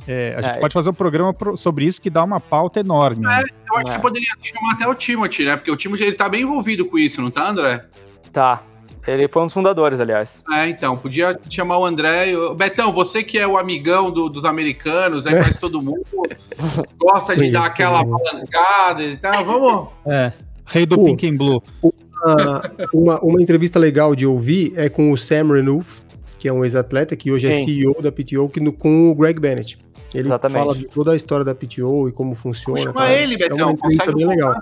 a 0.06 0.40
gente 0.42 0.56
é, 0.56 0.60
pode 0.60 0.74
fazer 0.74 0.90
um 0.90 0.94
programa 0.94 1.34
sobre 1.56 1.84
isso 1.86 2.00
que 2.00 2.10
dá 2.10 2.22
uma 2.22 2.40
pauta 2.40 2.80
enorme. 2.80 3.24
É, 3.26 3.40
eu 3.40 3.76
acho 3.76 3.84
que 3.84 3.90
é. 3.90 3.98
poderia 3.98 4.28
chamar 4.42 4.72
até 4.72 4.86
o 4.86 4.94
Timothy, 4.94 5.44
né? 5.44 5.56
Porque 5.56 5.70
o 5.70 5.76
Timothy 5.76 6.04
ele 6.04 6.16
tá 6.16 6.28
bem 6.28 6.42
envolvido 6.42 6.84
com 6.84 6.98
isso, 6.98 7.22
não 7.22 7.30
tá, 7.30 7.48
André? 7.48 7.84
Tá, 8.32 8.62
ele 9.06 9.28
foi 9.28 9.42
um 9.42 9.46
dos 9.46 9.54
fundadores, 9.54 10.00
aliás. 10.00 10.42
É, 10.50 10.66
então, 10.68 10.96
podia 10.96 11.38
chamar 11.50 11.78
o 11.78 11.84
André. 11.84 12.32
Betão, 12.56 12.92
você 12.92 13.22
que 13.22 13.38
é 13.38 13.46
o 13.46 13.58
amigão 13.58 14.10
do, 14.10 14.28
dos 14.28 14.44
americanos, 14.44 15.26
aí 15.26 15.42
faz 15.42 15.58
todo 15.58 15.82
mundo, 15.82 16.04
gosta 16.96 17.36
de 17.36 17.50
dar 17.50 17.66
aquela 17.66 18.02
balancada 18.02 19.02
e 19.02 19.16
tal, 19.16 19.44
vamos. 19.44 19.88
É, 20.06 20.32
rei 20.66 20.86
do 20.86 21.02
Pink 21.04 21.28
and 21.28 21.36
Blue. 21.36 21.62
Uma, 21.82 22.72
uma, 22.94 23.20
uma, 23.20 23.42
entrevista 23.42 23.78
legal 23.78 24.16
de 24.16 24.24
ouvir 24.24 24.72
é 24.76 24.88
com 24.88 25.12
o 25.12 25.18
Sam 25.18 25.52
Renouf, 25.52 26.00
que 26.38 26.48
é 26.48 26.52
um 26.52 26.64
ex-atleta, 26.64 27.14
que 27.14 27.30
hoje 27.30 27.48
é 27.48 27.52
Sim. 27.52 27.62
é 27.62 27.64
CEO 27.66 28.00
da 28.00 28.10
PTO, 28.10 28.48
que 28.48 28.60
no, 28.60 28.72
com 28.72 29.10
o 29.10 29.14
Greg 29.14 29.38
Bennett. 29.38 29.78
Ele 30.14 30.28
Exatamente. 30.28 30.58
fala 30.58 30.74
de 30.74 30.86
toda 30.86 31.12
a 31.12 31.16
história 31.16 31.44
da 31.44 31.54
PTO 31.54 32.08
e 32.08 32.12
como 32.12 32.34
funciona. 32.34 32.78
Chama 32.78 32.92
tá? 32.94 33.12
ele, 33.12 33.36
Betão. 33.36 33.58
É 33.58 33.64
uma 33.64 33.72
entrevista 33.72 34.12
bem 34.12 34.26
legal. 34.26 34.52
Né? 34.52 34.60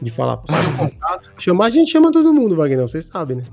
de 0.00 0.10
falar. 0.10 0.40
Chamar 1.36 1.66
a 1.66 1.70
gente 1.70 1.90
chama 1.90 2.10
todo 2.10 2.32
mundo, 2.32 2.56
Wagner, 2.56 2.80
vocês 2.80 3.04
sabem, 3.04 3.38
né? 3.38 3.44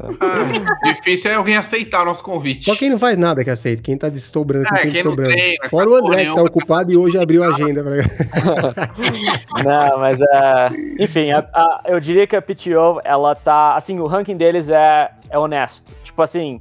Ah, 0.00 0.90
difícil 0.94 1.30
é 1.30 1.34
alguém 1.34 1.54
aceitar 1.56 2.04
nosso 2.06 2.24
convite. 2.24 2.64
Só 2.64 2.74
quem 2.74 2.88
não 2.88 2.98
faz 2.98 3.18
nada 3.18 3.44
que 3.44 3.50
aceita, 3.50 3.82
quem 3.82 3.96
tá 3.96 4.12
sobrando, 4.14 4.66
é, 4.74 4.86
quem 4.86 5.02
sobrando. 5.02 5.32
Treina, 5.32 5.68
Fora 5.68 5.90
o 5.90 5.94
André 5.94 6.24
que 6.24 6.34
tá 6.34 6.42
ocupado 6.42 6.90
e 6.90 6.96
hoje 6.96 7.18
abriu 7.18 7.44
a 7.44 7.48
agenda. 7.48 7.84
Pra... 7.84 7.96
não, 9.62 9.98
mas 9.98 10.18
uh, 10.18 10.74
enfim, 10.98 11.30
a, 11.30 11.40
a, 11.40 11.82
eu 11.86 12.00
diria 12.00 12.26
que 12.26 12.34
a 12.34 12.40
PTO, 12.40 13.02
ela 13.04 13.34
tá, 13.34 13.76
assim, 13.76 14.00
o 14.00 14.06
ranking 14.06 14.36
deles 14.36 14.70
é, 14.70 15.10
é 15.28 15.38
honesto. 15.38 15.94
Tipo 16.02 16.22
assim, 16.22 16.60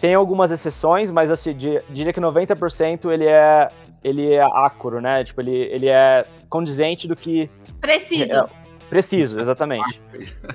tem 0.00 0.14
algumas 0.14 0.50
exceções, 0.50 1.10
mas 1.10 1.30
assim, 1.30 1.54
diria 1.54 2.12
que 2.12 2.20
90% 2.20 3.10
ele 3.10 3.26
é 3.26 3.68
ele 4.02 4.32
é 4.32 4.42
acuro, 4.42 5.00
né? 5.00 5.22
Tipo, 5.22 5.42
ele, 5.42 5.56
ele 5.56 5.88
é 5.88 6.24
condizente 6.48 7.06
do 7.06 7.14
que 7.14 7.50
Preciso. 7.80 8.36
É, 8.36 8.44
Preciso, 8.90 9.38
exatamente. 9.38 10.02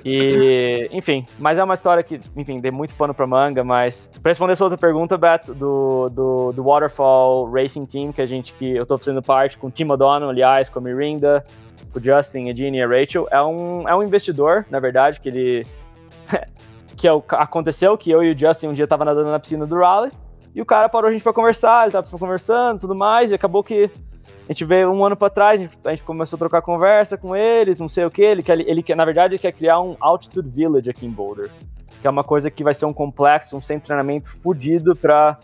E, 0.04 0.90
enfim, 0.92 1.26
mas 1.38 1.58
é 1.58 1.64
uma 1.64 1.72
história 1.72 2.02
que, 2.02 2.20
enfim, 2.36 2.60
deu 2.60 2.70
muito 2.70 2.94
pano 2.94 3.14
pra 3.14 3.26
manga, 3.26 3.64
mas 3.64 4.10
pra 4.22 4.30
responder 4.30 4.54
sua 4.54 4.66
outra 4.66 4.78
pergunta, 4.78 5.16
Beto, 5.16 5.54
do, 5.54 6.10
do, 6.10 6.52
do, 6.52 6.62
Waterfall 6.62 7.50
Racing 7.50 7.86
Team, 7.86 8.12
que 8.12 8.20
a 8.20 8.26
gente, 8.26 8.52
que 8.52 8.76
eu 8.76 8.84
tô 8.84 8.98
fazendo 8.98 9.22
parte 9.22 9.56
com 9.56 9.68
o 9.68 9.70
Tim 9.70 9.88
O'Donnell, 9.90 10.28
aliás, 10.28 10.68
com 10.68 10.78
a 10.78 10.82
Mirinda, 10.82 11.46
com 11.90 11.98
o 11.98 12.02
Justin, 12.02 12.50
a 12.50 12.54
Jeannie 12.54 12.80
e 12.80 12.82
a 12.82 12.86
Rachel, 12.86 13.26
é 13.30 13.42
um, 13.42 13.88
é 13.88 13.96
um 13.96 14.02
investidor, 14.02 14.66
na 14.70 14.78
verdade, 14.78 15.18
que 15.18 15.30
ele... 15.30 15.66
que 16.96 17.06
é 17.06 17.10
aconteceu 17.30 17.96
que 17.96 18.10
eu 18.10 18.22
e 18.22 18.30
o 18.30 18.38
Justin 18.38 18.68
um 18.68 18.72
dia 18.72 18.86
tava 18.86 19.04
nadando 19.04 19.30
na 19.30 19.38
piscina 19.38 19.66
do 19.66 19.76
Raleigh, 19.76 20.12
e 20.54 20.62
o 20.62 20.66
cara 20.66 20.88
parou 20.88 21.08
a 21.08 21.12
gente 21.12 21.22
pra 21.22 21.32
conversar, 21.32 21.84
ele 21.84 21.92
tava 21.92 22.18
conversando 22.18 22.80
tudo 22.80 22.94
mais, 22.94 23.30
e 23.30 23.34
acabou 23.34 23.62
que 23.62 23.90
a 24.48 24.52
gente 24.52 24.64
veio 24.64 24.90
um 24.90 25.04
ano 25.04 25.16
para 25.16 25.28
trás, 25.28 25.60
a 25.84 25.90
gente, 25.90 26.02
começou 26.02 26.36
a 26.36 26.38
trocar 26.38 26.62
conversa 26.62 27.18
com 27.18 27.36
ele, 27.36 27.76
não 27.78 27.88
sei 27.88 28.04
o 28.04 28.10
que, 28.10 28.22
ele 28.22 28.42
quer, 28.42 28.58
ele 28.60 28.82
quer, 28.82 28.96
na 28.96 29.04
verdade, 29.04 29.34
ele 29.34 29.40
quer 29.40 29.52
criar 29.52 29.80
um 29.80 29.96
Altitude 30.00 30.48
Village 30.48 30.88
aqui 30.88 31.04
em 31.04 31.10
Boulder, 31.10 31.50
que 32.00 32.06
é 32.06 32.10
uma 32.10 32.24
coisa 32.24 32.50
que 32.50 32.64
vai 32.64 32.72
ser 32.72 32.86
um 32.86 32.92
complexo, 32.92 33.56
um 33.56 33.60
centro 33.60 33.82
de 33.82 33.86
treinamento 33.88 34.30
fudido 34.30 34.96
para 34.96 35.38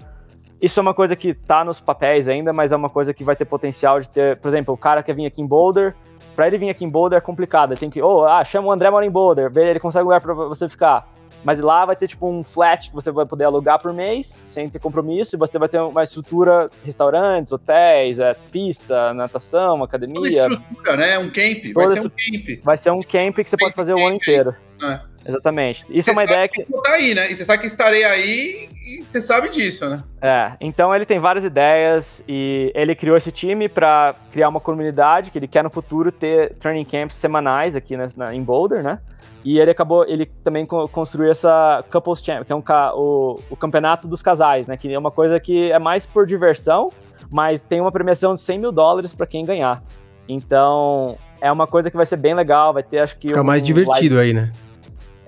isso 0.62 0.78
é 0.78 0.80
uma 0.80 0.94
coisa 0.94 1.16
que 1.16 1.34
tá 1.34 1.64
nos 1.64 1.80
papéis 1.80 2.28
ainda, 2.28 2.53
mas 2.53 2.70
é 2.70 2.76
uma 2.76 2.88
coisa 2.88 3.12
que 3.12 3.24
vai 3.24 3.34
ter 3.34 3.44
potencial 3.44 3.98
de 3.98 4.09
ter, 4.09 4.38
por 4.38 4.46
exemplo, 4.46 4.72
o 4.72 4.76
cara 4.76 5.03
quer 5.03 5.12
vir 5.12 5.26
aqui 5.26 5.42
em 5.42 5.46
Boulder, 5.46 5.92
para 6.36 6.46
ele 6.46 6.57
vir 6.57 6.70
aqui 6.70 6.84
em 6.84 6.88
Boulder 6.88 7.18
é 7.18 7.20
complicado, 7.20 7.72
ele 7.72 7.80
tem 7.80 7.90
que, 7.90 8.00
oh, 8.00 8.24
ah, 8.24 8.44
chama 8.44 8.68
o 8.68 8.72
André 8.72 8.88
mora 8.88 9.05
em 9.05 9.11
Boulder, 9.11 9.50
ele 9.57 9.80
consegue 9.80 10.05
lugar 10.05 10.20
para 10.20 10.32
você 10.32 10.68
ficar. 10.68 11.11
Mas 11.45 11.61
lá 11.61 11.84
vai 11.84 11.97
ter 11.97 12.07
tipo 12.07 12.28
um 12.28 12.45
flat 12.45 12.88
que 12.88 12.95
você 12.95 13.11
vai 13.11 13.26
poder 13.26 13.45
alugar 13.45 13.80
por 13.80 13.93
mês, 13.93 14.45
sem 14.47 14.68
ter 14.68 14.78
compromisso, 14.78 15.36
e 15.36 15.38
você 15.38 15.59
vai 15.59 15.68
ter 15.68 15.80
uma 15.80 16.03
estrutura, 16.03 16.70
restaurantes, 16.84 17.53
hotéis, 17.53 18.18
é, 18.18 18.34
pista, 18.51 19.12
natação, 19.14 19.82
academia. 19.82 20.14
Toda 20.14 20.28
estrutura, 20.28 20.97
né? 20.97 21.18
Um 21.18 21.30
camp. 21.30 21.74
Vai 21.74 21.88
ser 21.88 22.01
um 22.01 22.09
camp. 22.09 22.64
Vai 22.64 22.76
ser 22.76 22.90
um 22.90 23.01
camp 23.01 23.36
que 23.38 23.51
você 23.51 23.57
pode 23.57 23.74
fazer 23.74 23.95
o 23.95 23.99
ano 23.99 24.16
inteiro. 24.16 24.55
É. 24.82 25.12
Exatamente. 25.24 25.86
Isso 25.88 26.06
você 26.06 26.10
é 26.10 26.12
uma 26.12 26.24
ideia 26.24 26.48
que. 26.48 26.64
que 26.64 26.72
tá 26.82 26.92
aí, 26.92 27.14
né? 27.14 27.30
E 27.30 27.36
você 27.36 27.44
sabe 27.44 27.60
que 27.60 27.66
estarei 27.66 28.04
aí 28.04 28.68
e 28.84 29.04
você 29.04 29.22
sabe 29.22 29.48
disso, 29.48 29.88
né? 29.88 30.02
É. 30.20 30.52
Então 30.60 30.94
ele 30.94 31.06
tem 31.06 31.18
várias 31.18 31.44
ideias 31.44 32.24
e 32.26 32.72
ele 32.74 32.94
criou 32.94 33.16
esse 33.16 33.30
time 33.30 33.68
para 33.68 34.14
criar 34.32 34.48
uma 34.48 34.60
comunidade 34.60 35.30
que 35.30 35.38
ele 35.38 35.46
quer 35.46 35.62
no 35.62 35.70
futuro 35.70 36.10
ter 36.10 36.54
training 36.54 36.84
camps 36.84 37.16
semanais 37.16 37.76
aqui 37.76 37.96
na, 37.96 38.34
em 38.34 38.42
Boulder, 38.42 38.82
né? 38.82 38.98
E 39.44 39.58
ele 39.58 39.70
acabou, 39.72 40.04
ele 40.06 40.26
também 40.44 40.64
construiu 40.64 41.30
essa 41.30 41.84
Couples 41.90 42.22
Champ, 42.22 42.44
que 42.44 42.52
é 42.52 42.54
um, 42.54 42.62
o, 42.94 43.40
o 43.50 43.56
campeonato 43.56 44.06
dos 44.06 44.22
casais, 44.22 44.68
né? 44.68 44.76
Que 44.76 44.92
é 44.92 44.98
uma 44.98 45.10
coisa 45.10 45.40
que 45.40 45.70
é 45.72 45.78
mais 45.80 46.06
por 46.06 46.26
diversão, 46.26 46.92
mas 47.28 47.64
tem 47.64 47.80
uma 47.80 47.90
premiação 47.90 48.34
de 48.34 48.40
100 48.40 48.58
mil 48.58 48.72
dólares 48.72 49.14
para 49.14 49.26
quem 49.26 49.44
ganhar. 49.44 49.82
Então, 50.28 51.18
é 51.40 51.50
uma 51.50 51.66
coisa 51.66 51.90
que 51.90 51.96
vai 51.96 52.06
ser 52.06 52.16
bem 52.16 52.34
legal, 52.34 52.72
vai 52.72 52.84
ter, 52.84 53.00
acho 53.00 53.18
que. 53.18 53.28
Fica 53.28 53.40
um 53.40 53.44
mais 53.44 53.62
divertido 53.62 54.18
aí, 54.20 54.32
né? 54.32 54.52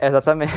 Exatamente. 0.01 0.53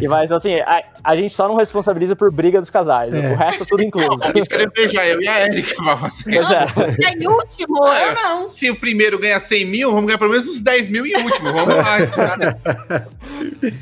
e 0.00 0.08
mas 0.08 0.32
assim, 0.32 0.58
a, 0.60 0.82
a, 1.04 1.16
gente 1.16 1.34
só 1.34 1.48
não 1.48 1.56
responsabiliza 1.56 2.16
por 2.16 2.30
briga 2.30 2.60
dos 2.60 2.70
casais. 2.70 3.12
É. 3.12 3.32
O 3.32 3.36
resto 3.36 3.62
é 3.62 3.66
tudo 3.66 3.82
incluso. 3.82 4.20
Escrever 4.34 4.88
já 4.88 5.06
eu 5.06 5.20
e 5.20 5.28
a 5.28 5.46
Erika. 5.46 5.74
Pois 5.78 6.50
é. 6.50 7.12
em 7.12 7.28
último, 7.28 7.86
eu 7.86 8.14
não. 8.14 8.48
Se 8.48 8.70
o 8.70 8.78
primeiro 8.78 9.18
ganha 9.18 9.38
100 9.38 9.64
mil, 9.66 9.90
vamos 9.90 10.06
ganhar 10.06 10.18
pelo 10.18 10.30
menos 10.30 10.46
uns 10.46 10.60
10 10.60 10.88
mil 10.88 11.06
em 11.06 11.14
último. 11.22 11.52
Vamos 11.52 11.74
lá, 11.74 11.98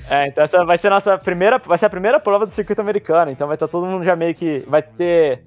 É, 0.09 0.29
então 0.29 0.45
essa 0.45 0.65
vai 0.65 0.77
ser 0.77 0.89
a 0.89 0.91
nossa 0.91 1.19
primeira. 1.19 1.59
Vai 1.59 1.79
ser 1.79 1.87
a 1.87 1.91
primeira 1.91 2.19
prova 2.19 2.47
do 2.47 2.53
circuito 2.53 2.81
americano. 2.81 3.31
Então 3.31 3.47
vai 3.47 3.57
estar 3.57 3.69
todo 3.69 3.87
mundo 3.87 4.05
já 4.05 4.17
meio 4.17 4.35
que. 4.35 4.65
Vai 4.67 4.83
ter. 4.83 5.43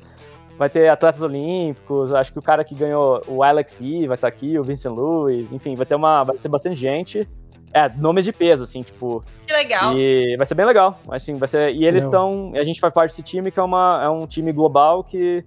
Vai 0.58 0.70
ter 0.70 0.90
atletas 0.90 1.22
olímpicos, 1.22 2.12
acho 2.14 2.34
que 2.34 2.40
o 2.40 2.42
cara 2.42 2.66
que 2.66 2.76
ganhou 2.76 3.24
o 3.28 3.42
Alex 3.42 3.80
E 3.80 4.06
vai 4.08 4.16
estar 4.16 4.28
aqui, 4.28 4.60
o 4.60 4.64
Vincent 4.64 4.92
Lewis, 4.92 5.54
enfim, 5.54 5.74
vai 5.78 5.86
ter 5.86 5.96
uma. 5.96 6.26
Vai 6.26 6.36
ser 6.36 6.50
bastante 6.50 6.76
gente. 6.76 7.26
É, 7.74 7.90
nomes 7.98 8.26
de 8.26 8.32
peso, 8.32 8.64
assim, 8.64 8.82
tipo. 8.82 9.24
Que 9.46 9.54
legal. 9.54 9.96
E 9.98 10.36
vai 10.38 10.46
ser 10.46 10.56
bem 10.56 10.66
legal. 10.66 11.00
Assim, 11.10 11.38
vai 11.38 11.48
ser, 11.48 11.74
e 11.74 11.86
eles 11.86 12.04
estão. 12.04 12.52
A 12.56 12.64
gente 12.64 12.80
faz 12.80 12.94
parte 12.94 13.12
desse 13.12 13.24
time, 13.24 13.52
que 13.52 13.60
é, 13.60 13.64
uma, 13.64 14.02
é 14.04 14.10
um 14.10 14.26
time 14.26 14.52
global 14.52 15.04
que 15.04 15.44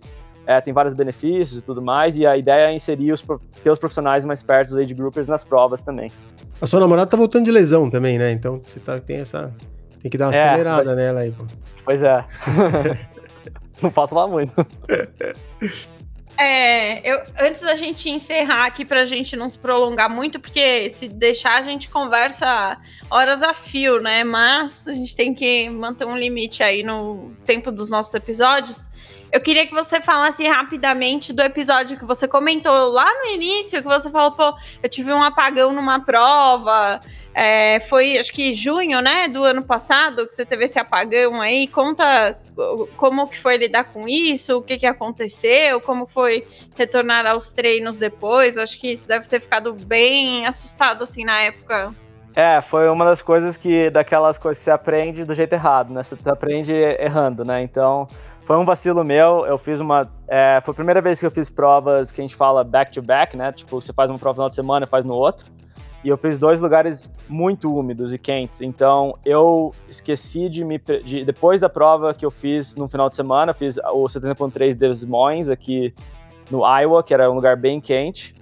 é, 0.47 0.61
tem 0.61 0.73
vários 0.73 0.95
benefícios 0.95 1.61
e 1.61 1.63
tudo 1.63 1.83
mais. 1.83 2.17
E 2.17 2.27
a 2.27 2.37
ideia 2.37 2.71
é 2.71 2.75
inserir 2.75 3.13
os, 3.13 3.23
ter 3.63 3.71
os 3.71 3.79
profissionais 3.79 4.25
mais 4.25 4.43
perto 4.43 4.69
dos 4.69 4.77
age 4.77 4.95
groupers 4.95 5.29
nas 5.29 5.45
provas 5.45 5.83
também. 5.83 6.13
A 6.61 6.67
sua 6.67 6.79
namorada 6.79 7.11
tá 7.11 7.17
voltando 7.17 7.45
de 7.45 7.51
lesão 7.51 7.91
também, 7.91 8.19
né? 8.19 8.31
Então 8.31 8.61
você 8.67 8.79
tá, 8.79 9.01
tem 9.01 9.19
essa. 9.19 9.53
Tem 10.01 10.11
que 10.11 10.19
dar 10.19 10.29
uma 10.29 10.35
é, 10.35 10.45
acelerada 10.45 10.89
mas... 10.89 10.97
nela 10.97 11.21
aí, 11.21 11.33
pô. 11.33 11.45
Pois 11.85 12.03
é. 12.03 12.25
Não 13.83 13.91
posso 13.91 14.15
falar 14.15 14.29
muito. 14.29 14.55
É, 16.45 17.09
eu, 17.09 17.23
antes 17.39 17.63
da 17.63 17.77
gente 17.77 18.11
encerrar 18.11 18.67
aqui, 18.67 18.85
pra 18.85 19.05
gente 19.05 19.37
não 19.37 19.49
se 19.49 19.57
prolongar 19.57 20.11
muito, 20.11 20.41
porque 20.41 20.91
se 20.91 21.07
deixar 21.07 21.61
a 21.61 21.63
gente 21.63 21.89
conversa 21.89 22.77
horas 23.09 23.45
a 23.45 23.55
fio, 23.55 24.01
né? 24.01 24.25
Mas 24.25 24.89
a 24.89 24.93
gente 24.93 25.15
tem 25.15 25.33
que 25.33 25.71
manter 25.71 26.05
um 26.05 26.17
limite 26.17 26.61
aí 26.61 26.83
no 26.83 27.31
tempo 27.47 27.71
dos 27.71 27.89
nossos 27.89 28.13
episódios. 28.15 28.91
Eu 29.33 29.41
queria 29.41 29.67
que 29.67 29.73
você 29.73 29.99
falasse 29.99 30.47
rapidamente 30.47 31.33
do 31.33 31.41
episódio 31.41 31.99
que 31.99 32.05
você 32.05 32.29
comentou 32.29 32.91
lá 32.91 33.07
no 33.23 33.31
início, 33.31 33.81
que 33.81 33.89
você 33.89 34.11
falou, 34.11 34.33
pô, 34.33 34.55
eu 34.83 34.89
tive 34.91 35.11
um 35.11 35.23
apagão 35.23 35.73
numa 35.73 36.01
prova. 36.01 37.01
É, 37.33 37.81
foi, 37.81 38.19
acho 38.19 38.31
que 38.31 38.53
junho, 38.53 39.01
né, 39.01 39.29
do 39.29 39.43
ano 39.43 39.63
passado, 39.63 40.29
que 40.29 40.35
você 40.35 40.45
teve 40.45 40.65
esse 40.65 40.79
apagão 40.79 41.41
aí. 41.41 41.67
Conta 41.67 42.39
como 42.99 43.27
que 43.27 43.39
foi 43.39 43.57
lidar 43.57 43.85
com 43.85 44.07
isso, 44.07 44.59
o 44.59 44.63
que 44.63 44.77
que 44.77 44.87
aconteceu, 44.87 45.81
como 45.81 46.07
foi 46.07 46.47
retornar 46.77 47.27
aos 47.27 47.53
treinos 47.53 47.97
depois. 47.97 48.59
Acho 48.59 48.79
que 48.79 48.95
você 48.95 49.09
deve 49.09 49.27
ter 49.27 49.41
ficado 49.41 49.73
bem 49.73 50.45
assustado, 50.47 51.05
assim, 51.05 51.25
na 51.25 51.41
época. 51.41 51.95
É, 52.35 52.61
foi 52.61 52.89
uma 52.89 53.05
das 53.05 53.23
coisas 53.23 53.57
que, 53.57 53.89
daquelas 53.91 54.37
coisas 54.37 54.59
que 54.59 54.65
você 54.65 54.71
aprende 54.71 55.25
do 55.25 55.35
jeito 55.35 55.55
errado, 55.55 55.93
né? 55.93 56.03
Você 56.03 56.17
aprende 56.27 56.73
errando, 56.73 57.45
né? 57.45 57.63
Então, 57.63 58.09
foi 58.45 58.57
um 58.57 58.65
vacilo 58.65 59.05
meu. 59.05 59.47
Eu 59.47 59.57
fiz 59.57 59.81
uma. 59.81 60.11
É, 60.29 60.59
foi 60.63 60.73
a 60.73 60.75
primeira 60.75 61.01
vez 61.01 61.21
que 61.21 61.27
eu 61.27 61.31
fiz 61.31 61.49
provas 61.49 62.11
que 62.11 62.21
a 62.21 62.25
gente 62.25 62.35
fala 62.35 62.65
back-to-back, 62.65 63.37
-back, 63.37 63.39
né? 63.39 63.53
Tipo, 63.53 63.81
você 63.81 63.93
faz 63.93 64.11
uma 64.11 64.19
prova 64.19 64.33
no 64.33 64.37
final 64.37 64.49
de 64.49 64.55
semana 64.55 64.85
e 64.85 64.89
faz 64.89 65.05
no 65.05 65.15
outro. 65.15 65.51
E 66.05 66.09
eu 66.09 66.17
fiz 66.17 66.37
dois 66.37 66.61
lugares 66.61 67.09
muito 67.29 67.73
úmidos 67.73 68.13
e 68.13 68.19
quentes. 68.19 68.61
Então 68.61 69.17
eu 69.25 69.73
esqueci 69.89 70.49
de 70.49 70.65
me. 70.65 70.79
De, 70.79 71.25
depois 71.25 71.61
da 71.61 71.69
prova 71.69 72.13
que 72.13 72.27
eu 72.27 72.31
fiz 72.31 72.75
no 72.75 72.89
final 72.89 73.09
de 73.09 73.15
semana, 73.15 73.55
fiz 73.55 73.79
o 73.79 74.05
70.3 74.07 74.75
Des 74.75 75.05
Moines 75.05 75.49
aqui 75.49 75.95
no 76.51 76.67
Iowa, 76.67 77.05
que 77.05 77.15
era 77.15 77.31
um 77.31 77.35
lugar 77.35 77.57
bem 77.57 77.81
quente. 77.81 78.35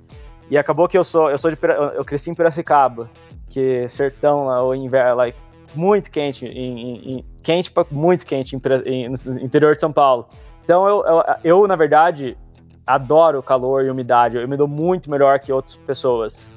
E 0.51 0.57
acabou 0.57 0.89
que 0.89 0.97
eu 0.97 1.05
sou. 1.05 1.31
Eu 1.31 1.37
sou 1.37 1.51
de. 1.51 1.59
Eu 1.95 2.05
cresci 2.05 2.31
em 2.31 2.35
Piracicaba, 2.35 3.11
que 3.51 3.87
sertão, 3.89 4.47
o 4.67 4.75
inverno, 4.75 5.17
like, 5.17 5.39
muito 5.75 6.11
quente, 6.11 6.47
em, 6.47 7.19
em, 7.19 7.25
quente 7.43 7.73
muito 7.91 8.27
quente 8.27 8.57
no 8.57 9.41
interior 9.41 9.75
de 9.75 9.81
São 9.81 9.93
Paulo. 9.93 10.29
Então 10.65 10.87
eu, 10.89 11.05
eu, 11.05 11.25
eu, 11.43 11.67
na 11.67 11.77
verdade, 11.77 12.37
adoro 12.87 13.43
calor 13.43 13.85
e 13.85 13.91
umidade. 13.91 14.37
Eu 14.37 14.49
me 14.49 14.57
dou 14.57 14.69
muito 14.69 15.11
melhor 15.11 15.39
que 15.39 15.53
outras 15.53 15.77
pessoas. 15.77 16.49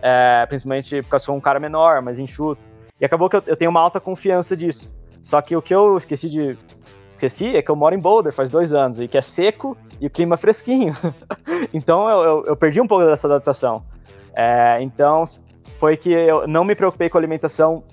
É, 0.00 0.44
principalmente 0.46 1.00
porque 1.02 1.14
eu 1.14 1.20
sou 1.20 1.36
um 1.36 1.40
cara 1.40 1.60
menor, 1.60 2.02
mais 2.02 2.18
enxuto. 2.18 2.66
E 3.00 3.04
acabou 3.04 3.28
que 3.28 3.36
eu, 3.36 3.42
eu, 3.46 3.56
tenho 3.56 3.70
uma 3.70 3.80
alta 3.80 4.00
confiança 4.00 4.56
disso. 4.56 4.92
Só 5.22 5.40
que 5.40 5.56
o 5.56 5.62
que 5.62 5.74
eu 5.74 5.96
esqueci 5.96 6.28
de. 6.28 6.58
Esqueci 7.08 7.56
é 7.56 7.62
que 7.62 7.70
eu 7.70 7.76
moro 7.76 7.94
em 7.94 7.98
Boulder 7.98 8.32
faz 8.32 8.48
dois 8.48 8.72
anos 8.72 8.98
e 8.98 9.06
que 9.06 9.18
é 9.18 9.20
seco 9.20 9.76
e 10.00 10.06
o 10.06 10.10
clima 10.10 10.36
fresquinho. 10.36 10.94
então 11.72 12.08
eu, 12.08 12.20
eu, 12.22 12.46
eu, 12.46 12.56
perdi 12.56 12.80
um 12.80 12.86
pouco 12.86 13.04
dessa 13.04 13.26
adaptação. 13.26 13.84
É, 14.34 14.78
então 14.80 15.24
foi 15.78 15.96
que 15.96 16.10
eu 16.10 16.46
não 16.46 16.64
me 16.64 16.74
preocupei 16.74 17.10
com 17.10 17.18
alimentação 17.18 17.84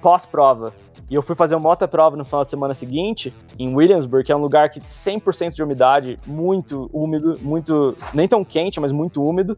pós-prova. 0.00 0.72
E 1.10 1.14
eu 1.16 1.22
fui 1.22 1.34
fazer 1.34 1.56
uma 1.56 1.68
outra 1.68 1.88
prova 1.88 2.16
no 2.16 2.24
final 2.24 2.44
de 2.44 2.50
semana 2.50 2.72
seguinte, 2.72 3.34
em 3.58 3.74
Williamsburg, 3.74 4.24
que 4.24 4.30
é 4.30 4.36
um 4.36 4.40
lugar 4.40 4.70
que 4.70 4.80
100% 4.80 5.56
de 5.56 5.62
umidade, 5.62 6.20
muito 6.24 6.88
úmido, 6.92 7.36
muito 7.42 7.96
nem 8.14 8.28
tão 8.28 8.44
quente, 8.44 8.78
mas 8.78 8.92
muito 8.92 9.20
úmido. 9.20 9.56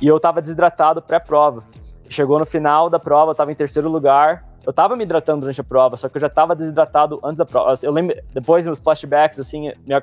E 0.00 0.06
eu 0.06 0.20
tava 0.20 0.40
desidratado 0.40 1.02
pré-prova. 1.02 1.64
Chegou 2.08 2.38
no 2.38 2.46
final 2.46 2.88
da 2.88 3.00
prova, 3.00 3.32
eu 3.32 3.34
tava 3.34 3.50
em 3.50 3.54
terceiro 3.54 3.88
lugar. 3.88 4.44
Eu 4.64 4.72
tava 4.72 4.94
me 4.94 5.02
hidratando 5.02 5.40
durante 5.40 5.60
a 5.60 5.64
prova, 5.64 5.96
só 5.96 6.08
que 6.08 6.16
eu 6.16 6.20
já 6.20 6.28
tava 6.28 6.54
desidratado 6.54 7.18
antes 7.24 7.38
da 7.38 7.44
prova. 7.44 7.74
Eu 7.82 7.90
lembro, 7.90 8.16
depois 8.32 8.64
nos 8.64 8.78
flashbacks, 8.78 9.40
assim, 9.40 9.72
minha, 9.84 10.00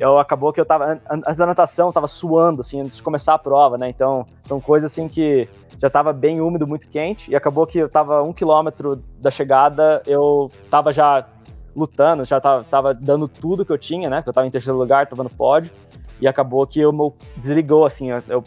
eu 0.00 0.18
acabou 0.18 0.50
que 0.50 0.58
eu 0.58 0.64
tava, 0.64 0.98
antes 1.10 1.36
da 1.36 1.44
natação, 1.44 1.88
eu 1.88 1.92
tava 1.92 2.06
suando, 2.06 2.62
assim, 2.62 2.80
antes 2.80 2.96
de 2.96 3.02
começar 3.02 3.34
a 3.34 3.38
prova, 3.38 3.76
né? 3.76 3.90
Então, 3.90 4.26
são 4.42 4.58
coisas, 4.60 4.90
assim, 4.90 5.08
que 5.08 5.46
já 5.82 5.88
estava 5.88 6.12
bem 6.12 6.40
úmido, 6.40 6.64
muito 6.64 6.86
quente, 6.86 7.28
e 7.28 7.34
acabou 7.34 7.66
que 7.66 7.76
eu 7.76 7.86
estava 7.86 8.22
um 8.22 8.32
quilômetro 8.32 9.02
da 9.18 9.32
chegada, 9.32 10.00
eu 10.06 10.48
estava 10.62 10.92
já 10.92 11.26
lutando, 11.74 12.24
já 12.24 12.36
estava 12.36 12.62
tava 12.62 12.94
dando 12.94 13.26
tudo 13.26 13.66
que 13.66 13.72
eu 13.72 13.78
tinha, 13.78 14.08
né? 14.08 14.22
Que 14.22 14.28
eu 14.28 14.30
estava 14.30 14.46
em 14.46 14.50
terceiro 14.50 14.78
lugar, 14.78 15.02
estava 15.02 15.24
no 15.24 15.30
pódio, 15.30 15.72
e 16.20 16.28
acabou 16.28 16.64
que 16.68 16.78
eu 16.78 16.92
meu, 16.92 17.16
desligou, 17.36 17.84
assim, 17.84 18.10
eu, 18.28 18.44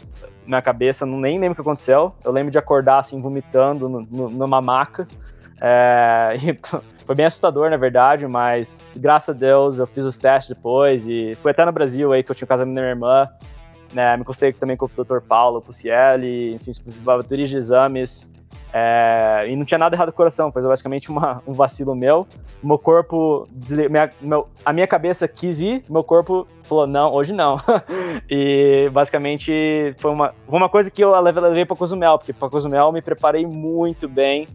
minha 0.47 0.61
cabeça, 0.61 1.05
não 1.05 1.19
nem 1.19 1.37
lembro 1.37 1.51
o 1.51 1.55
que 1.55 1.61
aconteceu, 1.61 2.13
eu 2.23 2.31
lembro 2.31 2.51
de 2.51 2.57
acordar, 2.57 2.99
assim, 2.99 3.19
vomitando 3.19 3.89
no, 3.89 4.07
no, 4.09 4.29
numa 4.29 4.61
maca, 4.61 5.05
é, 5.59 6.37
foi 7.03 7.15
bem 7.15 7.25
assustador, 7.25 7.69
na 7.69 7.75
verdade, 7.75 8.25
mas 8.27 8.81
graças 8.95 9.35
a 9.35 9.37
Deus 9.37 9.77
eu 9.77 9.85
fiz 9.85 10.05
os 10.05 10.17
testes 10.17 10.55
depois, 10.55 11.05
e 11.05 11.35
fui 11.35 11.51
até 11.51 11.65
no 11.65 11.73
Brasil 11.73 12.13
aí, 12.13 12.23
que 12.23 12.31
eu 12.31 12.35
tinha 12.35 12.47
casa 12.47 12.63
da 12.63 12.71
minha 12.71 12.85
irmã, 12.85 13.27
né, 13.95 14.17
me 14.17 14.25
consultei 14.25 14.51
também 14.51 14.75
com 14.75 14.85
o 14.85 15.03
Dr. 15.03 15.21
Paulo 15.21 15.61
Pucielli, 15.61 16.53
enfim, 16.53 16.71
fiz 16.73 16.99
bateria 16.99 17.47
de 17.47 17.55
exames. 17.55 18.29
É, 18.73 19.45
e 19.47 19.55
não 19.55 19.63
tinha 19.63 19.77
nada 19.77 19.95
errado 19.95 20.09
com 20.09 20.15
o 20.15 20.17
coração, 20.17 20.51
foi 20.51 20.61
basicamente 20.61 21.09
uma, 21.09 21.41
um 21.47 21.53
vacilo 21.53 21.95
meu. 21.95 22.27
Meu 22.61 22.77
corpo, 22.77 23.47
minha, 23.89 24.11
meu, 24.19 24.49
a 24.65 24.73
minha 24.73 24.85
cabeça 24.85 25.29
quis 25.29 25.61
ir, 25.61 25.85
meu 25.89 26.03
corpo 26.03 26.45
falou: 26.63 26.85
não, 26.85 27.13
hoje 27.13 27.31
não. 27.31 27.55
e 28.29 28.89
basicamente 28.91 29.95
foi 29.97 30.11
uma, 30.11 30.35
uma 30.45 30.67
coisa 30.67 30.91
que 30.91 31.01
eu 31.01 31.17
levei 31.21 31.65
para 31.65 31.77
Cozumel, 31.77 32.17
porque 32.17 32.33
para 32.33 32.49
Cozumel 32.49 32.87
eu 32.87 32.91
me 32.91 33.01
preparei 33.01 33.45
muito 33.45 34.09
bem 34.09 34.45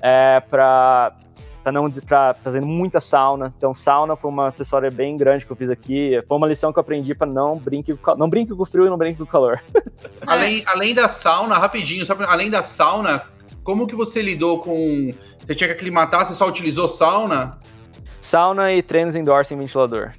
é, 0.00 0.40
para 0.48 1.16
para 1.64 1.72
não 1.72 1.90
pra, 1.90 2.36
fazendo 2.42 2.66
muita 2.66 3.00
sauna. 3.00 3.54
Então, 3.56 3.72
sauna 3.72 4.14
foi 4.14 4.30
uma 4.30 4.48
acessória 4.48 4.90
bem 4.90 5.16
grande 5.16 5.46
que 5.46 5.50
eu 5.50 5.56
fiz 5.56 5.70
aqui. 5.70 6.22
Foi 6.28 6.36
uma 6.36 6.46
lição 6.46 6.70
que 6.70 6.78
eu 6.78 6.82
aprendi 6.82 7.14
para 7.14 7.26
não 7.26 7.56
brinque, 7.56 7.98
não 8.18 8.28
brinque 8.28 8.54
com 8.54 8.62
o 8.62 8.66
frio 8.66 8.86
e 8.86 8.90
não 8.90 8.98
brinque 8.98 9.16
com 9.16 9.24
o 9.24 9.26
calor. 9.26 9.62
além, 10.26 10.62
além 10.66 10.94
da 10.94 11.08
sauna, 11.08 11.56
rapidinho, 11.56 12.04
só 12.04 12.14
pra, 12.14 12.30
além 12.30 12.50
da 12.50 12.62
sauna, 12.62 13.22
como 13.62 13.86
que 13.86 13.96
você 13.96 14.20
lidou 14.20 14.58
com. 14.60 15.14
Você 15.40 15.54
tinha 15.54 15.68
que 15.68 15.74
aclimatar, 15.74 16.26
você 16.26 16.34
só 16.34 16.46
utilizou 16.46 16.86
sauna? 16.86 17.58
Sauna 18.20 18.72
e 18.72 18.82
treinos 18.82 19.16
indoor 19.16 19.44
sem 19.46 19.56
ventilador 19.56 20.12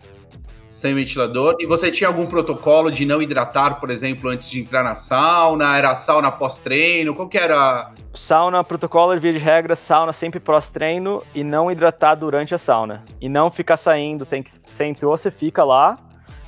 sem 0.76 0.93
ventilador. 0.93 1.55
E 1.61 1.65
você 1.65 1.89
tinha 1.89 2.09
algum 2.09 2.26
protocolo 2.26 2.91
de 2.91 3.05
não 3.05 3.21
hidratar, 3.21 3.80
por 3.80 3.89
exemplo, 3.89 4.30
antes 4.30 4.49
de 4.49 4.59
entrar 4.59 4.84
na 4.84 4.93
sauna? 4.93 5.78
Era 5.78 5.95
sauna 5.95 6.30
pós-treino? 6.30 7.15
Qual 7.15 7.30
que 7.30 7.38
era? 7.38 7.91
Sauna, 8.13 8.61
protocolo 8.61 9.13
de 9.13 9.19
via 9.19 9.32
de 9.32 9.38
regra, 9.38 9.73
sauna 9.73 10.11
sempre 10.11 10.38
pós-treino 10.38 11.23
e 11.34 11.45
não 11.45 11.71
hidratar 11.71 12.15
durante 12.15 12.53
a 12.53 12.57
sauna. 12.57 13.05
E 13.21 13.30
não 13.30 13.49
ficar 13.49 13.78
saindo, 13.78 14.26
tem 14.26 14.43
que. 14.43 14.51
Você 14.51 14.84
entrou, 14.84 15.15
você 15.15 15.32
fica 15.32 15.63
lá. 15.63 15.97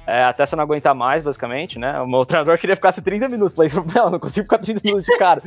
É, 0.05 0.25
até 0.25 0.45
você 0.45 0.57
não 0.57 0.63
aguentar 0.63 0.93
mais, 0.93 1.21
basicamente, 1.21 1.80
né? 1.80 1.97
O 2.01 2.07
meu 2.07 2.25
treinador 2.28 2.57
queria 2.57 2.75
ficar 2.75 2.91
30 2.91 3.30
minutos. 3.30 3.55
Falei, 3.55 3.71
não, 3.95 4.09
não 4.09 4.19
consigo 4.19 4.43
ficar 4.43 4.57
30 4.57 4.82
minutos 4.84 5.05
de 5.05 5.17
cara. 5.17 5.41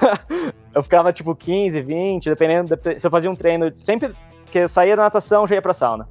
eu 0.74 0.82
ficava 0.82 1.12
tipo 1.12 1.36
15, 1.36 1.78
20, 1.82 2.30
dependendo. 2.30 2.80
Se 2.96 3.06
eu 3.06 3.10
fazia 3.10 3.30
um 3.30 3.36
treino, 3.36 3.70
sempre 3.76 4.14
que 4.50 4.60
eu 4.60 4.68
saía 4.68 4.96
da 4.96 5.02
natação, 5.02 5.46
já 5.46 5.56
ia 5.56 5.62
pra 5.62 5.74
sauna. 5.74 6.08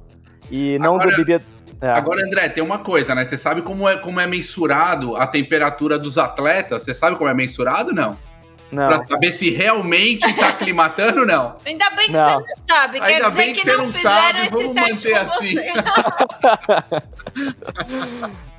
E 0.50 0.78
não 0.78 0.96
Agora... 0.96 1.16
bebia 1.16 1.42
é. 1.84 1.90
Agora, 1.90 2.24
André, 2.24 2.48
tem 2.48 2.62
uma 2.62 2.78
coisa, 2.78 3.14
né? 3.14 3.26
Você 3.26 3.36
sabe 3.36 3.60
como 3.60 3.86
é, 3.86 3.98
como 3.98 4.18
é 4.18 4.26
mensurado 4.26 5.16
a 5.16 5.26
temperatura 5.26 5.98
dos 5.98 6.16
atletas? 6.16 6.82
Você 6.82 6.94
sabe 6.94 7.16
como 7.16 7.28
é 7.28 7.34
mensurado, 7.34 7.92
não? 7.92 8.18
Não. 8.72 8.88
Pra 8.88 9.06
saber 9.06 9.32
se 9.32 9.50
realmente 9.50 10.32
tá 10.34 10.48
aclimatando 10.56 11.20
ou 11.20 11.26
não. 11.26 11.58
Ainda 11.64 11.90
bem 11.90 12.06
que 12.06 12.12
não. 12.12 12.32
você 12.32 12.38
não 12.38 12.64
sabe. 12.66 13.00
Quer 13.00 13.06
Ainda 13.06 13.30
bem 13.30 13.52
que, 13.52 13.60
que, 13.60 13.70
você 13.70 13.76
não, 13.76 13.92
sabe. 13.92 14.48
Vamos 14.50 14.74
manter 14.74 15.14
assim. 15.14 15.56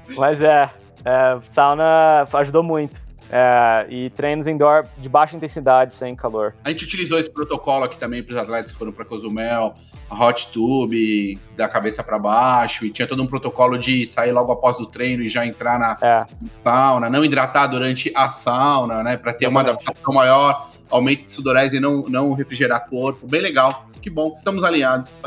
Mas 0.16 0.44
é, 0.44 0.70
é, 1.04 1.40
sauna 1.50 2.28
ajudou 2.32 2.62
muito. 2.62 3.04
É, 3.32 3.88
e 3.90 4.12
treinos 4.12 4.48
indoor 4.48 4.86
de 5.00 5.10
baixa 5.10 5.36
intensidade, 5.36 5.96
sem 5.96 6.16
calor. 6.16 6.54
A 6.64 6.70
gente 6.70 6.86
utilizou 6.86 7.18
esse 7.18 7.30
protocolo 7.30 7.86
aqui 7.86 7.98
também 7.98 8.22
para 8.22 8.36
os 8.36 8.40
atletas 8.40 8.72
que 8.72 8.78
foram 8.78 8.92
para 8.92 9.04
Cozumel, 9.04 9.76
hot 10.10 10.50
tube, 10.52 11.40
da 11.56 11.68
cabeça 11.68 12.04
para 12.04 12.20
baixo, 12.20 12.86
e 12.86 12.92
tinha 12.92 13.08
todo 13.08 13.22
um 13.24 13.28
protocolo 13.28 13.78
de 13.78 14.06
sair 14.06 14.32
logo 14.32 14.52
após 14.52 14.80
o 14.80 14.86
treino 14.86 15.24
e 15.24 15.30
já 15.30 15.46
entrar 15.46 15.80
na 15.80 15.98
é. 16.02 16.26
sauna, 16.58 17.10
não 17.10 17.26
hidratar 17.26 17.68
durante 17.68 18.12
a 18.16 18.30
sauna, 18.30 19.04
né, 19.04 19.18
para 19.18 19.34
ter 19.34 19.48
uma 19.48 19.62
adaptação 19.62 20.14
maior, 20.14 20.70
aumento 20.90 21.26
de 21.26 21.32
sudorese 21.32 21.78
e 21.78 21.80
não, 21.80 22.08
não 22.08 22.34
refrigerar 22.34 22.88
corpo. 22.88 23.28
Bem 23.28 23.42
legal. 23.42 23.88
Que 24.02 24.10
bom 24.10 24.30
que 24.30 24.38
estamos 24.38 24.64
alinhados. 24.64 25.18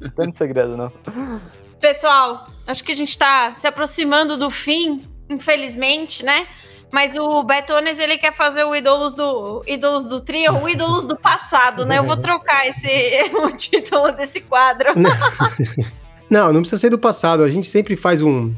Não 0.00 0.10
tem 0.16 0.32
segredo, 0.32 0.76
não. 0.76 0.92
Pessoal, 1.80 2.48
acho 2.66 2.82
que 2.82 2.90
a 2.90 2.96
gente 2.96 3.10
está 3.10 3.54
se 3.54 3.68
aproximando 3.68 4.36
do 4.36 4.50
fim, 4.50 5.02
infelizmente, 5.30 6.24
né? 6.24 6.48
Mas 6.92 7.16
o 7.16 7.42
Betones, 7.42 7.98
ele 7.98 8.16
quer 8.16 8.32
fazer 8.32 8.64
o 8.64 8.74
Ídolos 8.74 9.14
do, 9.14 9.62
Ídolos 9.66 10.04
do 10.04 10.20
Trio, 10.20 10.62
o 10.62 10.68
Ídolos 10.68 11.04
do 11.04 11.16
passado, 11.16 11.84
né? 11.84 11.98
Eu 11.98 12.04
vou 12.04 12.16
trocar 12.16 12.66
esse, 12.66 12.88
o 13.34 13.50
título 13.50 14.12
desse 14.12 14.40
quadro. 14.40 14.90
Não, 16.28 16.52
não 16.52 16.60
precisa 16.60 16.80
ser 16.80 16.90
do 16.90 16.98
passado. 16.98 17.44
A 17.44 17.48
gente 17.48 17.68
sempre 17.68 17.94
faz 17.94 18.20
um, 18.20 18.52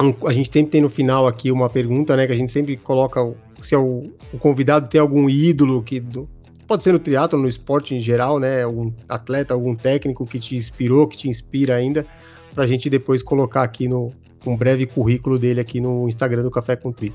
um, 0.00 0.28
a 0.28 0.32
gente 0.32 0.48
sempre 0.52 0.70
tem 0.70 0.80
no 0.80 0.88
final 0.88 1.26
aqui 1.26 1.50
uma 1.50 1.68
pergunta, 1.68 2.16
né? 2.16 2.24
Que 2.24 2.32
a 2.32 2.36
gente 2.36 2.52
sempre 2.52 2.76
coloca 2.76 3.20
se 3.60 3.74
é 3.74 3.78
o, 3.78 4.12
o 4.32 4.38
convidado 4.38 4.88
tem 4.88 5.00
algum 5.00 5.28
ídolo 5.28 5.82
que 5.82 5.98
do, 5.98 6.28
pode 6.66 6.82
ser 6.82 6.92
no 6.92 6.98
triatlo, 6.98 7.38
no 7.38 7.48
esporte 7.48 7.94
em 7.94 8.00
geral, 8.00 8.38
né? 8.38 8.62
Algum 8.62 8.92
atleta, 9.08 9.54
algum 9.54 9.74
técnico 9.74 10.26
que 10.26 10.38
te 10.38 10.54
inspirou, 10.54 11.08
que 11.08 11.16
te 11.16 11.28
inspira 11.28 11.74
ainda, 11.74 12.06
para 12.54 12.64
a 12.64 12.66
gente 12.66 12.88
depois 12.88 13.22
colocar 13.22 13.62
aqui 13.62 13.88
no 13.88 14.12
um 14.46 14.56
breve 14.56 14.86
currículo 14.86 15.38
dele 15.38 15.60
aqui 15.60 15.80
no 15.80 16.06
Instagram 16.06 16.42
do 16.42 16.50
Café 16.50 16.76
com 16.76 16.92
Tri. 16.92 17.14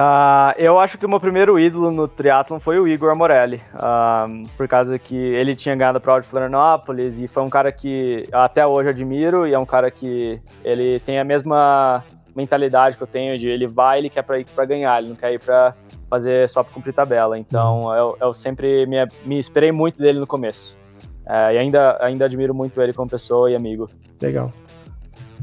Uh, 0.00 0.56
eu 0.56 0.78
acho 0.78 0.96
que 0.96 1.04
o 1.04 1.08
meu 1.10 1.20
primeiro 1.20 1.58
ídolo 1.58 1.90
no 1.90 2.08
triatlon 2.08 2.58
foi 2.58 2.80
o 2.80 2.88
Igor 2.88 3.14
Morelli, 3.14 3.60
uh, 3.74 4.48
por 4.56 4.66
causa 4.66 4.98
que 4.98 5.14
ele 5.14 5.54
tinha 5.54 5.76
ganhado 5.76 5.98
a 5.98 6.00
prova 6.00 6.22
de 6.22 6.26
Florianópolis 6.26 7.20
e 7.20 7.28
foi 7.28 7.42
um 7.42 7.50
cara 7.50 7.70
que 7.70 8.26
até 8.32 8.66
hoje 8.66 8.88
admiro 8.88 9.46
e 9.46 9.52
é 9.52 9.58
um 9.58 9.66
cara 9.66 9.90
que 9.90 10.40
ele 10.64 11.00
tem 11.00 11.18
a 11.18 11.24
mesma 11.24 12.02
mentalidade 12.34 12.96
que 12.96 13.02
eu 13.02 13.06
tenho 13.06 13.38
de 13.38 13.46
ele 13.46 13.66
vai, 13.66 13.98
ele 13.98 14.08
quer 14.08 14.22
para 14.22 14.38
ir 14.38 14.46
para 14.46 14.64
ganhar, 14.64 14.98
ele 15.00 15.10
não 15.10 15.16
quer 15.16 15.34
ir 15.34 15.38
para 15.38 15.74
fazer 16.08 16.48
só 16.48 16.62
para 16.62 16.72
cumprir 16.72 16.94
tabela. 16.94 17.38
Então 17.38 17.84
uhum. 17.84 17.94
eu, 17.94 18.16
eu, 18.22 18.32
sempre 18.32 18.86
me, 18.86 19.06
me 19.26 19.38
esperei 19.38 19.70
muito 19.70 20.00
dele 20.00 20.18
no 20.18 20.26
começo 20.26 20.78
uh, 21.26 21.52
e 21.52 21.58
ainda 21.58 22.02
ainda 22.02 22.24
admiro 22.24 22.54
muito 22.54 22.80
ele 22.80 22.94
como 22.94 23.10
pessoa 23.10 23.50
e 23.50 23.54
amigo. 23.54 23.90
Legal. 24.18 24.50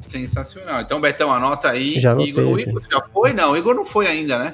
Sensacional. 0.08 0.82
Então, 0.82 1.00
Betão, 1.00 1.32
anota 1.32 1.70
aí. 1.70 2.00
Já 2.00 2.12
anotei, 2.12 2.30
Igor, 2.30 2.46
o 2.46 2.60
Igor 2.60 2.82
já 2.90 3.02
foi? 3.14 3.34
Não, 3.34 3.52
o 3.52 3.58
Igor 3.58 3.76
não 3.76 3.86
foi 3.86 4.08
ainda, 4.08 4.40
né? 4.40 4.54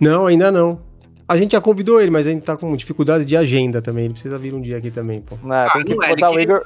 Não, 0.00 0.26
ainda 0.26 0.50
não. 0.50 0.80
A 1.28 1.36
gente 1.36 1.52
já 1.52 1.60
convidou 1.60 2.00
ele, 2.00 2.10
mas 2.10 2.26
a 2.26 2.30
gente 2.30 2.42
tá 2.42 2.56
com 2.56 2.74
dificuldade 2.76 3.24
de 3.24 3.36
agenda 3.36 3.82
também. 3.82 4.04
Ele 4.04 4.14
precisa 4.14 4.38
vir 4.38 4.54
um 4.54 4.60
dia 4.60 4.76
aqui 4.76 4.90
também, 4.90 5.20
pô. 5.20 5.36
Não, 5.42 5.54
ah, 5.54 5.70
tem 5.72 5.84
que 5.84 5.92
é, 6.04 6.08
botar 6.08 6.30
o 6.30 6.38
Igor. 6.38 6.62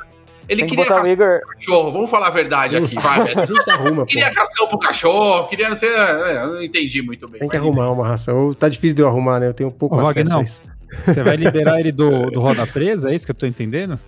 Ele 0.48 0.64
queria 0.64 0.84
botar 0.84 1.02
o 1.02 1.06
Igor. 1.06 1.40
Cachorro, 1.54 1.92
vamos 1.92 2.10
falar 2.10 2.26
a 2.26 2.30
verdade 2.30 2.76
aqui, 2.76 2.94
vai, 2.96 3.20
A 3.32 3.44
gente 3.44 3.70
arruma, 3.70 4.02
pô. 4.02 4.06
Queria 4.06 4.30
ração 4.30 4.66
pro 4.68 4.78
cachorro, 4.78 5.48
queria 5.48 5.70
não 5.70 5.78
sei. 5.78 5.88
É, 5.88 6.42
eu 6.42 6.46
não 6.48 6.62
entendi 6.62 7.00
muito 7.00 7.26
bem. 7.28 7.40
Tem 7.40 7.48
que 7.48 7.56
arrumar 7.56 7.84
isso. 7.84 7.92
uma 7.92 8.06
ração. 8.06 8.52
Tá 8.52 8.68
difícil 8.68 8.96
de 8.96 9.02
eu 9.02 9.08
arrumar, 9.08 9.40
né? 9.40 9.48
Eu 9.48 9.54
tenho 9.54 9.68
um 9.68 9.72
pouco 9.72 9.96
Ô, 9.96 10.00
acesso 10.00 10.28
Wagner, 10.28 10.36
a 10.36 10.42
isso. 10.42 10.60
Você 11.06 11.22
vai 11.22 11.36
liberar 11.38 11.80
ele 11.80 11.92
do, 11.92 12.30
do 12.30 12.40
Roda 12.40 12.66
Presa, 12.66 13.10
é 13.10 13.14
isso 13.14 13.24
que 13.24 13.30
eu 13.30 13.36
tô 13.36 13.46
entendendo? 13.46 13.98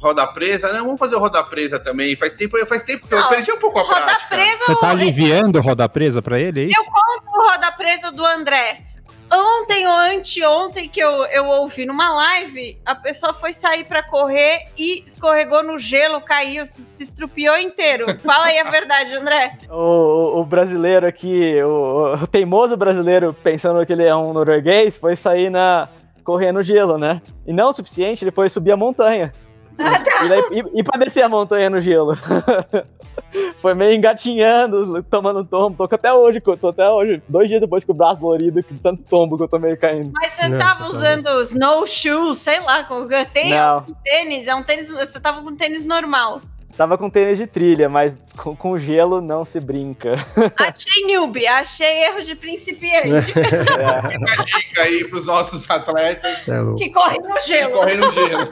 Roda 0.00 0.26
Presa, 0.26 0.72
né? 0.72 0.78
Vamos 0.78 0.98
fazer 0.98 1.16
o 1.16 1.18
Roda 1.18 1.42
Presa 1.42 1.78
também. 1.78 2.14
Faz 2.16 2.32
tempo, 2.32 2.56
faz 2.66 2.82
tempo 2.82 3.06
que 3.06 3.14
não, 3.14 3.22
eu 3.22 3.28
perdi 3.28 3.52
um 3.52 3.58
pouco 3.58 3.78
a 3.78 3.82
roda 3.82 4.02
prática. 4.02 4.36
Presa, 4.36 4.64
Você 4.66 4.76
tá 4.76 4.90
aliviando 4.90 5.58
o 5.58 5.62
Roda 5.62 5.88
Presa 5.88 6.22
pra 6.22 6.38
ele? 6.40 6.72
É 6.72 6.78
eu 6.78 6.84
conto 6.84 7.26
o 7.26 7.50
Roda 7.50 7.72
Presa 7.72 8.12
do 8.12 8.24
André. 8.24 8.82
Ontem 9.30 9.86
ou 9.86 9.94
anteontem 9.94 10.88
que 10.88 11.00
eu, 11.00 11.26
eu 11.26 11.44
ouvi 11.44 11.84
numa 11.84 12.08
live, 12.08 12.80
a 12.84 12.94
pessoa 12.94 13.34
foi 13.34 13.52
sair 13.52 13.84
para 13.84 14.02
correr 14.02 14.68
e 14.76 15.02
escorregou 15.04 15.62
no 15.62 15.76
gelo, 15.76 16.22
caiu, 16.22 16.64
se, 16.64 16.80
se 16.80 17.02
estrupiou 17.02 17.58
inteiro. 17.58 18.18
Fala 18.20 18.46
aí 18.46 18.58
a 18.58 18.64
verdade, 18.70 19.14
André. 19.14 19.58
O, 19.68 19.74
o, 19.74 20.40
o 20.40 20.44
brasileiro 20.46 21.06
aqui, 21.06 21.62
o, 21.62 22.14
o, 22.14 22.26
teimoso 22.26 22.74
brasileiro, 22.74 23.34
pensando 23.34 23.84
que 23.84 23.92
ele 23.92 24.04
é 24.04 24.16
um 24.16 24.32
norueguês, 24.32 24.96
foi 24.96 25.14
sair 25.14 25.50
na 25.50 25.90
correr 26.24 26.52
no 26.52 26.62
gelo, 26.62 26.96
né? 26.96 27.20
E 27.46 27.52
não 27.52 27.68
o 27.68 27.72
suficiente, 27.72 28.24
ele 28.24 28.30
foi 28.30 28.48
subir 28.48 28.72
a 28.72 28.76
montanha. 28.76 29.32
E, 29.78 30.28
daí, 30.28 30.42
e, 30.50 30.80
e 30.80 30.82
pra 30.82 30.98
descer 30.98 31.22
a 31.22 31.28
montanha 31.28 31.70
no 31.70 31.80
gelo. 31.80 32.16
Foi 33.58 33.74
meio 33.74 33.94
engatinhando, 33.94 35.02
tomando 35.04 35.44
tombo. 35.44 35.86
Tô 35.86 35.94
até 35.94 36.12
hoje, 36.12 36.40
tô 36.40 36.68
até 36.68 36.88
hoje, 36.88 37.22
dois 37.28 37.48
dias 37.48 37.60
depois 37.60 37.84
com 37.84 37.92
o 37.92 37.94
braço 37.94 38.20
dolorido, 38.20 38.62
com 38.62 38.76
tanto 38.76 39.02
tombo 39.04 39.36
que 39.36 39.44
eu 39.44 39.48
tomei 39.48 39.76
caindo. 39.76 40.12
Mas 40.14 40.32
você 40.32 40.48
não, 40.48 40.58
tava 40.58 40.84
você 40.84 40.96
usando 40.96 41.24
tá 41.24 41.42
snowshoes, 41.42 42.38
sei 42.38 42.60
lá, 42.60 42.84
com 42.84 43.06
tem 43.32 43.50
não. 43.50 43.78
um 43.78 43.94
tênis, 44.02 44.46
é 44.46 44.54
um 44.54 44.62
tênis, 44.62 44.88
você 44.88 45.20
tava 45.20 45.42
com 45.42 45.54
tênis 45.54 45.84
normal. 45.84 46.40
Tava 46.78 46.96
com 46.96 47.10
tênis 47.10 47.38
de 47.38 47.46
trilha, 47.48 47.88
mas 47.88 48.20
com, 48.36 48.54
com 48.54 48.78
gelo 48.78 49.20
não 49.20 49.44
se 49.44 49.58
brinca. 49.58 50.12
Achei 50.56 51.12
noob, 51.12 51.44
achei 51.44 52.04
erro 52.04 52.22
de 52.22 52.36
principiante. 52.36 53.32
É. 53.78 54.08
Fica 54.08 54.40
a 54.40 54.44
dica 54.44 54.82
aí 54.82 55.04
pros 55.08 55.26
nossos 55.26 55.68
atletas. 55.68 56.48
É 56.48 56.58
que 56.76 56.90
correm 56.90 57.20
no 57.20 57.40
gelo. 57.40 57.72
Que 57.72 57.78
correm 57.78 57.96
no 57.96 58.10
gelo. 58.10 58.48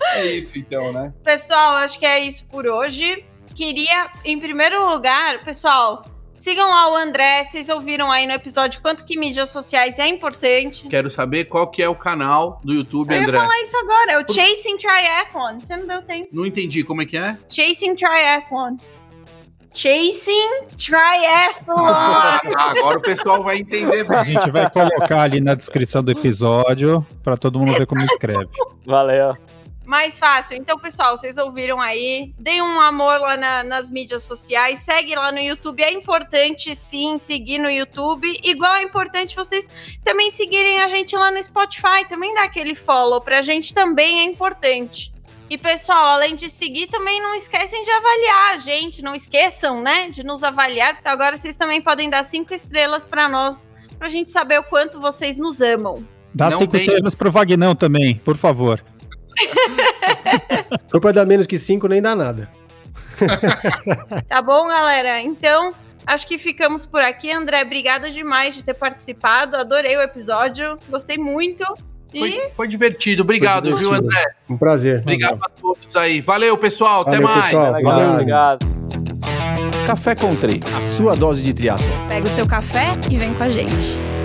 É 0.00 0.26
isso 0.26 0.58
então, 0.58 0.92
né? 0.92 1.12
Pessoal, 1.22 1.76
acho 1.76 1.98
que 1.98 2.06
é 2.06 2.20
isso 2.20 2.48
por 2.48 2.66
hoje. 2.66 3.24
Queria, 3.54 4.10
em 4.24 4.38
primeiro 4.38 4.88
lugar, 4.90 5.42
pessoal, 5.42 6.04
sigam 6.34 6.68
lá 6.68 6.92
o 6.92 6.96
André. 6.96 7.42
Vocês 7.42 7.68
ouviram 7.68 8.12
aí 8.12 8.26
no 8.26 8.32
episódio 8.32 8.80
quanto 8.82 9.04
que 9.04 9.18
mídias 9.18 9.48
sociais 9.48 9.98
é 9.98 10.06
importante. 10.06 10.86
Quero 10.88 11.10
saber 11.10 11.46
qual 11.46 11.70
que 11.70 11.82
é 11.82 11.88
o 11.88 11.94
canal 11.94 12.60
do 12.62 12.74
YouTube, 12.74 13.12
Eu 13.12 13.22
André. 13.22 13.30
Eu 13.30 13.34
ia 13.34 13.48
falar 13.48 13.62
isso 13.62 13.76
agora, 13.78 14.12
é 14.12 14.18
o 14.18 14.26
Chasing 14.26 14.76
Triathlon. 14.76 15.60
Você 15.60 15.76
não 15.76 15.86
deu 15.86 16.02
tempo. 16.02 16.28
Não 16.32 16.46
entendi, 16.46 16.84
como 16.84 17.02
é 17.02 17.06
que 17.06 17.16
é? 17.16 17.38
Chasing 17.50 17.94
Triathlon. 17.94 18.76
Chasing 19.72 20.68
Triathlon. 20.76 21.76
Agora 22.56 22.98
o 22.98 23.02
pessoal 23.02 23.42
vai 23.42 23.58
entender. 23.58 24.10
A 24.10 24.24
gente 24.24 24.50
vai 24.50 24.70
colocar 24.70 25.20
ali 25.20 25.38
na 25.38 25.54
descrição 25.54 26.02
do 26.02 26.10
episódio 26.10 27.06
para 27.22 27.36
todo 27.36 27.58
mundo 27.58 27.74
ver 27.74 27.86
como 27.86 28.02
escreve. 28.02 28.48
Valeu 28.86 29.36
mais 29.86 30.18
fácil. 30.18 30.56
Então, 30.56 30.78
pessoal, 30.78 31.16
vocês 31.16 31.36
ouviram 31.36 31.80
aí. 31.80 32.34
Deem 32.38 32.60
um 32.60 32.80
amor 32.80 33.20
lá 33.20 33.36
na, 33.36 33.62
nas 33.62 33.88
mídias 33.88 34.24
sociais. 34.24 34.80
Segue 34.80 35.14
lá 35.14 35.30
no 35.30 35.38
YouTube. 35.38 35.82
É 35.82 35.92
importante, 35.92 36.74
sim, 36.74 37.16
seguir 37.16 37.58
no 37.58 37.70
YouTube. 37.70 38.38
Igual 38.42 38.74
é 38.74 38.82
importante 38.82 39.36
vocês 39.36 39.70
também 40.02 40.30
seguirem 40.30 40.80
a 40.80 40.88
gente 40.88 41.16
lá 41.16 41.30
no 41.30 41.42
Spotify. 41.42 42.06
Também 42.08 42.34
dá 42.34 42.42
aquele 42.42 42.74
follow. 42.74 43.20
Pra 43.20 43.40
gente 43.40 43.72
também 43.72 44.20
é 44.20 44.24
importante. 44.24 45.14
E, 45.48 45.56
pessoal, 45.56 46.06
além 46.06 46.34
de 46.34 46.50
seguir, 46.50 46.88
também 46.88 47.22
não 47.22 47.32
esquecem 47.36 47.80
de 47.82 47.90
avaliar 47.90 48.54
a 48.54 48.56
gente. 48.58 49.02
Não 49.02 49.14
esqueçam, 49.14 49.80
né, 49.80 50.10
de 50.10 50.24
nos 50.24 50.42
avaliar. 50.42 50.96
Então, 51.00 51.12
agora 51.12 51.36
vocês 51.36 51.54
também 51.54 51.80
podem 51.80 52.10
dar 52.10 52.24
cinco 52.24 52.52
estrelas 52.52 53.06
para 53.06 53.28
nós, 53.28 53.70
pra 53.96 54.08
gente 54.08 54.28
saber 54.28 54.58
o 54.58 54.64
quanto 54.64 55.00
vocês 55.00 55.36
nos 55.36 55.60
amam. 55.60 56.04
Dá 56.34 56.50
não 56.50 56.58
cinco 56.58 56.72
tem... 56.72 56.80
estrelas 56.80 57.14
pro 57.14 57.30
Vagnão 57.30 57.76
também, 57.76 58.16
por 58.18 58.36
favor. 58.36 58.84
For 60.90 61.00
pra 61.00 61.12
dar 61.12 61.26
menos 61.26 61.46
que 61.46 61.58
5, 61.58 61.88
nem 61.88 62.00
dá 62.00 62.14
nada. 62.14 62.50
tá 64.28 64.42
bom, 64.42 64.66
galera? 64.66 65.20
Então, 65.20 65.74
acho 66.06 66.26
que 66.26 66.38
ficamos 66.38 66.86
por 66.86 67.00
aqui. 67.00 67.32
André, 67.32 67.62
obrigada 67.62 68.10
demais 68.10 68.54
de 68.54 68.64
ter 68.64 68.74
participado. 68.74 69.56
Adorei 69.56 69.96
o 69.96 70.02
episódio. 70.02 70.78
Gostei 70.88 71.18
muito. 71.18 71.64
E... 72.12 72.18
Foi, 72.18 72.50
foi 72.50 72.68
divertido. 72.68 73.22
Obrigado, 73.22 73.70
foi 73.70 73.78
divertido. 73.78 73.90
viu, 73.90 74.08
André? 74.08 74.34
Um 74.48 74.56
prazer. 74.56 75.00
Obrigado 75.00 75.40
a 75.42 75.48
todos 75.48 75.96
aí. 75.96 76.20
Valeu, 76.20 76.56
pessoal. 76.56 77.04
Valeu, 77.04 77.18
Até 77.18 77.24
mais. 77.24 77.44
Pessoal. 77.46 77.70
Obrigado. 77.70 78.12
obrigado. 78.12 78.76
Café 79.86 80.14
Country, 80.16 80.60
a 80.74 80.80
sua 80.80 81.14
dose 81.14 81.42
de 81.42 81.54
triatlo. 81.54 81.86
Pega 82.08 82.26
o 82.26 82.30
seu 82.30 82.46
café 82.46 82.98
e 83.08 83.16
vem 83.16 83.34
com 83.34 83.44
a 83.44 83.48
gente. 83.48 84.15